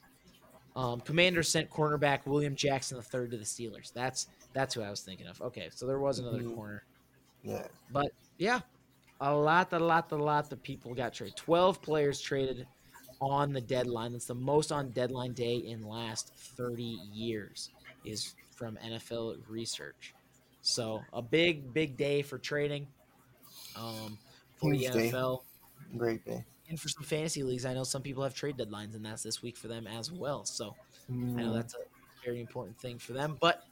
Um, 0.74 1.00
Commander 1.00 1.42
sent 1.42 1.70
cornerback 1.70 2.26
William 2.26 2.54
Jackson 2.54 2.98
III 2.98 3.28
to 3.30 3.36
the 3.36 3.44
Steelers. 3.44 3.92
That's 3.92 4.28
that's 4.52 4.74
who 4.74 4.82
I 4.82 4.90
was 4.90 5.00
thinking 5.00 5.26
of. 5.26 5.40
Okay, 5.42 5.68
so 5.70 5.86
there 5.86 5.98
was 5.98 6.18
another 6.18 6.42
Mhm. 6.42 6.54
corner. 6.54 6.84
Yeah. 7.42 7.66
But 7.92 8.12
yeah, 8.38 8.60
a 9.20 9.34
lot, 9.34 9.72
a 9.72 9.78
lot, 9.78 10.10
a 10.12 10.16
lot 10.16 10.50
of 10.52 10.62
people 10.62 10.94
got 10.94 11.14
traded. 11.14 11.36
Twelve 11.36 11.80
players 11.82 12.20
traded 12.20 12.66
on 13.20 13.52
the 13.52 13.60
deadline. 13.60 14.12
That's 14.12 14.26
the 14.26 14.34
most 14.34 14.72
on 14.72 14.90
deadline 14.92 15.32
day 15.32 15.56
in 15.56 15.86
last 15.86 16.32
thirty 16.34 17.00
years. 17.12 17.70
Is 18.04 18.34
from 18.54 18.76
NFL 18.78 19.36
research. 19.48 20.14
So 20.66 21.04
a 21.12 21.22
big, 21.22 21.72
big 21.72 21.96
day 21.96 22.22
for 22.22 22.38
trading. 22.38 22.88
Um, 23.76 24.18
for 24.56 24.72
Huge 24.72 24.90
the 24.92 24.98
day. 24.98 25.10
NFL 25.10 25.42
Great 25.96 26.24
day. 26.24 26.44
and 26.68 26.80
for 26.80 26.88
some 26.88 27.04
fantasy 27.04 27.44
leagues. 27.44 27.64
I 27.64 27.72
know 27.72 27.84
some 27.84 28.02
people 28.02 28.24
have 28.24 28.34
trade 28.34 28.56
deadlines, 28.56 28.96
and 28.96 29.04
that's 29.06 29.22
this 29.22 29.42
week 29.42 29.56
for 29.56 29.68
them 29.68 29.86
as 29.86 30.10
well. 30.10 30.44
So 30.44 30.74
I 31.08 31.12
know 31.14 31.50
Mm, 31.50 31.54
that's 31.54 31.74
a 31.74 31.78
very 32.24 32.40
important 32.40 32.76
thing 32.80 32.98
for 32.98 33.12
them. 33.12 33.36
But 33.40 33.62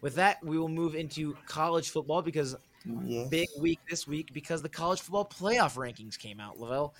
with 0.00 0.16
that, 0.16 0.42
we 0.44 0.58
will 0.58 0.68
move 0.68 0.96
into 0.96 1.36
college 1.46 1.90
football 1.90 2.20
because 2.20 2.56
yes. 3.04 3.28
big 3.28 3.48
week 3.60 3.78
this 3.88 4.08
week 4.08 4.32
because 4.32 4.60
the 4.60 4.68
college 4.68 5.00
football 5.00 5.26
playoff 5.26 5.76
rankings 5.76 6.18
came 6.18 6.40
out, 6.40 6.58
Lavelle. 6.58 6.94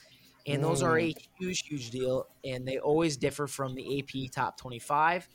And 0.47 0.63
those 0.63 0.81
are 0.83 0.99
a 0.99 1.13
huge, 1.39 1.67
huge 1.67 1.91
deal. 1.91 2.29
And 2.45 2.67
they 2.67 2.79
always 2.79 3.17
differ 3.17 3.49
from 3.49 3.75
the 3.75 3.99
AP 3.99 4.31
top 4.31 4.57
25. 4.59 5.29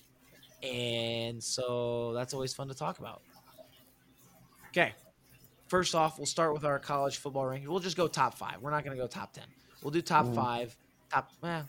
And 0.63 1.43
so 1.43 2.13
that's 2.13 2.33
always 2.33 2.53
fun 2.53 2.69
to 2.69 2.73
talk 2.73 2.99
about. 2.99 3.21
Okay. 4.75 4.93
First 5.67 5.95
off, 5.95 6.17
we'll 6.19 6.25
start 6.25 6.53
with 6.53 6.65
our 6.65 6.79
college 6.79 7.17
football 7.17 7.45
rankings. 7.45 7.67
We'll 7.67 7.79
just 7.79 7.97
go 7.97 8.07
top 8.07 8.37
five. 8.37 8.61
We're 8.61 8.71
not 8.71 8.83
going 8.83 8.95
to 8.95 9.01
go 9.01 9.07
top 9.07 9.33
10. 9.33 9.43
We'll 9.81 9.91
do 9.91 10.01
top 10.01 10.25
Mm. 10.25 10.35
five. 10.35 10.75
Top, 11.11 11.31
eh, 11.43 11.61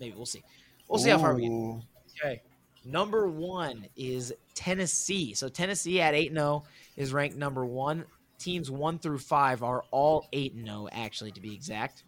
maybe. 0.00 0.16
We'll 0.16 0.26
see. 0.26 0.42
We'll 0.88 0.98
see 0.98 1.10
how 1.10 1.18
far 1.18 1.34
we 1.34 1.42
get. 1.42 1.50
Ooh. 1.50 1.82
Okay. 2.22 2.42
Number 2.84 3.28
one 3.28 3.86
is 3.96 4.32
Tennessee. 4.54 5.32
So 5.34 5.48
Tennessee 5.48 6.00
at 6.00 6.14
8 6.14 6.32
0 6.32 6.64
is 6.96 7.12
ranked 7.12 7.36
number 7.36 7.64
one. 7.64 8.04
Teams 8.38 8.70
one 8.70 8.98
through 8.98 9.18
five 9.20 9.62
are 9.62 9.84
all 9.90 10.26
8 10.32 10.54
0, 10.54 10.88
actually, 10.92 11.30
to 11.32 11.40
be 11.40 11.54
exact. 11.54 12.02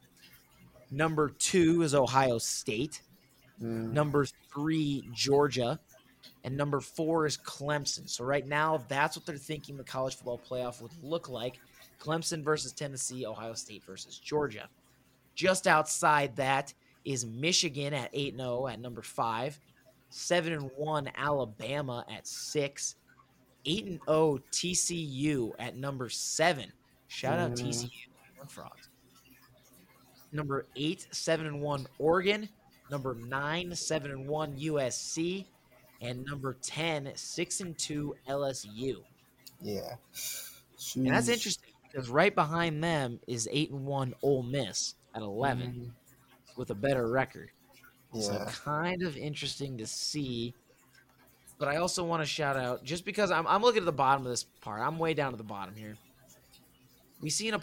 Number 0.90 1.30
two 1.30 1.82
is 1.82 1.94
Ohio 1.94 2.38
State. 2.38 3.00
Mm, 3.62 3.92
Number 3.92 4.26
three, 4.52 5.08
Georgia. 5.14 5.80
And 6.44 6.56
number 6.56 6.80
four 6.80 7.26
is 7.26 7.36
Clemson. 7.36 8.08
So 8.08 8.24
right 8.24 8.46
now, 8.46 8.82
that's 8.88 9.16
what 9.16 9.26
they're 9.26 9.36
thinking 9.36 9.76
the 9.76 9.84
college 9.84 10.14
football 10.16 10.40
playoff 10.48 10.80
would 10.80 10.92
look 11.02 11.28
like 11.28 11.58
Clemson 12.00 12.42
versus 12.42 12.72
Tennessee, 12.72 13.26
Ohio 13.26 13.54
State 13.54 13.84
versus 13.84 14.18
Georgia. 14.18 14.68
Just 15.34 15.66
outside 15.66 16.34
that 16.36 16.72
is 17.04 17.24
Michigan 17.26 17.92
at 17.94 18.10
8 18.12 18.36
0 18.36 18.66
at 18.68 18.80
number 18.80 19.02
five. 19.02 19.58
7 20.10 20.52
and 20.52 20.70
1 20.76 21.10
Alabama 21.16 22.04
at 22.10 22.26
6. 22.26 22.96
8 23.64 23.84
and 23.86 24.00
0 24.06 24.38
TCU 24.52 25.52
at 25.58 25.76
number 25.76 26.08
7. 26.08 26.72
Shout 27.08 27.38
out 27.38 27.52
Mm. 27.52 27.66
TCU 27.68 27.90
Frogs. 28.48 28.88
Number 30.32 30.66
8 30.76 31.06
7 31.10 31.46
and 31.46 31.60
1 31.60 31.86
Oregon. 31.98 32.48
Number 32.90 33.14
9 33.14 33.74
7 33.74 34.10
and 34.10 34.28
1 34.28 34.56
USC 34.58 35.46
and 36.06 36.24
number 36.24 36.54
10 36.62 37.12
6 37.14 37.60
and 37.60 37.78
2 37.78 38.16
LSU. 38.28 39.04
yeah. 39.60 39.96
And 40.94 41.06
that's 41.14 41.28
interesting 41.28 41.72
because 41.90 42.08
right 42.08 42.34
behind 42.34 42.82
them 42.82 43.20
is 43.26 43.48
8 43.50 43.70
and 43.70 43.86
1 43.86 44.14
Ole 44.22 44.42
Miss 44.42 44.94
at 45.14 45.22
11 45.22 45.72
Mm, 45.72 45.90
with 46.56 46.70
a 46.70 46.74
better 46.74 47.08
record. 47.08 47.50
So 48.18 48.32
Yeah. 48.32 48.50
kind 48.50 49.02
of 49.02 49.16
interesting 49.16 49.78
to 49.78 49.86
see. 49.86 50.54
But 51.58 51.68
I 51.68 51.76
also 51.76 52.04
want 52.04 52.22
to 52.22 52.26
shout 52.26 52.56
out 52.56 52.84
just 52.84 53.04
because 53.04 53.30
I'm, 53.30 53.46
I'm 53.46 53.62
looking 53.62 53.80
at 53.82 53.86
the 53.86 53.92
bottom 53.92 54.24
of 54.24 54.30
this 54.30 54.44
part. 54.60 54.80
I'm 54.82 54.98
way 54.98 55.14
down 55.14 55.30
to 55.32 55.38
the 55.38 55.42
bottom 55.44 55.74
here. 55.74 55.96
We 57.20 57.30
see 57.30 57.48
an 57.48 57.54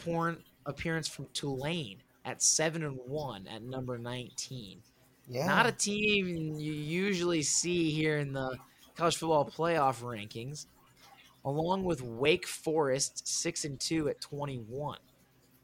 appearance 0.65 1.07
from 1.07 1.27
Tulane 1.33 2.01
at 2.25 2.41
seven 2.41 2.83
and 2.83 2.97
one 3.05 3.47
at 3.47 3.61
number 3.61 3.97
19. 3.99 4.81
Yeah. 5.27 5.47
Not 5.47 5.65
a 5.65 5.71
team 5.71 6.55
you 6.59 6.73
usually 6.73 7.41
see 7.43 7.91
here 7.91 8.17
in 8.17 8.33
the 8.33 8.57
college 8.95 9.17
football 9.17 9.49
playoff 9.49 10.01
rankings, 10.01 10.65
along 11.45 11.83
with 11.85 12.01
Wake 12.01 12.45
Forest 12.47 13.27
six 13.27 13.63
and 13.65 13.79
two 13.79 14.09
at 14.09 14.19
21. 14.21 14.97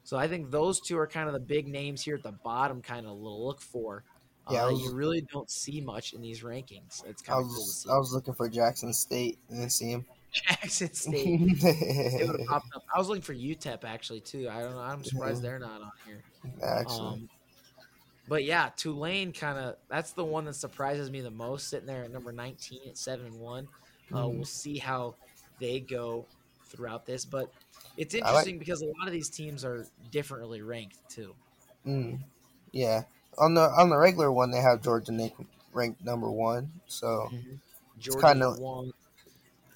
So 0.04 0.18
I 0.18 0.28
think 0.28 0.50
those 0.50 0.80
two 0.80 0.98
are 0.98 1.06
kind 1.08 1.28
of 1.28 1.34
the 1.34 1.40
big 1.40 1.68
names 1.68 2.02
here 2.02 2.16
at 2.16 2.24
the 2.24 2.32
bottom, 2.32 2.82
kind 2.82 3.06
of 3.06 3.18
look 3.18 3.62
for. 3.62 4.04
Yeah, 4.50 4.66
uh, 4.66 4.72
was- 4.72 4.82
you 4.82 4.94
really 4.94 5.22
don't 5.32 5.50
see 5.52 5.82
much 5.82 6.14
in 6.14 6.22
these 6.22 6.42
rankings. 6.42 7.06
It's 7.06 7.22
I 7.24 7.26
kind 7.26 7.44
of 7.44 7.46
cool 7.46 7.54
to 7.56 7.60
was 7.60 7.84
see. 7.84 7.90
I 7.92 7.98
was 7.98 8.14
looking 8.14 8.34
for 8.34 8.50
Jackson 8.50 8.94
State 8.94 9.38
and 9.50 9.60
then 9.62 9.70
see 9.70 9.92
him. 9.92 10.06
Jackson 10.32 10.94
State. 10.94 11.40
It 11.64 12.28
would 12.28 12.40
have 12.40 12.48
popped 12.48 12.68
up. 12.76 12.84
I 12.96 12.98
was 12.98 13.08
looking 13.10 13.22
for 13.22 13.36
UTEP 13.36 13.84
actually 13.84 14.22
too. 14.22 14.50
I 14.50 14.62
don't 14.62 14.74
know. 14.74 14.80
I'm 14.80 15.04
surprised 15.04 15.44
they're 15.44 15.60
not 15.60 15.82
on 15.82 15.92
here. 16.06 16.24
Actually, 16.64 17.00
Um, 17.00 17.30
but 18.30 18.44
yeah, 18.46 18.70
Tulane 18.78 19.34
kind 19.34 19.58
of 19.58 19.76
that's 19.90 20.12
the 20.14 20.24
one 20.24 20.46
that 20.46 20.54
surprises 20.56 21.10
me 21.12 21.22
the 21.22 21.32
most, 21.32 21.68
sitting 21.70 21.88
there 21.88 22.04
at 22.04 22.12
number 22.12 22.32
19 22.32 22.82
at 22.88 22.98
seven 22.98 23.26
and 23.28 23.40
one. 23.40 23.68
Uh, 24.14 24.18
Mhm. 24.24 24.36
We'll 24.36 24.46
see 24.46 24.78
how 24.78 25.16
they 25.60 25.80
go 25.80 26.26
throughout 26.68 27.06
this, 27.06 27.26
but 27.26 27.52
it's 27.98 28.14
I 28.16 28.20
like- 28.20 28.28
interesting 28.28 28.60
because 28.60 28.82
a 28.82 28.86
lot 28.86 29.08
of 29.08 29.12
these 29.12 29.30
teams 29.30 29.66
are 29.66 29.86
differently 30.12 30.62
ranked 30.62 30.98
too. 31.10 31.36
Mm, 31.86 32.20
yeah. 32.72 33.04
On 33.38 33.54
the 33.54 33.62
on 33.62 33.90
the 33.90 33.98
regular 33.98 34.32
one, 34.32 34.52
they 34.52 34.62
have 34.62 34.82
Georgia 34.82 35.12
Nick 35.12 35.34
ranked 35.74 36.04
number 36.04 36.30
one. 36.30 36.72
So 36.88 37.30
Georgia 38.00 38.22
kinda- 38.28 38.52
one, 38.60 38.92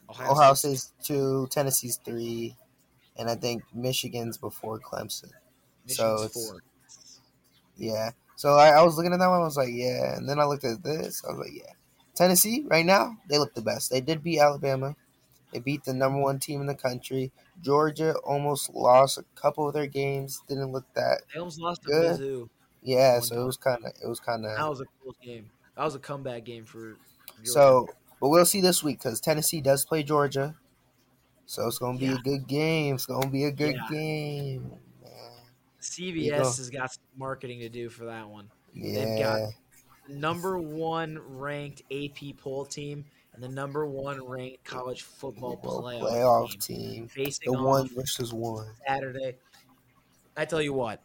Ohio 0.09 0.53
State's 0.53 0.91
two, 1.03 1.47
Tennessee's 1.49 1.97
three, 1.97 2.55
and 3.17 3.29
I 3.29 3.35
think 3.35 3.63
Michigan's 3.73 4.37
before 4.37 4.79
Clemson. 4.79 5.31
so 5.87 6.23
it's- 6.23 6.33
four. 6.33 6.61
Yeah. 7.77 8.11
So 8.35 8.53
I, 8.55 8.69
I 8.69 8.83
was 8.83 8.97
looking 8.97 9.13
at 9.13 9.19
that 9.19 9.27
one. 9.29 9.41
I 9.41 9.43
was 9.43 9.57
like, 9.57 9.69
yeah. 9.71 10.15
And 10.17 10.27
then 10.27 10.39
I 10.39 10.45
looked 10.45 10.63
at 10.63 10.83
this. 10.83 11.23
I 11.25 11.31
was 11.31 11.39
like, 11.39 11.53
yeah. 11.53 11.73
Tennessee 12.15 12.63
right 12.67 12.85
now 12.85 13.17
they 13.27 13.39
look 13.39 13.55
the 13.55 13.61
best. 13.61 13.89
They 13.89 13.99
did 14.01 14.21
beat 14.23 14.39
Alabama. 14.39 14.95
They 15.51 15.59
beat 15.59 15.83
the 15.83 15.93
number 15.93 16.19
one 16.19 16.39
team 16.39 16.61
in 16.61 16.67
the 16.67 16.75
country. 16.75 17.31
Georgia 17.61 18.15
almost 18.23 18.73
lost 18.73 19.17
a 19.17 19.23
couple 19.35 19.67
of 19.67 19.73
their 19.73 19.87
games. 19.87 20.41
Didn't 20.47 20.71
look 20.71 20.85
that. 20.95 21.21
They 21.33 21.39
almost 21.39 21.59
lost 21.59 21.81
to 21.83 21.87
Good. 21.89 22.19
Mizzou. 22.19 22.49
Yeah. 22.81 23.19
So 23.19 23.41
it 23.41 23.45
was 23.45 23.57
kind 23.57 23.83
of. 23.85 23.93
It 24.03 24.07
was 24.07 24.19
kind 24.19 24.45
of 24.45 24.55
That 24.57 24.69
was 24.69 24.81
a 24.81 24.85
close 25.01 25.15
game. 25.23 25.49
That 25.75 25.83
was 25.83 25.95
a 25.95 25.99
comeback 25.99 26.43
game 26.43 26.65
for. 26.65 26.97
Georgia. 27.37 27.51
So, 27.51 27.87
but 28.19 28.29
we'll 28.29 28.45
see 28.45 28.61
this 28.61 28.83
week 28.83 28.99
because 28.99 29.19
Tennessee 29.19 29.61
does 29.61 29.85
play 29.85 30.03
Georgia. 30.03 30.55
So 31.45 31.67
it's 31.67 31.77
gonna 31.77 31.97
be 31.97 32.05
Yeah. 32.07 32.15
a 32.15 32.21
good 32.21 32.47
game. 32.47 32.95
It's 32.95 33.05
gonna 33.05 33.29
be 33.29 33.45
a 33.45 33.51
good 33.51 33.75
Yeah. 33.75 33.87
game. 33.89 34.71
CBS 35.83 36.57
has 36.57 36.69
got 36.69 36.93
some 36.93 37.03
marketing 37.17 37.59
to 37.59 37.69
do 37.69 37.89
for 37.89 38.05
that 38.05 38.27
one. 38.27 38.49
Yeah. 38.73 39.05
They've 39.05 39.19
got 39.19 39.49
number 40.07 40.57
one 40.57 41.19
ranked 41.25 41.83
AP 41.91 42.37
poll 42.37 42.65
team 42.65 43.05
and 43.33 43.43
the 43.43 43.49
number 43.49 43.85
one 43.85 44.25
ranked 44.25 44.63
college 44.63 45.01
football 45.03 45.57
playoff, 45.57 46.01
playoff 46.01 46.65
team 46.65 46.91
team. 46.91 47.07
facing 47.07 47.51
The 47.51 47.61
one 47.61 47.89
versus 47.95 48.33
one. 48.33 48.67
Saturday. 48.87 49.35
I 50.35 50.45
tell 50.45 50.61
you 50.61 50.73
what, 50.73 51.01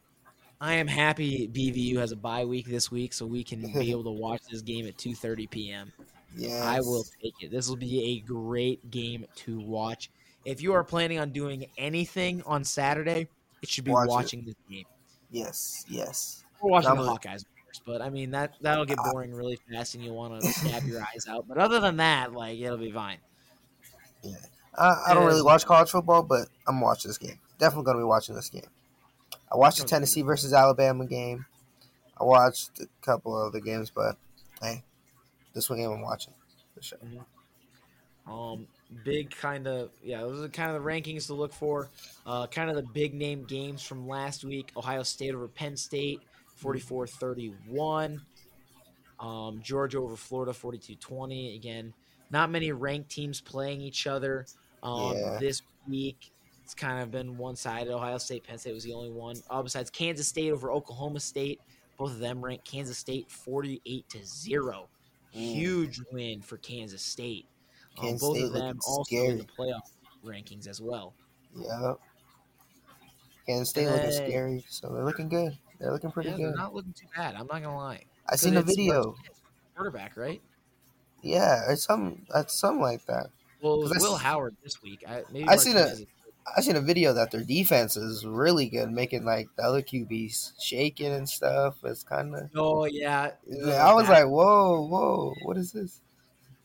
I 0.60 0.74
am 0.74 0.86
happy 0.86 1.48
BVU 1.48 1.96
has 1.98 2.12
a 2.12 2.16
bye 2.16 2.44
week 2.44 2.66
this 2.66 2.90
week, 2.90 3.12
so 3.12 3.26
we 3.26 3.44
can 3.44 3.60
be 3.72 3.90
able 3.90 4.04
to 4.04 4.10
watch 4.10 4.42
this 4.50 4.62
game 4.62 4.86
at 4.86 4.96
2:30 4.96 5.50
p.m. 5.50 5.92
Yeah. 6.36 6.62
I 6.64 6.80
will 6.80 7.04
take 7.22 7.34
it. 7.40 7.50
This 7.50 7.68
will 7.68 7.76
be 7.76 8.16
a 8.16 8.20
great 8.20 8.90
game 8.90 9.26
to 9.36 9.60
watch. 9.60 10.10
If 10.44 10.62
you 10.62 10.72
are 10.72 10.84
planning 10.84 11.18
on 11.18 11.30
doing 11.30 11.66
anything 11.76 12.42
on 12.46 12.64
Saturday, 12.64 13.28
it 13.62 13.68
should 13.68 13.84
be 13.84 13.90
Watch 13.90 14.06
it. 14.06 14.10
watching 14.10 14.44
this 14.44 14.54
game. 14.70 14.84
Yes. 15.30 15.84
Yes. 15.88 16.44
We're 16.60 16.70
watching 16.70 16.90
I'm 16.90 16.96
the 16.96 17.04
a- 17.04 17.06
Hawkeyes, 17.06 17.44
of 17.44 17.64
course, 17.64 17.82
but 17.84 18.02
I 18.02 18.10
mean 18.10 18.30
that 18.32 18.54
that'll 18.60 18.84
get 18.84 18.98
ah. 18.98 19.10
boring 19.12 19.32
really 19.32 19.58
fast, 19.70 19.94
and 19.94 20.04
you'll 20.04 20.16
want 20.16 20.40
to 20.40 20.48
stab 20.48 20.84
your 20.84 21.00
eyes 21.02 21.26
out. 21.28 21.46
But 21.46 21.58
other 21.58 21.80
than 21.80 21.98
that, 21.98 22.32
like 22.32 22.58
it'll 22.58 22.78
be 22.78 22.90
fine. 22.90 23.18
I, 24.76 24.96
I 25.08 25.14
don't 25.14 25.26
really 25.26 25.42
watch 25.42 25.64
college 25.64 25.90
football, 25.90 26.22
but 26.22 26.48
I'm 26.66 26.80
watching 26.80 27.08
this 27.08 27.18
game. 27.18 27.38
Definitely 27.58 27.84
gonna 27.84 27.98
be 27.98 28.04
watching 28.04 28.34
this 28.34 28.48
game. 28.48 28.68
I 29.52 29.56
watched 29.56 29.78
the 29.78 29.84
Tennessee 29.84 30.22
versus 30.22 30.52
Alabama 30.52 31.06
game. 31.06 31.46
I 32.20 32.24
watched 32.24 32.80
a 32.80 32.86
couple 33.02 33.34
other 33.34 33.60
games, 33.60 33.90
but 33.90 34.16
hey, 34.60 34.82
this 35.54 35.70
one 35.70 35.78
game 35.78 35.90
I'm 35.90 36.02
watching 36.02 36.34
for 36.74 36.82
sure. 36.82 36.98
Mm-hmm. 36.98 37.18
Um, 38.28 38.66
big 39.04 39.30
kind 39.30 39.66
of 39.66 39.90
yeah, 40.02 40.20
those 40.20 40.44
are 40.44 40.48
kind 40.48 40.70
of 40.74 40.82
the 40.82 40.88
rankings 40.88 41.26
to 41.26 41.34
look 41.34 41.52
for. 41.52 41.88
Uh, 42.26 42.46
kind 42.46 42.68
of 42.70 42.76
the 42.76 42.82
big 42.82 43.14
name 43.14 43.44
games 43.44 43.82
from 43.82 44.06
last 44.06 44.44
week: 44.44 44.70
Ohio 44.76 45.02
State 45.02 45.34
over 45.34 45.48
Penn 45.48 45.76
State, 45.76 46.20
44-31. 46.62 48.20
Um, 49.20 49.60
Georgia 49.62 49.98
over 49.98 50.14
Florida, 50.16 50.52
42-20. 50.52 51.56
Again, 51.56 51.92
not 52.30 52.50
many 52.50 52.70
ranked 52.70 53.10
teams 53.10 53.40
playing 53.40 53.80
each 53.80 54.06
other 54.06 54.46
um, 54.82 55.16
Yeah. 55.16 55.38
this 55.40 55.62
week. 55.88 56.30
It's 56.62 56.74
kind 56.74 57.02
of 57.02 57.10
been 57.10 57.36
one-sided. 57.38 57.90
Ohio 57.92 58.18
State, 58.18 58.44
Penn 58.44 58.58
State 58.58 58.74
was 58.74 58.84
the 58.84 58.92
only 58.92 59.10
one. 59.10 59.36
Uh, 59.50 59.62
besides 59.62 59.90
Kansas 59.90 60.28
State 60.28 60.52
over 60.52 60.70
Oklahoma 60.70 61.18
State, 61.18 61.60
both 61.96 62.10
of 62.12 62.18
them 62.18 62.44
ranked 62.44 62.64
Kansas 62.64 62.98
State 62.98 63.30
48 63.30 64.08
to 64.10 64.24
zero. 64.24 64.88
Mm. 65.34 65.52
Huge 65.54 66.00
win 66.12 66.40
for 66.42 66.58
Kansas 66.58 67.02
State. 67.02 67.46
Um, 67.98 68.04
Kansas 68.06 68.20
both 68.28 68.36
State 68.36 68.44
of 68.46 68.52
them 68.52 68.62
looking 68.62 68.80
also 68.86 69.24
in 69.24 69.38
the 69.38 69.44
playoff 69.44 69.90
rankings 70.24 70.66
as 70.68 70.80
well. 70.80 71.14
Yeah. 71.56 71.94
Kansas 73.46 73.70
State 73.70 73.86
And 73.86 73.94
looking 73.96 74.12
scary, 74.12 74.64
so 74.68 74.88
they're 74.92 75.04
looking 75.04 75.28
good. 75.28 75.56
They're 75.78 75.92
looking 75.92 76.10
pretty 76.10 76.30
Yeah, 76.30 76.36
they're 76.36 76.54
not 76.54 76.74
looking 76.74 76.92
too 76.92 77.06
bad. 77.16 77.34
I'm 77.34 77.46
not 77.46 77.62
gonna 77.62 77.76
lie. 77.76 78.04
I 78.28 78.36
seen 78.36 78.56
a 78.56 78.60
it's 78.60 78.74
video. 78.74 79.16
Quarterback, 79.74 80.16
right? 80.16 80.42
Yeah, 81.22 81.70
it's 81.70 81.84
some 81.84 82.26
that's 82.32 82.54
something 82.54 82.82
like 82.82 83.06
that. 83.06 83.28
Well, 83.62 83.76
it 83.76 83.88
was 83.88 83.92
I 84.04 84.08
Will 84.08 84.16
Howard 84.16 84.56
this 84.62 84.82
week. 84.82 85.02
I, 85.08 85.22
maybe 85.32 85.48
I 85.48 85.56
seen 85.56 85.76
a- 85.76 85.94
I 86.56 86.62
seen 86.62 86.76
a 86.76 86.80
video 86.80 87.12
that 87.12 87.30
their 87.30 87.42
defense 87.44 87.96
is 87.96 88.24
really 88.24 88.68
good, 88.70 88.90
making 88.90 89.24
like 89.24 89.48
the 89.56 89.62
other 89.62 89.82
QBs 89.82 90.52
shaking 90.58 91.12
and 91.12 91.28
stuff. 91.28 91.76
It's 91.84 92.02
kind 92.02 92.34
of. 92.34 92.50
Oh 92.56 92.84
yeah, 92.86 93.32
I 93.48 93.92
was 93.92 94.04
back- 94.04 94.24
like, 94.24 94.28
whoa, 94.32 94.86
whoa, 94.86 95.34
what 95.44 95.56
is 95.58 95.72
this? 95.72 96.00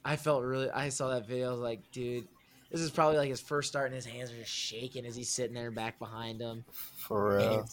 I 0.05 0.15
felt 0.15 0.43
really. 0.43 0.69
I 0.69 0.89
saw 0.89 1.09
that 1.09 1.27
video. 1.27 1.47
I 1.47 1.51
was 1.51 1.59
like, 1.59 1.91
dude, 1.91 2.27
this 2.71 2.81
is 2.81 2.91
probably 2.91 3.17
like 3.17 3.29
his 3.29 3.41
first 3.41 3.69
start, 3.69 3.87
and 3.87 3.95
his 3.95 4.05
hands 4.05 4.31
are 4.31 4.37
just 4.37 4.51
shaking 4.51 5.05
as 5.05 5.15
he's 5.15 5.29
sitting 5.29 5.53
there 5.53 5.71
back 5.71 5.99
behind 5.99 6.41
him. 6.41 6.65
For 6.71 7.37
real. 7.37 7.65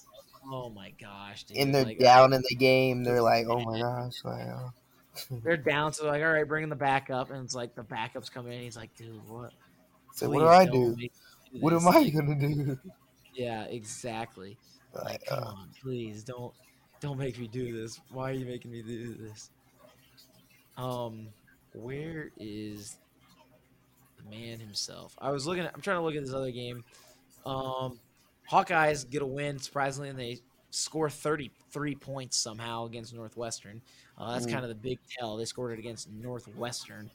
oh 0.53 0.71
my 0.71 0.93
gosh, 1.01 1.45
dude! 1.45 1.57
And 1.57 1.75
they're 1.75 1.85
like, 1.85 1.99
down 1.99 2.33
in 2.33 2.43
the 2.49 2.55
game. 2.55 3.03
They're 3.03 3.23
like, 3.23 3.47
oh 3.49 3.61
my 3.61 3.81
gosh, 3.81 4.15
like, 4.25 4.47
oh. 4.47 4.73
They're 5.43 5.57
down, 5.57 5.93
so 5.93 6.05
they're 6.05 6.13
like, 6.13 6.23
all 6.23 6.33
right, 6.33 6.47
bringing 6.47 6.69
the 6.69 6.77
backup, 6.77 7.31
and 7.31 7.45
it's 7.45 7.55
like 7.55 7.75
the 7.75 7.83
backup's 7.83 8.29
coming 8.29 8.53
in. 8.53 8.61
He's 8.61 8.77
like, 8.77 8.95
dude, 8.97 9.27
what? 9.27 9.53
So 10.15 10.29
what 10.29 10.41
do 10.41 10.47
I 10.47 10.67
do? 10.67 10.95
do 10.95 11.09
What 11.61 11.73
am 11.73 11.89
I 11.89 12.09
gonna 12.11 12.39
do? 12.39 12.79
Yeah, 13.35 13.65
exactly. 13.65 14.59
Like, 14.95 15.05
Like, 15.05 15.25
come 15.27 15.45
uh, 15.45 15.47
on, 15.47 15.69
please 15.83 16.25
don't 16.25 16.53
don't 17.01 17.19
make 17.19 17.39
me 17.39 17.49
do 17.49 17.81
this. 17.81 18.01
Why 18.11 18.31
are 18.31 18.35
you 18.35 18.45
making 18.45 18.71
me 18.71 18.83
do 18.83 19.15
this? 19.15 19.51
Um, 20.77 21.29
where 21.73 22.31
is 22.39 22.97
the 24.17 24.25
man 24.37 24.61
himself? 24.61 25.15
I 25.21 25.31
was 25.31 25.47
looking. 25.47 25.65
At, 25.65 25.75
I'm 25.75 25.81
trying 25.81 25.97
to 25.99 26.03
look 26.03 26.15
at 26.15 26.25
this 26.25 26.35
other 26.35 26.51
game. 26.51 26.85
Um, 27.47 27.99
Hawkeyes 28.51 29.09
get 29.09 29.23
a 29.23 29.27
win 29.27 29.59
surprisingly, 29.59 30.09
and 30.09 30.19
they 30.19 30.41
score 30.71 31.11
33 31.11 31.95
points 31.97 32.37
somehow 32.37 32.87
against 32.87 33.15
Northwestern. 33.15 33.81
Uh, 34.19 34.33
that's 34.33 34.47
Mm. 34.47 34.51
kind 34.53 34.65
of 34.65 34.69
the 34.69 34.75
big 34.75 34.99
tell. 35.19 35.37
They 35.37 35.45
scored 35.45 35.73
it 35.73 35.79
against 35.79 36.11
Northwestern. 36.11 37.11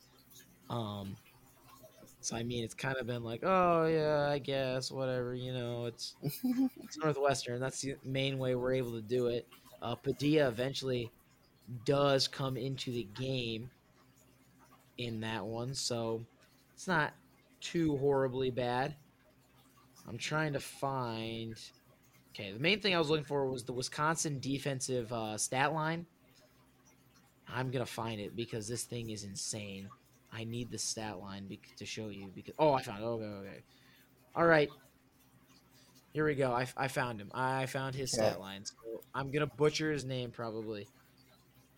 Um, 0.69 1.15
so 2.21 2.35
I 2.35 2.43
mean, 2.43 2.63
it's 2.63 2.73
kind 2.73 2.97
of 2.97 3.05
been 3.05 3.23
like, 3.23 3.41
oh 3.43 3.85
yeah, 3.85 4.27
I 4.29 4.39
guess 4.39 4.91
whatever. 4.91 5.35
You 5.35 5.53
know, 5.53 5.85
it's 5.85 6.15
it's 6.23 6.97
Northwestern. 6.97 7.59
That's 7.59 7.81
the 7.81 7.95
main 8.03 8.37
way 8.39 8.55
we're 8.55 8.73
able 8.73 8.93
to 8.93 9.01
do 9.01 9.27
it. 9.27 9.47
Uh, 9.81 9.95
Padilla 9.95 10.47
eventually 10.47 11.11
does 11.85 12.27
come 12.27 12.57
into 12.57 12.91
the 12.91 13.03
game 13.15 13.69
in 14.97 15.21
that 15.21 15.45
one, 15.45 15.73
so 15.73 16.25
it's 16.73 16.87
not 16.87 17.13
too 17.61 17.97
horribly 17.97 18.51
bad. 18.51 18.95
I'm 20.07 20.17
trying 20.17 20.53
to 20.53 20.59
find. 20.59 21.55
Okay, 22.33 22.51
the 22.51 22.59
main 22.59 22.81
thing 22.81 22.93
I 22.93 22.99
was 22.99 23.09
looking 23.09 23.25
for 23.25 23.49
was 23.49 23.63
the 23.63 23.73
Wisconsin 23.73 24.39
defensive 24.39 25.11
uh, 25.11 25.37
stat 25.37 25.73
line. 25.73 26.05
I'm 27.47 27.71
gonna 27.71 27.85
find 27.85 28.19
it 28.19 28.35
because 28.35 28.67
this 28.67 28.83
thing 28.83 29.09
is 29.09 29.23
insane. 29.23 29.89
I 30.33 30.43
need 30.43 30.69
the 30.69 30.77
stat 30.77 31.19
line 31.19 31.47
bec- 31.47 31.75
to 31.77 31.85
show 31.85 32.09
you 32.09 32.27
because 32.35 32.53
oh, 32.59 32.73
I 32.73 32.81
found 32.81 33.03
it. 33.03 33.05
Okay, 33.05 33.25
okay. 33.25 33.63
All 34.35 34.45
right, 34.45 34.69
here 36.15 36.25
we 36.25 36.35
go. 36.35 36.51
I, 36.51 36.65
I 36.77 36.87
found 36.87 37.19
him. 37.19 37.31
I 37.33 37.65
found 37.65 37.95
his 37.95 38.11
stat 38.11 38.39
line. 38.39 38.65
So 38.65 39.01
I'm 39.13 39.31
gonna 39.31 39.47
butcher 39.47 39.91
his 39.91 40.05
name 40.05 40.31
probably. 40.31 40.87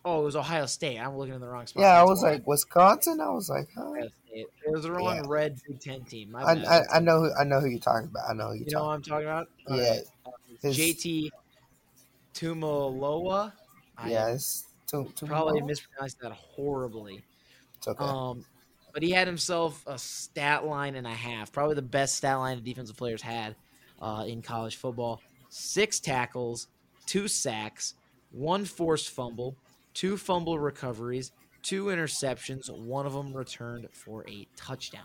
Oh, 0.09 0.21
it 0.21 0.23
was 0.23 0.35
Ohio 0.37 0.65
State. 0.67 0.97
I'm 0.99 1.17
looking 1.17 1.33
in 1.35 1.41
the 1.41 1.47
wrong 1.49 1.67
spot. 1.67 1.81
yeah, 1.81 1.99
I 1.99 2.03
was 2.03 2.23
like 2.23 2.47
Wisconsin. 2.47 3.19
I 3.19 3.29
was 3.29 3.49
like, 3.49 3.67
huh? 3.77 3.91
It 4.31 4.47
was 4.67 4.83
the 4.83 4.91
wrong 4.93 5.17
Yeah. 5.17 5.23
red 5.27 5.59
Big 5.67 5.81
Ten 5.81 6.03
team. 6.05 6.33
I. 6.33 6.53
I, 6.53 6.81
I 6.95 6.99
know 7.01 7.19
who 7.21 7.31
I 7.37 7.43
know 7.43 7.59
who 7.59 7.67
you're 7.67 7.79
talking 7.79 8.07
about. 8.07 8.23
I 8.29 8.33
know 8.33 8.47
who 8.49 8.53
you're 8.53 8.67
You 8.67 8.73
know 8.75 8.85
what. 8.85 8.91
I'm 8.93 9.01
talking 9.01 9.25
about? 9.27 9.49
Yeah. 9.69 9.99
Uh, 10.25 10.31
His- 10.61 10.77
JT 10.77 11.29
Tuimoloau. 12.33 13.51
Yes. 14.05 14.09
Yeah, 14.09 14.27
it's 14.29 14.65
too, 14.85 15.11
too 15.15 15.25
probably 15.25 15.61
mispronounced 15.61 16.19
that 16.21 16.31
horribly. 16.31 17.23
It's 17.77 17.87
okay. 17.87 18.03
Um, 18.03 18.45
but 18.93 19.03
he 19.03 19.11
had 19.11 19.27
himself 19.27 19.83
a 19.87 19.97
stat 19.97 20.65
line 20.65 20.95
and 20.95 21.05
a 21.05 21.13
half, 21.13 21.51
probably 21.51 21.75
the 21.75 21.81
best 21.81 22.15
stat 22.15 22.37
line 22.37 22.57
a 22.57 22.61
defensive 22.61 22.95
players 22.95 23.21
had 23.21 23.55
uh, 24.01 24.23
in 24.27 24.41
college 24.41 24.77
football. 24.77 25.21
Six 25.49 25.99
tackles, 25.99 26.67
two 27.05 27.27
sacks, 27.27 27.95
one 28.31 28.65
forced 28.65 29.09
fumble, 29.09 29.55
two 29.97 30.15
fumble 30.15 30.59
recoveries, 30.59 31.31
two 31.63 31.85
interceptions. 31.85 32.69
One 32.69 33.05
of 33.07 33.13
them 33.13 33.33
returned 33.35 33.87
for 33.91 34.23
a 34.29 34.47
touchdown. 34.55 35.01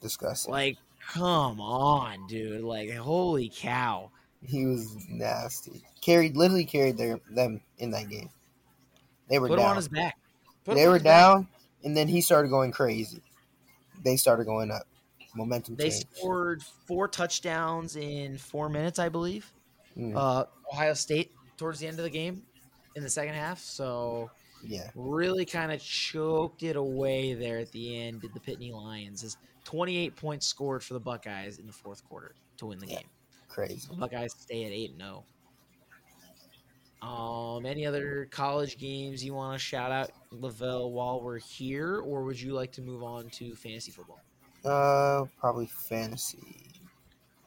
Disgusting. 0.00 0.52
Like, 0.52 0.76
come 1.12 1.60
on, 1.60 2.26
dude! 2.28 2.62
Like, 2.62 2.90
holy 2.94 3.50
cow! 3.54 4.10
He 4.46 4.64
was 4.66 4.94
nasty. 5.08 5.82
Carried 6.00 6.36
literally 6.36 6.64
carried 6.64 6.96
their 6.96 7.18
them 7.30 7.60
in 7.78 7.90
that 7.90 8.08
game. 8.08 8.28
They 9.28 9.38
were 9.38 9.48
Put 9.48 9.58
down. 9.58 9.70
on 9.70 9.76
his 9.76 9.88
back. 9.88 10.16
Put 10.64 10.74
they 10.76 10.86
were 10.86 10.94
his 10.94 11.02
back. 11.02 11.22
down, 11.22 11.48
and 11.82 11.96
then 11.96 12.06
he 12.08 12.20
started 12.20 12.48
going 12.48 12.70
crazy. 12.70 13.22
They 14.04 14.16
started 14.16 14.44
going 14.44 14.70
up. 14.70 14.82
Momentum 15.34 15.74
They 15.74 15.90
change. 15.90 16.04
scored 16.14 16.62
four 16.86 17.08
touchdowns 17.08 17.96
in 17.96 18.38
four 18.38 18.68
minutes, 18.68 18.98
I 19.00 19.08
believe. 19.08 19.50
Mm, 19.98 20.14
Uh, 20.14 20.44
Ohio 20.72 20.94
State 20.94 21.32
towards 21.56 21.80
the 21.80 21.88
end 21.88 21.98
of 21.98 22.04
the 22.04 22.10
game 22.10 22.42
in 22.96 23.02
the 23.02 23.10
second 23.10 23.34
half. 23.34 23.58
So 23.60 24.30
yeah, 24.62 24.90
really 24.94 25.44
kind 25.44 25.72
of 25.72 25.80
choked 25.80 26.62
it 26.62 26.76
away 26.76 27.34
there 27.34 27.58
at 27.58 27.70
the 27.72 28.00
end. 28.00 28.20
Did 28.22 28.32
the 28.34 28.40
Nittany 28.40 28.72
Lions 28.72 29.22
is 29.22 29.36
28 29.64 30.16
points 30.16 30.46
scored 30.46 30.82
for 30.82 30.94
the 30.94 31.00
Buckeyes 31.00 31.58
in 31.58 31.66
the 31.66 31.72
fourth 31.72 32.04
quarter 32.04 32.34
to 32.58 32.66
win 32.66 32.78
the 32.78 32.86
Yeah. 32.86 32.98
game. 33.00 33.08
crazy. 33.48 33.88
The 33.88 33.94
Buckeyes 33.96 34.34
stay 34.38 34.64
at 34.64 34.72
eight 34.72 34.90
and 34.90 35.00
zero. 35.00 35.24
Um, 37.02 37.66
any 37.66 37.84
other 37.84 38.26
college 38.30 38.78
games 38.78 39.22
you 39.22 39.34
want 39.34 39.52
to 39.54 39.58
shout 39.58 39.92
out, 39.92 40.10
Lavelle, 40.30 40.90
while 40.90 41.20
we're 41.20 41.38
here, 41.38 41.98
or 42.00 42.24
would 42.24 42.40
you 42.40 42.54
like 42.54 42.72
to 42.72 42.82
move 42.82 43.02
on 43.02 43.28
to 43.30 43.54
fantasy 43.54 43.90
football? 43.92 44.20
Uh, 44.64 45.26
probably 45.38 45.66
fantasy. 45.66 46.63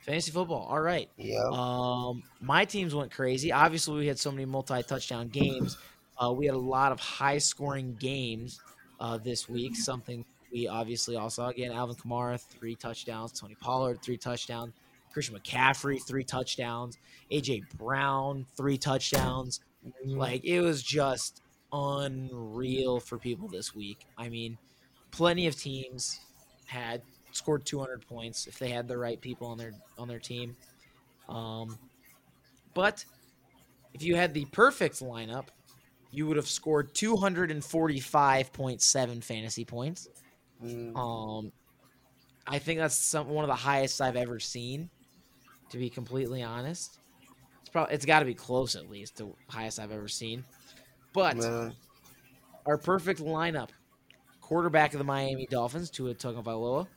Fantasy 0.07 0.31
football. 0.31 0.65
All 0.69 0.79
right. 0.79 1.09
Yep. 1.17 1.45
Um, 1.51 2.23
my 2.39 2.63
teams 2.63 2.95
went 2.95 3.11
crazy. 3.11 3.51
Obviously, 3.51 3.99
we 3.99 4.07
had 4.07 4.17
so 4.17 4.31
many 4.31 4.45
multi-touchdown 4.45 5.27
games. 5.27 5.77
Uh, 6.17 6.31
we 6.31 6.45
had 6.45 6.55
a 6.55 6.59
lot 6.59 6.93
of 6.93 6.99
high-scoring 6.99 7.97
games 7.99 8.61
uh, 9.01 9.17
this 9.17 9.49
week. 9.49 9.75
Something 9.75 10.23
we 10.51 10.65
obviously 10.67 11.17
all 11.17 11.29
saw. 11.29 11.49
Again, 11.49 11.73
Alvin 11.73 11.97
Kamara 11.97 12.39
three 12.39 12.75
touchdowns, 12.75 13.37
Tony 13.37 13.55
Pollard 13.55 14.01
three 14.01 14.17
touchdowns, 14.17 14.73
Christian 15.11 15.37
McCaffrey, 15.37 16.01
three 16.01 16.23
touchdowns. 16.23 16.97
AJ 17.29 17.63
Brown, 17.77 18.45
three 18.55 18.77
touchdowns. 18.77 19.59
Mm-hmm. 19.85 20.17
Like 20.17 20.45
it 20.45 20.61
was 20.61 20.81
just 20.81 21.41
unreal 21.73 23.01
for 23.01 23.17
people 23.17 23.49
this 23.49 23.75
week. 23.75 24.05
I 24.17 24.29
mean, 24.29 24.57
plenty 25.11 25.47
of 25.47 25.57
teams 25.57 26.21
had 26.65 27.01
scored 27.37 27.65
200 27.65 28.05
points 28.07 28.47
if 28.47 28.59
they 28.59 28.69
had 28.69 28.87
the 28.87 28.97
right 28.97 29.19
people 29.21 29.47
on 29.47 29.57
their 29.57 29.73
on 29.97 30.07
their 30.07 30.19
team. 30.19 30.55
Um, 31.29 31.77
but 32.73 33.05
if 33.93 34.03
you 34.03 34.15
had 34.15 34.33
the 34.33 34.45
perfect 34.45 34.99
lineup, 34.99 35.47
you 36.11 36.27
would 36.27 36.37
have 36.37 36.47
scored 36.47 36.93
245.7 36.93 39.23
fantasy 39.23 39.65
points. 39.65 40.07
Mm. 40.63 40.95
Um, 40.97 41.51
I 42.45 42.59
think 42.59 42.79
that's 42.79 42.95
some, 42.95 43.27
one 43.29 43.43
of 43.43 43.49
the 43.49 43.55
highest 43.55 43.99
I've 44.01 44.15
ever 44.15 44.39
seen. 44.39 44.89
To 45.71 45.77
be 45.77 45.89
completely 45.89 46.43
honest, 46.43 46.99
it's 47.59 47.69
probably 47.69 47.93
it's 47.93 48.05
got 48.05 48.19
to 48.19 48.25
be 48.25 48.33
close 48.33 48.75
at 48.75 48.89
least 48.89 49.17
to 49.17 49.25
the 49.25 49.33
highest 49.53 49.79
I've 49.79 49.91
ever 49.91 50.07
seen. 50.07 50.45
But 51.11 51.35
Man. 51.35 51.73
our 52.65 52.77
perfect 52.77 53.19
lineup: 53.19 53.71
quarterback 54.39 54.93
of 54.93 54.99
the 54.99 55.03
Miami 55.03 55.45
Dolphins, 55.51 55.89
Tua 55.89 56.15
Tagovailoa, 56.15 56.87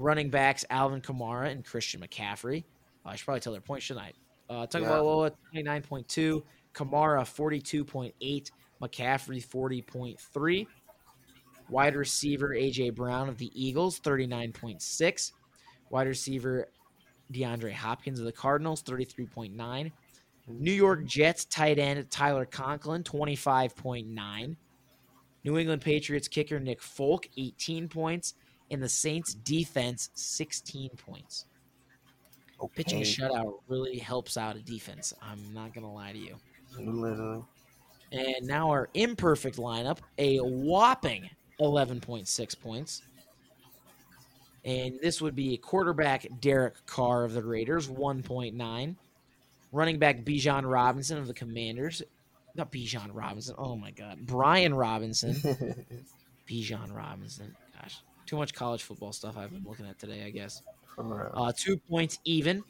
running 0.00 0.30
backs 0.30 0.64
Alvin 0.70 1.00
Kamara 1.00 1.50
and 1.50 1.64
Christian 1.64 2.00
McCaffrey. 2.00 2.64
I 3.04 3.16
should 3.16 3.24
probably 3.24 3.40
tell 3.40 3.52
their 3.52 3.60
points, 3.60 3.84
shouldn't 3.86 4.06
I? 4.06 4.12
Uh, 4.52 4.66
Tagovailoa 4.66 5.32
twenty 5.50 5.62
nine 5.62 5.82
point 5.82 6.08
two, 6.08 6.42
Kamara 6.74 7.26
forty 7.26 7.60
two 7.60 7.84
point 7.84 8.14
eight, 8.20 8.50
McCaffrey 8.82 9.42
forty 9.42 9.82
point 9.82 10.18
three. 10.18 10.66
Wide 11.68 11.94
receiver 11.94 12.48
AJ 12.48 12.96
Brown 12.96 13.28
of 13.28 13.38
the 13.38 13.50
Eagles 13.54 13.98
thirty 13.98 14.26
nine 14.26 14.52
point 14.52 14.82
six. 14.82 15.32
Wide 15.90 16.08
receiver 16.08 16.68
DeAndre 17.32 17.72
Hopkins 17.72 18.18
of 18.18 18.24
the 18.24 18.32
Cardinals 18.32 18.82
thirty 18.82 19.04
three 19.04 19.26
point 19.26 19.54
nine. 19.54 19.92
New 20.48 20.72
York 20.72 21.04
Jets 21.04 21.44
tight 21.44 21.78
end 21.78 22.10
Tyler 22.10 22.44
Conklin, 22.44 23.04
25.9. 23.04 24.56
New 25.44 25.58
England 25.58 25.80
Patriots 25.80 26.26
kicker 26.26 26.58
Nick 26.58 26.82
Folk, 26.82 27.28
18 27.36 27.88
points. 27.88 28.34
And 28.70 28.82
the 28.82 28.88
Saints 28.88 29.34
defense, 29.34 30.10
16 30.14 30.90
points. 30.90 31.46
Pitching 32.74 33.00
a 33.00 33.04
shutout 33.04 33.60
really 33.68 33.98
helps 33.98 34.36
out 34.36 34.56
a 34.56 34.60
defense. 34.60 35.14
I'm 35.22 35.52
not 35.54 35.72
going 35.72 35.84
to 35.84 35.90
lie 35.90 36.12
to 36.12 36.18
you. 36.18 36.36
Literally. 36.78 37.42
And 38.12 38.46
now 38.46 38.70
our 38.70 38.88
imperfect 38.94 39.56
lineup, 39.56 39.98
a 40.18 40.38
whopping 40.38 41.30
11.6 41.60 42.60
points. 42.60 43.02
And 44.64 44.98
this 45.00 45.22
would 45.22 45.34
be 45.34 45.56
quarterback 45.56 46.26
Derek 46.40 46.84
Carr 46.86 47.24
of 47.24 47.32
the 47.32 47.42
Raiders, 47.42 47.88
1.9. 47.88 48.96
Running 49.72 49.98
back 49.98 50.22
Bijan 50.22 50.70
Robinson 50.70 51.18
of 51.18 51.28
the 51.28 51.34
Commanders. 51.34 52.02
Not 52.56 52.72
Bijan 52.72 53.10
Robinson. 53.12 53.54
Oh 53.56 53.76
my 53.76 53.92
God. 53.92 54.18
Brian 54.26 54.74
Robinson. 54.74 55.34
Bijan 56.48 56.94
Robinson. 56.94 57.54
Gosh. 57.80 58.02
Too 58.30 58.36
much 58.36 58.54
college 58.54 58.84
football 58.84 59.12
stuff 59.12 59.36
I've 59.36 59.50
been 59.50 59.64
looking 59.66 59.86
at 59.86 59.98
today, 59.98 60.22
I 60.24 60.30
guess. 60.30 60.62
Uh, 60.96 61.52
two 61.56 61.76
points 61.76 62.20
even. 62.24 62.62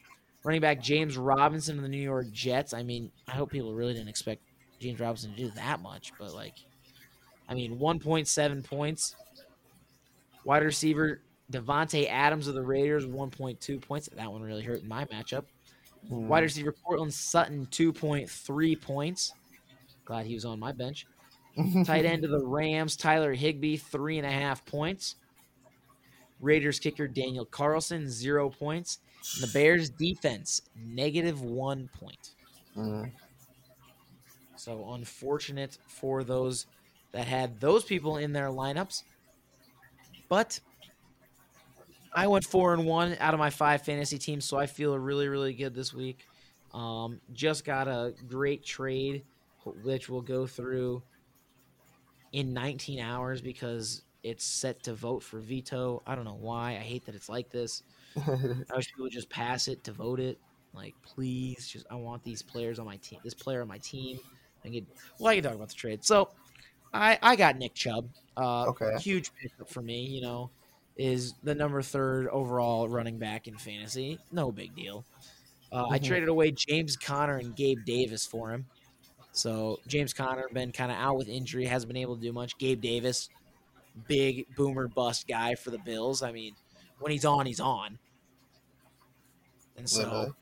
Running 0.43 0.63
back 0.63 0.81
James 0.81 1.19
Robinson 1.19 1.77
of 1.77 1.83
the 1.83 1.89
New 1.91 2.01
York 2.01 2.33
Jets. 2.33 2.73
I 2.73 2.83
mean, 2.83 3.11
I 3.29 3.33
hope 3.33 3.51
people 3.51 3.75
really 3.75 3.93
didn't 3.93 4.09
expect 4.09 4.41
James 4.79 4.99
Robinson 4.99 5.33
to 5.33 5.37
do 5.37 5.51
that 5.57 5.83
much, 5.83 6.15
but 6.19 6.33
like, 6.33 6.55
I 7.47 7.53
mean, 7.53 7.79
1.7 7.79 8.65
points. 8.65 9.17
Wide 10.47 10.63
receiver 10.63 11.21
Davante 11.53 12.09
Adams 12.09 12.49
of 12.49 12.55
the 12.55 12.63
Raiders, 12.63 13.05
1.2 13.05 13.83
points. 13.83 14.09
That 14.17 14.33
one 14.33 14.41
really 14.41 14.63
hurt 14.63 14.81
in 14.81 14.89
my 14.89 15.05
matchup. 15.05 15.45
Mm. 16.11 16.23
Wide 16.23 16.43
receiver 16.43 16.73
Courtland 16.73 17.13
Sutton, 17.13 17.67
2.3 17.71 18.81
points. 18.81 19.35
Glad 20.07 20.25
he 20.25 20.33
was 20.33 20.47
on 20.47 20.59
my 20.59 20.73
bench. 20.73 21.07
Tight 21.85 22.07
end 22.07 22.25
of 22.25 22.31
the 22.31 22.47
Rams, 22.47 22.97
Tyler 22.97 23.35
Higbee, 23.35 23.77
three 23.77 24.17
and 24.17 24.27
a 24.27 24.33
half 24.33 24.65
points. 24.65 25.17
Raiders 26.41 26.79
kicker 26.79 27.07
Daniel 27.07 27.45
Carlson, 27.45 28.09
zero 28.09 28.51
points. 28.51 28.99
And 29.35 29.49
the 29.49 29.53
Bears 29.53 29.91
defense, 29.91 30.63
negative 30.75 31.43
one 31.43 31.91
point. 32.01 32.31
Mm. 32.77 33.11
So 34.57 34.93
unfortunate 34.93 35.79
for 35.87 36.25
those 36.25 36.67
that 37.13 37.27
had 37.27 37.61
those 37.61 37.85
people 37.85 38.17
in 38.17 38.33
their 38.33 38.49
lineups. 38.49 39.03
But 40.29 40.61
I 42.13 42.27
went 42.27 42.45
four 42.45 42.73
and 42.73 42.85
one 42.85 43.17
out 43.21 43.35
of 43.35 43.41
my 43.41 43.51
five 43.51 43.83
fantasy 43.83 44.19
teams, 44.19 44.45
so 44.45 44.59
I 44.59 44.67
feel 44.67 44.99
really, 44.99 45.29
really 45.29 45.53
good 45.53 45.75
this 45.75 45.93
week. 45.93 46.27
Um, 46.73 47.21
just 47.33 47.65
got 47.65 47.89
a 47.89 48.15
great 48.29 48.65
trade, 48.65 49.25
which 49.83 50.09
we'll 50.09 50.21
go 50.21 50.47
through 50.47 51.03
in 52.33 52.53
19 52.53 53.01
hours 53.01 53.41
because 53.41 54.03
it's 54.23 54.45
set 54.45 54.83
to 54.85 54.95
vote 54.95 55.23
for 55.23 55.39
veto. 55.41 56.03
I 56.07 56.15
don't 56.15 56.25
know 56.25 56.39
why. 56.41 56.73
I 56.73 56.81
hate 56.81 57.07
that 57.07 57.15
it's 57.15 57.29
like 57.29 57.51
this. 57.51 57.83
I 58.17 58.77
wish 58.77 58.89
people 58.89 59.05
would 59.05 59.13
just 59.13 59.31
pass 59.31 59.69
it 59.69 59.85
to 59.85 59.93
vote 59.93 60.21
it. 60.21 60.39
Like, 60.75 60.95
please, 61.03 61.69
just 61.69 61.87
I 61.91 61.97
want 61.97 62.23
these 62.23 62.43
players 62.43 62.79
on 62.79 62.87
my 62.87 62.97
team. 62.99 63.19
This 63.25 63.35
player 63.35 63.63
on 63.63 63.69
my 63.69 63.79
team. 63.79 64.19
I 64.65 64.69
get 64.69 64.85
well. 65.19 65.31
I 65.33 65.35
can 65.37 65.45
talk 65.45 65.55
about 65.55 65.69
the 65.69 65.75
trade. 65.75 66.05
So, 66.05 66.31
I 66.93 67.19
I 67.23 67.37
got 67.37 67.57
Nick 67.57 67.75
Chubb. 67.75 68.09
Uh, 68.37 68.67
Okay. 68.69 68.97
Huge 68.99 69.31
pickup 69.41 69.69
for 69.71 69.83
me. 69.83 70.03
You 70.05 70.21
know, 70.21 70.51
is 70.97 71.35
the 71.43 71.55
number 71.55 71.81
third 71.83 72.29
overall 72.29 72.89
running 72.89 73.19
back 73.19 73.49
in 73.49 73.57
fantasy. 73.57 74.19
No 74.31 74.53
big 74.53 74.75
deal. 74.77 75.05
Uh, 75.73 75.87
I 75.89 75.99
Mhm. 75.99 76.05
traded 76.05 76.29
away 76.29 76.51
James 76.51 76.97
Conner 76.97 77.37
and 77.39 77.55
Gabe 77.57 77.85
Davis 77.85 78.27
for 78.27 78.51
him. 78.51 78.67
So 79.33 79.79
James 79.87 80.13
Conner 80.13 80.49
been 80.53 80.73
kind 80.73 80.91
of 80.91 80.99
out 80.99 81.17
with 81.17 81.29
injury, 81.29 81.65
hasn't 81.67 81.89
been 81.89 81.97
able 82.03 82.17
to 82.17 82.23
do 82.23 82.33
much. 82.33 82.59
Gabe 82.59 82.81
Davis, 82.81 83.29
big 84.09 84.47
boomer 84.57 84.89
bust 84.89 85.29
guy 85.29 85.55
for 85.55 85.71
the 85.71 85.79
Bills. 85.79 86.23
I 86.23 86.33
mean, 86.33 86.55
when 86.99 87.13
he's 87.13 87.25
on, 87.25 87.47
he's 87.47 87.61
on. 87.61 87.99
And 89.77 89.89
so 89.89 90.03
Literally. 90.03 90.33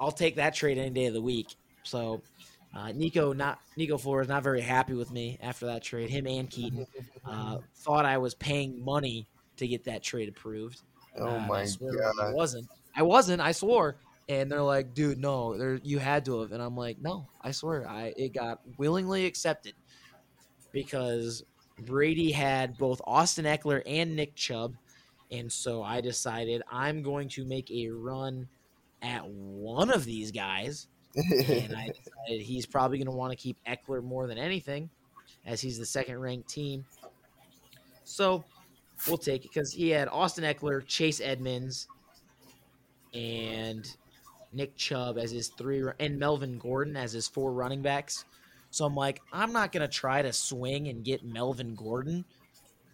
I'll 0.00 0.12
take 0.12 0.36
that 0.36 0.54
trade 0.54 0.78
any 0.78 0.90
day 0.90 1.06
of 1.06 1.14
the 1.14 1.22
week. 1.22 1.56
So 1.82 2.22
uh, 2.74 2.92
Nico 2.92 3.32
not 3.32 3.60
Nico 3.76 3.96
Flores 3.96 4.28
not 4.28 4.42
very 4.42 4.60
happy 4.60 4.94
with 4.94 5.10
me 5.10 5.38
after 5.40 5.66
that 5.66 5.82
trade. 5.82 6.10
Him 6.10 6.26
and 6.26 6.50
Keaton 6.50 6.86
uh, 7.24 7.58
thought 7.76 8.04
I 8.04 8.18
was 8.18 8.34
paying 8.34 8.84
money 8.84 9.26
to 9.56 9.66
get 9.66 9.84
that 9.84 10.02
trade 10.02 10.28
approved. 10.28 10.82
oh 11.18 11.28
Uh, 11.28 11.46
my 11.46 11.64
swear 11.64 11.92
I 12.20 12.32
wasn't. 12.32 12.68
I 12.94 13.02
wasn't. 13.02 13.40
I 13.40 13.52
swore. 13.52 13.96
And 14.28 14.52
they're 14.52 14.60
like, 14.62 14.92
dude, 14.92 15.18
no, 15.18 15.56
there 15.56 15.80
you 15.82 15.98
had 15.98 16.26
to 16.26 16.40
have. 16.40 16.52
And 16.52 16.62
I'm 16.62 16.76
like, 16.76 17.00
no, 17.00 17.26
I 17.40 17.50
swear, 17.52 17.88
I 17.88 18.12
it 18.16 18.34
got 18.34 18.60
willingly 18.76 19.24
accepted 19.24 19.72
because 20.70 21.44
Brady 21.80 22.32
had 22.32 22.76
both 22.78 23.00
Austin 23.04 23.44
Ekeler 23.44 23.82
and 23.86 24.16
Nick 24.16 24.34
Chubb, 24.34 24.74
and 25.30 25.50
so 25.50 25.82
I 25.82 26.00
decided 26.00 26.62
I'm 26.70 27.02
going 27.02 27.28
to 27.30 27.44
make 27.44 27.70
a 27.70 27.88
run 27.88 28.48
at 29.02 29.28
one 29.28 29.90
of 29.90 30.04
these 30.04 30.32
guys, 30.32 30.88
and 31.14 31.74
I 31.74 31.88
decided 32.04 32.42
he's 32.42 32.66
probably 32.66 32.98
going 32.98 33.06
to 33.06 33.12
want 33.12 33.32
to 33.32 33.36
keep 33.36 33.56
Ekeler 33.66 34.02
more 34.02 34.26
than 34.26 34.38
anything, 34.38 34.90
as 35.46 35.60
he's 35.60 35.78
the 35.78 35.86
second 35.86 36.18
ranked 36.18 36.48
team. 36.48 36.84
So 38.04 38.44
we'll 39.06 39.18
take 39.18 39.44
it 39.44 39.52
because 39.52 39.72
he 39.72 39.90
had 39.90 40.08
Austin 40.08 40.44
Ekeler, 40.44 40.84
Chase 40.86 41.20
Edmonds, 41.20 41.86
and 43.14 43.88
Nick 44.52 44.76
Chubb 44.76 45.18
as 45.18 45.30
his 45.30 45.48
three, 45.48 45.84
and 46.00 46.18
Melvin 46.18 46.58
Gordon 46.58 46.96
as 46.96 47.12
his 47.12 47.28
four 47.28 47.52
running 47.52 47.82
backs. 47.82 48.24
So 48.70 48.84
I'm 48.84 48.94
like, 48.94 49.20
I'm 49.32 49.52
not 49.52 49.72
gonna 49.72 49.88
try 49.88 50.22
to 50.22 50.32
swing 50.32 50.88
and 50.88 51.04
get 51.04 51.24
Melvin 51.24 51.74
Gordon. 51.74 52.24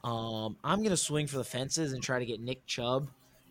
Um, 0.02 0.56
I'm 0.62 0.82
gonna 0.82 0.96
swing 0.96 1.26
for 1.26 1.38
the 1.38 1.44
fences 1.44 1.92
and 1.92 2.02
try 2.02 2.18
to 2.18 2.26
get 2.26 2.40
Nick 2.40 2.64
Chubb 2.66 3.08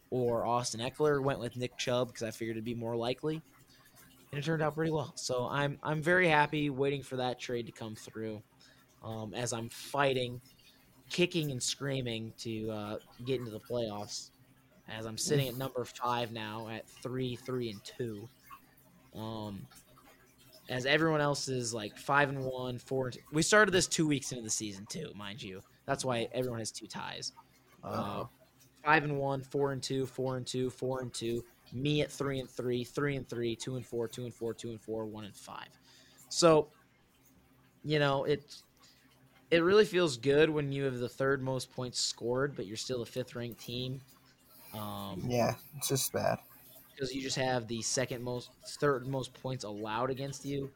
or 0.10 0.46
Austin 0.46 0.80
Ekeler. 0.80 1.22
Went 1.22 1.40
with 1.40 1.58
Nick 1.58 1.78
Chubb 1.78 2.08
because 2.08 2.24
I 2.24 2.32
figured 2.32 2.56
it'd 2.56 2.64
be 2.64 2.76
more 2.76 2.96
likely, 2.96 3.42
and 4.32 4.40
it 4.40 4.44
turned 4.44 4.62
out 4.62 4.76
pretty 4.76 4.92
well. 4.92 5.12
So 5.16 5.48
I'm 5.50 5.78
I'm 5.84 6.02
very 6.02 6.28
happy 6.28 6.70
waiting 6.70 7.02
for 7.02 7.18
that 7.18 7.40
trade 7.40 7.66
to 7.66 7.72
come 7.72 7.96
through. 7.96 8.42
Um, 9.04 9.34
as 9.34 9.52
I'm 9.52 9.68
fighting, 9.68 10.40
kicking 11.10 11.52
and 11.52 11.62
screaming 11.62 12.34
to 12.40 12.72
uh, 12.72 12.98
get 13.26 13.40
into 13.40 13.52
the 13.52 13.60
playoffs. 13.60 14.30
As 14.90 15.06
I'm 15.06 15.18
sitting 15.18 15.48
at 15.48 15.58
number 15.58 15.86
five 15.86 16.32
now 16.32 16.68
at 16.70 16.88
three, 17.02 17.36
three, 17.36 17.70
and 17.70 17.82
two. 17.84 18.28
Um, 19.16 19.66
as 20.74 20.88
everyone 20.88 21.22
else 21.22 21.48
is 21.50 21.72
like 21.72 21.96
five 21.98 22.30
and 22.30 22.44
one, 22.44 22.80
four. 22.80 23.06
And 23.06 23.14
two. 23.14 23.20
We 23.32 23.44
started 23.44 23.72
this 23.72 23.86
two 23.86 24.08
weeks 24.08 24.32
into 24.32 24.44
the 24.44 24.50
season 24.50 24.88
too, 24.90 25.12
mind 25.16 25.42
you. 25.42 25.62
That's 25.86 26.04
why 26.04 26.28
everyone 26.34 26.60
has 26.60 26.72
two 26.72 26.88
ties. 26.88 27.32
Uh, 27.84 27.88
Uh-oh. 27.88 28.30
five 28.84 29.04
and 29.04 29.20
one, 29.20 29.42
four 29.44 29.72
and 29.72 29.84
two, 29.84 30.08
four 30.08 30.38
and 30.38 30.48
two, 30.48 30.72
four 30.72 31.02
and 31.02 31.14
two. 31.14 31.44
Me 31.74 32.02
at 32.02 32.12
three 32.12 32.40
and 32.40 32.50
three, 32.50 32.84
three 32.84 33.16
and 33.16 33.30
three, 33.30 33.56
two 33.56 33.76
and 33.76 33.86
four, 33.86 34.08
two 34.08 34.24
and 34.24 34.34
four, 34.34 34.54
two 34.54 34.70
and 34.70 34.82
four, 34.82 35.06
one 35.06 35.26
and 35.26 35.36
five. 35.36 35.70
So, 36.30 36.70
you 37.84 38.00
know, 38.00 38.24
it 38.24 38.42
it 39.52 39.60
really 39.64 39.86
feels 39.86 40.18
good 40.18 40.50
when 40.50 40.72
you 40.72 40.86
have 40.86 40.98
the 40.98 41.10
third 41.10 41.44
most 41.44 41.72
points 41.72 42.00
scored, 42.00 42.56
but 42.56 42.66
you're 42.66 42.78
still 42.78 43.04
a 43.04 43.06
fifth 43.06 43.36
ranked 43.36 43.60
team. 43.60 44.02
Um, 44.74 45.24
yeah, 45.28 45.54
it's 45.78 45.90
just 45.90 46.12
bad. 46.12 46.40
Because 47.04 47.14
you 47.14 47.22
just 47.22 47.36
have 47.36 47.68
the 47.68 47.82
second 47.82 48.24
most, 48.24 48.50
third 48.80 49.06
most 49.08 49.34
points 49.42 49.66
allowed 49.66 50.10
against 50.10 50.46
you. 50.46 50.72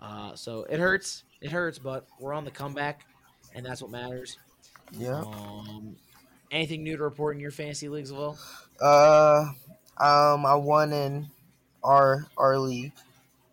Uh, 0.00 0.32
so 0.36 0.64
it 0.70 0.78
hurts. 0.78 1.24
It 1.40 1.50
hurts, 1.50 1.80
but 1.80 2.06
we're 2.20 2.32
on 2.32 2.44
the 2.44 2.50
comeback, 2.52 3.04
and 3.56 3.66
that's 3.66 3.82
what 3.82 3.90
matters. 3.90 4.38
Yeah. 4.92 5.20
Um, 5.20 5.96
anything 6.52 6.84
new 6.84 6.96
to 6.96 7.02
report 7.02 7.34
in 7.34 7.40
your 7.40 7.50
fantasy 7.50 7.88
leagues, 7.88 8.12
Will? 8.12 8.38
Uh, 8.80 9.46
um, 9.98 10.46
I 10.46 10.54
won 10.54 10.92
in 10.92 11.26
our 11.82 12.26
our 12.36 12.56
league, 12.56 12.92
Oh 12.96 13.02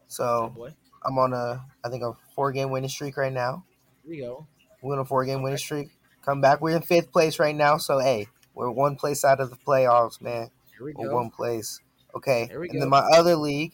so 0.07 0.53
boy, 0.55 0.73
I'm 1.03 1.17
on 1.17 1.33
a 1.33 1.65
I 1.83 1.89
think 1.89 2.03
a 2.03 2.13
four 2.35 2.51
game 2.51 2.69
winning 2.69 2.89
streak 2.89 3.17
right 3.17 3.33
now. 3.33 3.63
here 4.03 4.11
we 4.11 4.17
go. 4.19 4.45
We're 4.83 4.93
on 4.93 4.99
a 4.99 5.05
four 5.05 5.25
game 5.25 5.41
winning 5.41 5.57
streak. 5.57 5.89
Come 6.23 6.39
back. 6.39 6.61
We're 6.61 6.75
in 6.75 6.83
fifth 6.83 7.11
place 7.11 7.39
right 7.39 7.55
now, 7.55 7.77
so 7.77 7.97
hey, 7.97 8.27
we're 8.53 8.69
one 8.69 8.95
place 8.95 9.25
out 9.25 9.39
of 9.39 9.49
the 9.49 9.55
playoffs, 9.55 10.21
man. 10.21 10.51
Here 10.81 10.85
we 10.85 10.93
We're 10.93 11.09
go. 11.09 11.15
one 11.15 11.29
place. 11.29 11.79
Okay. 12.15 12.47
There 12.47 12.59
we 12.59 12.67
and 12.69 12.75
go. 12.75 12.79
then 12.81 12.89
my 12.89 12.99
other 12.99 13.35
league, 13.35 13.73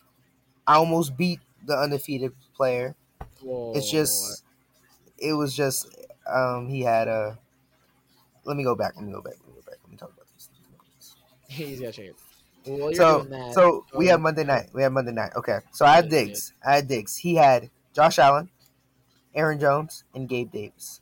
I 0.66 0.76
almost 0.76 1.18
beat 1.18 1.40
the 1.66 1.78
undefeated 1.78 2.34
player. 2.54 2.96
Whoa. 3.42 3.74
It's 3.76 3.90
just, 3.90 4.44
it 5.18 5.34
was 5.34 5.56
just, 5.56 5.88
um, 6.28 6.68
he 6.70 6.82
had 6.82 7.08
a. 7.08 7.40
Let 8.44 8.56
me 8.58 8.64
go 8.64 8.76
back. 8.76 8.96
Let 8.96 9.06
me 9.06 9.12
go 9.12 9.22
back. 9.22 9.34
Let 9.40 9.48
me 9.50 9.56
go 9.56 9.62
back. 9.62 9.78
Let 9.84 9.92
me 9.92 9.98
talk 9.98 10.14
about 10.14 10.28
this. 10.34 10.50
he's 11.48 11.82
got 11.82 11.94
check. 11.94 12.12
Well, 12.66 12.94
So, 12.94 13.24
that, 13.24 13.54
so 13.54 13.86
we 13.96 14.08
have 14.08 14.20
Monday 14.20 14.44
night. 14.44 14.70
We 14.74 14.82
have 14.84 14.92
Monday 14.92 15.14
night. 15.14 15.32
Okay. 15.36 15.60
So 15.72 15.86
I 15.86 15.96
had 15.96 16.10
Diggs. 16.10 16.54
I 16.66 16.76
had 16.76 16.88
Diggs. 16.88 17.16
He 17.18 17.36
had 17.36 17.70
Josh 17.94 18.20
Allen, 18.20 18.50
Aaron 19.36 19.60
Jones, 19.60 20.04
and 20.14 20.28
Gabe 20.30 20.52
Davis. 20.52 21.02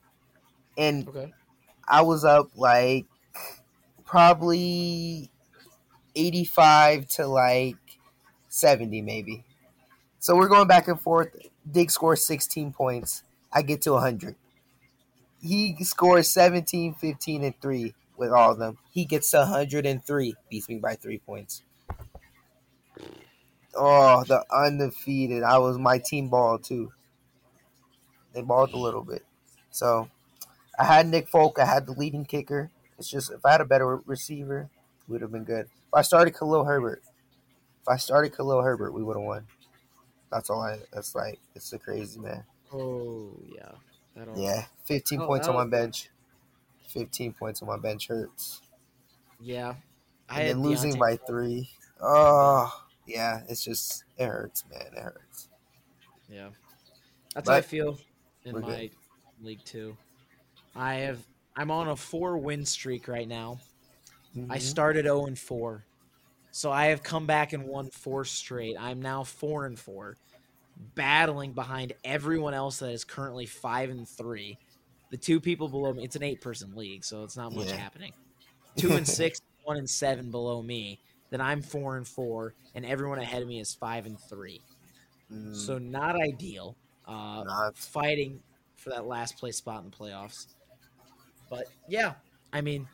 And 0.78 1.08
Okay. 1.08 1.34
I 1.88 2.02
was 2.04 2.26
up 2.26 2.50
like 2.58 3.06
probably 4.06 5.30
85 6.16 7.08
to 7.10 7.28
like 7.28 7.78
70 8.50 9.02
maybe. 9.02 9.44
So 10.20 10.36
we're 10.36 10.48
going 10.48 10.68
back 10.68 10.88
and 10.88 11.00
forth. 11.00 11.36
Dig 11.70 11.92
scores 11.92 12.26
16 12.26 12.74
points. 12.74 13.24
I 13.52 13.62
get 13.62 13.82
to 13.84 13.92
100. 13.94 14.36
He 15.42 15.76
scores 15.84 16.28
17, 16.30 16.96
15, 16.96 17.44
and 17.44 17.62
3 17.62 17.94
with 18.18 18.32
all 18.32 18.52
of 18.52 18.58
them. 18.58 18.78
He 18.92 19.06
gets 19.06 19.32
103. 19.34 20.36
Beats 20.50 20.70
me 20.70 20.78
by 20.78 20.96
3 20.96 21.20
points. 21.20 21.64
Oh, 23.76 24.24
the 24.24 24.44
undefeated. 24.52 25.44
I 25.44 25.58
was 25.58 25.78
my 25.78 25.98
team 25.98 26.30
ball 26.30 26.58
too. 26.58 26.92
They 28.34 28.42
balled 28.42 28.74
a 28.74 28.78
little 28.78 29.04
bit. 29.04 29.24
So 29.70 30.10
I 30.80 30.86
had 30.86 31.08
Nick 31.08 31.28
Folk. 31.28 31.60
I 31.60 31.66
had 31.66 31.86
the 31.86 31.92
leading 31.92 32.26
kicker. 32.26 32.72
It's 32.98 33.10
just 33.10 33.32
if 33.32 33.46
I 33.46 33.52
had 33.52 33.62
a 33.62 33.66
better 33.66 33.98
receiver, 34.06 34.70
would 35.08 35.22
have 35.22 35.32
been 35.32 35.44
good. 35.44 35.68
If 35.96 36.00
I 36.00 36.02
started 36.02 36.36
Khalil 36.36 36.66
Herbert, 36.66 37.02
if 37.82 37.88
I 37.88 37.96
started 37.96 38.36
Khalil 38.36 38.62
Herbert, 38.62 38.92
we 38.92 39.02
would 39.02 39.16
have 39.16 39.24
won. 39.24 39.48
That's 40.30 40.50
all 40.50 40.62
I. 40.62 40.80
That's 40.92 41.16
like 41.16 41.40
it's 41.56 41.72
a 41.72 41.80
crazy 41.80 42.20
man. 42.20 42.44
Oh 42.74 43.32
yeah. 43.48 43.72
Yeah, 44.36 44.66
fifteen 44.84 45.22
Oh, 45.22 45.26
points 45.26 45.48
on 45.48 45.56
my 45.56 45.66
bench. 45.66 46.10
Fifteen 46.90 47.32
points 47.32 47.62
on 47.62 47.70
my 47.70 47.78
bench 47.78 48.10
hurts. 48.10 48.60
Yeah. 49.40 49.76
I 50.28 50.42
And 50.42 50.50
then 50.50 50.62
losing 50.64 50.96
Deontay 50.96 51.00
by 51.00 51.16
three. 51.16 51.70
Oh, 52.02 52.84
yeah. 53.08 53.44
It's 53.48 53.64
just 53.64 54.04
it 54.18 54.26
hurts, 54.26 54.66
man. 54.70 54.88
It 54.92 55.02
hurts. 55.02 55.48
Yeah. 56.28 56.50
That's 57.34 57.48
how 57.48 57.56
I 57.56 57.62
feel 57.62 57.98
in 58.44 58.60
my 58.60 58.90
league 59.42 59.64
too. 59.64 59.96
I 60.76 60.96
have 60.96 61.20
I'm 61.56 61.72
on 61.72 61.88
a 61.88 61.96
four 61.96 62.38
win 62.38 62.66
streak 62.66 63.08
right 63.08 63.30
now. 63.30 63.62
I 64.50 64.58
Mhm. 64.58 64.60
started 64.60 65.06
0 65.06 65.26
and 65.28 65.38
4. 65.40 65.88
So 66.52 66.72
I 66.72 66.88
have 66.88 67.04
come 67.04 67.28
back 67.28 67.54
and 67.54 67.66
won 67.66 67.90
four 67.92 68.26
straight. 68.26 68.78
I'm 68.80 69.02
now 69.02 69.24
4 69.24 69.66
and 69.66 69.80
4, 69.80 70.18
battling 70.78 71.54
behind 71.54 71.94
everyone 72.04 72.54
else 72.54 72.80
that 72.80 72.92
is 72.92 73.04
currently 73.06 73.46
5 73.46 73.90
and 73.90 74.08
3. 74.08 74.60
The 75.12 75.18
two 75.18 75.42
people 75.42 75.70
below 75.70 75.94
me, 75.94 76.04
it's 76.06 76.16
an 76.16 76.24
8 76.24 76.42
person 76.42 76.76
league, 76.76 77.04
so 77.06 77.24
it's 77.24 77.38
not 77.38 77.54
much 77.54 77.72
Yeah. 77.72 77.78
happening. 77.78 78.14
2 78.78 78.96
and 78.96 79.08
6, 79.08 79.40
1 79.64 79.78
and 79.78 79.90
7 79.90 80.32
below 80.32 80.62
me. 80.62 81.02
Then 81.32 81.42
I'm 81.42 81.62
4 81.62 81.98
and 81.98 82.08
4 82.08 82.56
and 82.76 82.86
everyone 82.86 83.20
ahead 83.20 83.42
of 83.42 83.48
me 83.48 83.60
is 83.60 83.74
5 83.76 84.06
and 84.06 84.20
3. 84.20 84.66
Mm, 85.32 85.54
So 85.56 85.78
not 85.78 86.16
ideal. 86.16 86.78
Uh 87.06 87.44
not 87.44 87.78
fighting 87.78 88.44
for 88.78 88.92
that 88.92 89.06
last 89.06 89.38
place 89.40 89.58
spot 89.58 89.84
in 89.84 89.90
the 89.92 89.98
playoffs. 89.98 90.48
But 91.50 91.68
yeah, 91.88 92.16
I 92.54 92.62
mean, 92.62 92.90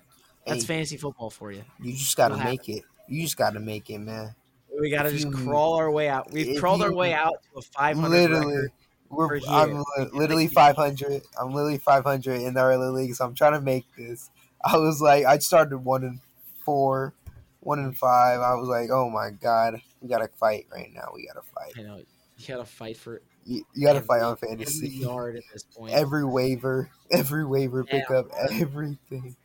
that's 0.46 0.62
Hey. 0.64 0.68
fantasy 0.68 0.98
football 0.98 1.30
for 1.30 1.52
you. 1.52 1.64
you 1.82 1.94
just 1.94 2.16
got 2.18 2.30
to 2.30 2.36
What 2.36 2.46
make 2.46 2.68
it. 2.70 2.84
You 3.08 3.24
just 3.24 3.38
got 3.38 3.54
to 3.54 3.60
make 3.60 3.90
it, 3.90 4.00
man. 4.00 4.36
We 4.80 4.90
got 4.90 5.04
to 5.04 5.12
just 5.12 5.26
you- 5.28 5.32
crawl 5.32 5.74
our 5.76 5.92
way 5.92 6.08
out. 6.10 6.32
We've 6.32 6.50
if 6.50 6.60
crawled 6.60 6.82
our 6.82 6.94
way 6.94 7.14
out 7.14 7.36
to 7.54 7.60
a 7.60 7.62
500 7.62 8.10
Literally, 8.10 8.56
record. 8.56 8.72
we're 9.10 9.40
for 9.42 9.50
I'm 9.50 9.84
literally 10.14 10.48
500. 10.48 11.22
I'm 11.40 11.54
literally 11.54 11.78
500 11.78 12.42
in 12.42 12.54
the 12.54 12.62
early 12.62 12.88
league, 13.04 13.16
so 13.16 13.26
I'm 13.26 13.36
trying 13.36 13.54
to 13.54 13.62
make 13.62 13.86
this. 13.98 14.30
I 14.64 14.78
was 14.78 15.02
like, 15.02 15.26
I 15.26 15.38
started 15.40 15.78
one 15.80 16.04
and 16.04 16.20
four, 16.64 17.14
one 17.60 17.80
and 17.80 17.96
five. 17.98 18.40
I 18.40 18.56
was 18.56 18.70
like, 18.70 18.90
oh 18.92 19.10
my 19.10 19.30
god, 19.32 19.82
we 20.02 20.08
gotta 20.08 20.30
fight 20.40 20.68
right 20.74 20.90
now. 20.94 21.10
We 21.14 21.28
gotta 21.28 21.46
fight. 21.46 21.74
I 21.78 21.82
know 21.82 21.98
you 21.98 22.48
got 22.48 22.58
to 22.58 22.66
fight 22.66 22.98
for 22.98 23.22
You, 23.46 23.64
you 23.76 23.86
gotta 23.86 23.98
every- 23.98 24.08
fight 24.08 24.22
on 24.22 24.32
every 24.42 24.48
fantasy. 24.50 24.88
yard 24.90 25.36
at 25.36 25.44
this 25.52 25.64
point. 25.64 25.94
Every 25.94 26.24
waiver, 26.26 26.90
every 27.12 27.46
waiver 27.46 27.86
Yeah. 27.88 28.00
pickup, 28.00 28.28
everything. 28.52 29.36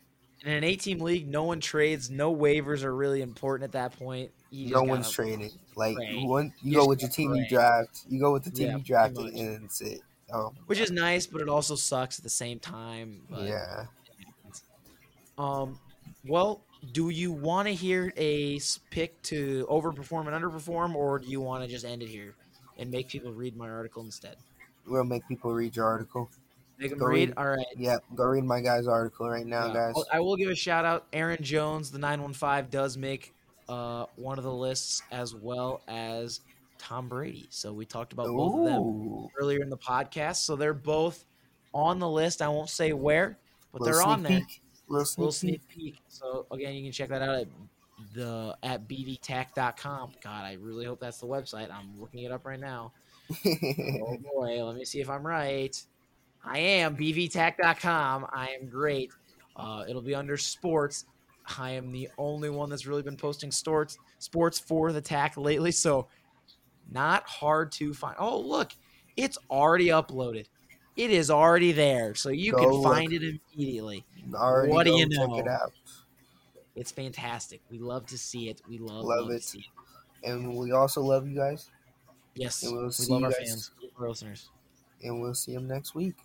In 0.45 0.53
an 0.53 0.63
18 0.63 0.99
league, 0.99 1.27
no 1.27 1.43
one 1.43 1.59
trades. 1.59 2.09
No 2.09 2.33
waivers 2.35 2.83
are 2.83 2.95
really 2.95 3.21
important 3.21 3.63
at 3.63 3.71
that 3.73 3.97
point. 3.97 4.31
You 4.49 4.69
No 4.69 4.83
one's 4.83 5.11
trading. 5.11 5.51
Like 5.75 5.95
pray. 5.95 6.11
you, 6.11 6.27
want, 6.27 6.53
you 6.61 6.71
You 6.71 6.77
go 6.77 6.87
with 6.87 7.01
your 7.01 7.09
team 7.09 7.35
you 7.35 7.47
draft. 7.49 8.03
You 8.07 8.19
go 8.19 8.33
with 8.33 8.43
the 8.43 8.51
team 8.51 8.67
Yeah, 8.67 8.77
you 8.77 8.83
drafted, 8.83 9.33
and 9.33 9.63
that's 9.63 9.81
it. 9.81 10.01
Oh, 10.33 10.53
Which 10.67 10.79
is 10.79 10.91
nice, 10.91 11.25
but 11.25 11.41
it 11.41 11.49
also 11.49 11.75
sucks 11.75 12.19
at 12.19 12.23
the 12.23 12.29
same 12.29 12.59
time. 12.59 13.21
But 13.29 13.43
yeah. 13.43 13.85
Um, 15.37 15.79
well, 16.25 16.61
do 16.91 17.09
you 17.09 17.31
want 17.31 17.67
to 17.67 17.73
hear 17.73 18.13
a 18.17 18.59
pick 18.89 19.21
to 19.23 19.65
overperform 19.69 20.27
and 20.27 20.43
underperform, 20.43 20.95
or 20.95 21.19
do 21.19 21.27
you 21.27 21.41
want 21.41 21.63
to 21.63 21.69
just 21.69 21.85
end 21.85 22.03
it 22.03 22.09
here 22.09 22.35
and 22.77 22.91
make 22.91 23.07
people 23.07 23.31
read 23.31 23.55
my 23.55 23.69
article 23.69 24.03
instead? 24.03 24.35
We'll 24.85 25.03
make 25.03 25.27
people 25.27 25.53
read 25.53 25.75
your 25.75 25.85
article. 25.85 26.29
Make 26.79 26.91
them 26.91 26.99
Go 26.99 27.05
read. 27.07 27.29
read. 27.29 27.37
All 27.37 27.47
right. 27.47 27.65
Yep, 27.75 28.03
go 28.15 28.23
read 28.25 28.43
my 28.43 28.61
guy's 28.61 28.87
article 28.87 29.27
right 29.29 29.45
now, 29.45 29.67
Yeah. 29.67 29.73
guys. 29.93 29.95
I 30.11 30.19
will 30.19 30.35
give 30.35 30.49
a 30.49 30.55
shout 30.55 30.85
out. 30.85 31.07
Aaron 31.11 31.41
Jones, 31.41 31.89
the 31.91 31.97
915, 31.99 32.69
does 32.69 32.97
make 32.97 33.33
uh, 33.69 34.05
one 34.15 34.37
of 34.37 34.43
the 34.43 34.53
lists 34.53 35.01
as 35.11 35.33
well 35.35 35.81
as 35.87 36.41
Tom 36.77 37.09
Brady. 37.09 37.47
So 37.49 37.73
we 37.73 37.85
talked 37.85 38.13
about 38.13 38.27
both 38.27 38.55
of 38.59 38.65
them 38.65 39.27
earlier 39.39 39.61
in 39.61 39.69
the 39.69 39.77
podcast. 39.77 40.37
So 40.37 40.55
they're 40.55 40.73
both 40.73 41.25
on 41.73 41.99
the 41.99 42.07
list. 42.07 42.41
I 42.41 42.47
won't 42.47 42.69
say 42.69 42.93
where, 42.93 43.37
but 43.73 43.81
Little 43.81 43.97
they're 43.99 44.07
on 44.07 44.23
there. 44.23 44.39
peek. 44.39 44.61
Little 44.87 45.05
sneak, 45.05 45.17
little 45.17 45.31
sneak 45.33 45.67
peek. 45.67 45.95
So 46.07 46.45
again, 46.51 46.75
you 46.75 46.83
can 46.83 46.91
check 46.93 47.09
that 47.09 47.21
out 47.21 47.39
at 47.39 47.47
the 48.13 48.55
at 48.63 48.87
bvtac.com. 48.87 50.11
God, 50.23 50.45
I 50.45 50.53
really 50.61 50.85
hope 50.85 50.99
that's 51.01 51.19
the 51.19 51.27
website. 51.27 51.69
I'm 51.71 51.99
looking 51.99 52.23
it 52.23 52.31
up 52.31 52.45
right 52.45 52.59
now. 52.59 52.93
Oh 53.45 54.17
boy, 54.33 54.63
let 54.63 54.75
me 54.77 54.85
see 54.85 55.01
if 55.01 55.09
I'm 55.09 55.27
right. 55.27 55.75
I 56.43 56.59
am 56.59 56.95
bvtac.com. 56.95 58.27
I 58.31 58.49
am 58.59 58.67
great. 58.69 59.11
Uh, 59.55 59.83
it'll 59.87 60.01
be 60.01 60.15
under 60.15 60.37
sports. 60.37 61.05
I 61.57 61.71
am 61.71 61.91
the 61.91 62.09
only 62.17 62.49
one 62.49 62.69
that's 62.69 62.85
really 62.85 63.01
been 63.03 63.17
posting 63.17 63.51
sports 63.51 63.97
sports 64.19 64.59
for 64.59 64.91
the 64.91 65.01
tac 65.01 65.37
lately, 65.37 65.71
so 65.71 66.07
not 66.91 67.23
hard 67.27 67.71
to 67.73 67.93
find. 67.93 68.15
Oh, 68.19 68.39
look, 68.39 68.71
it's 69.15 69.37
already 69.49 69.87
uploaded. 69.87 70.45
It 70.95 71.11
is 71.11 71.29
already 71.29 71.71
there, 71.71 72.15
so 72.15 72.29
you 72.29 72.51
Go 72.53 72.57
can 72.59 72.69
look. 72.71 72.83
find 72.93 73.13
it 73.13 73.21
immediately. 73.55 74.03
Already 74.33 74.71
What 74.73 74.85
do 74.85 74.93
you 74.97 75.07
check 75.09 75.27
know? 75.29 75.37
it 75.39 75.47
out. 75.47 75.71
It's 76.75 76.91
fantastic. 76.91 77.61
We 77.71 77.79
love 77.79 78.05
to 78.07 78.17
see 78.17 78.49
it. 78.49 78.61
We 78.67 78.77
love, 78.77 79.05
Love 79.05 79.25
love, 79.25 79.31
it. 79.31 79.41
to 79.41 79.47
see 79.47 79.59
it. 79.59 80.29
And 80.29 80.55
we 80.55 80.71
also 80.71 81.01
love 81.01 81.27
you 81.27 81.35
guys. 81.35 81.69
Yes, 82.35 82.63
And 82.63 82.73
we'll 82.73 82.91
we 82.99 83.05
love 83.07 83.23
our 83.23 83.29
guys. 83.31 83.37
fans, 83.47 83.71
our 83.99 84.09
listeners. 84.09 84.49
And 85.03 85.21
we'll 85.21 85.33
see 85.35 85.53
them 85.53 85.67
next 85.67 85.95
week. 85.95 86.15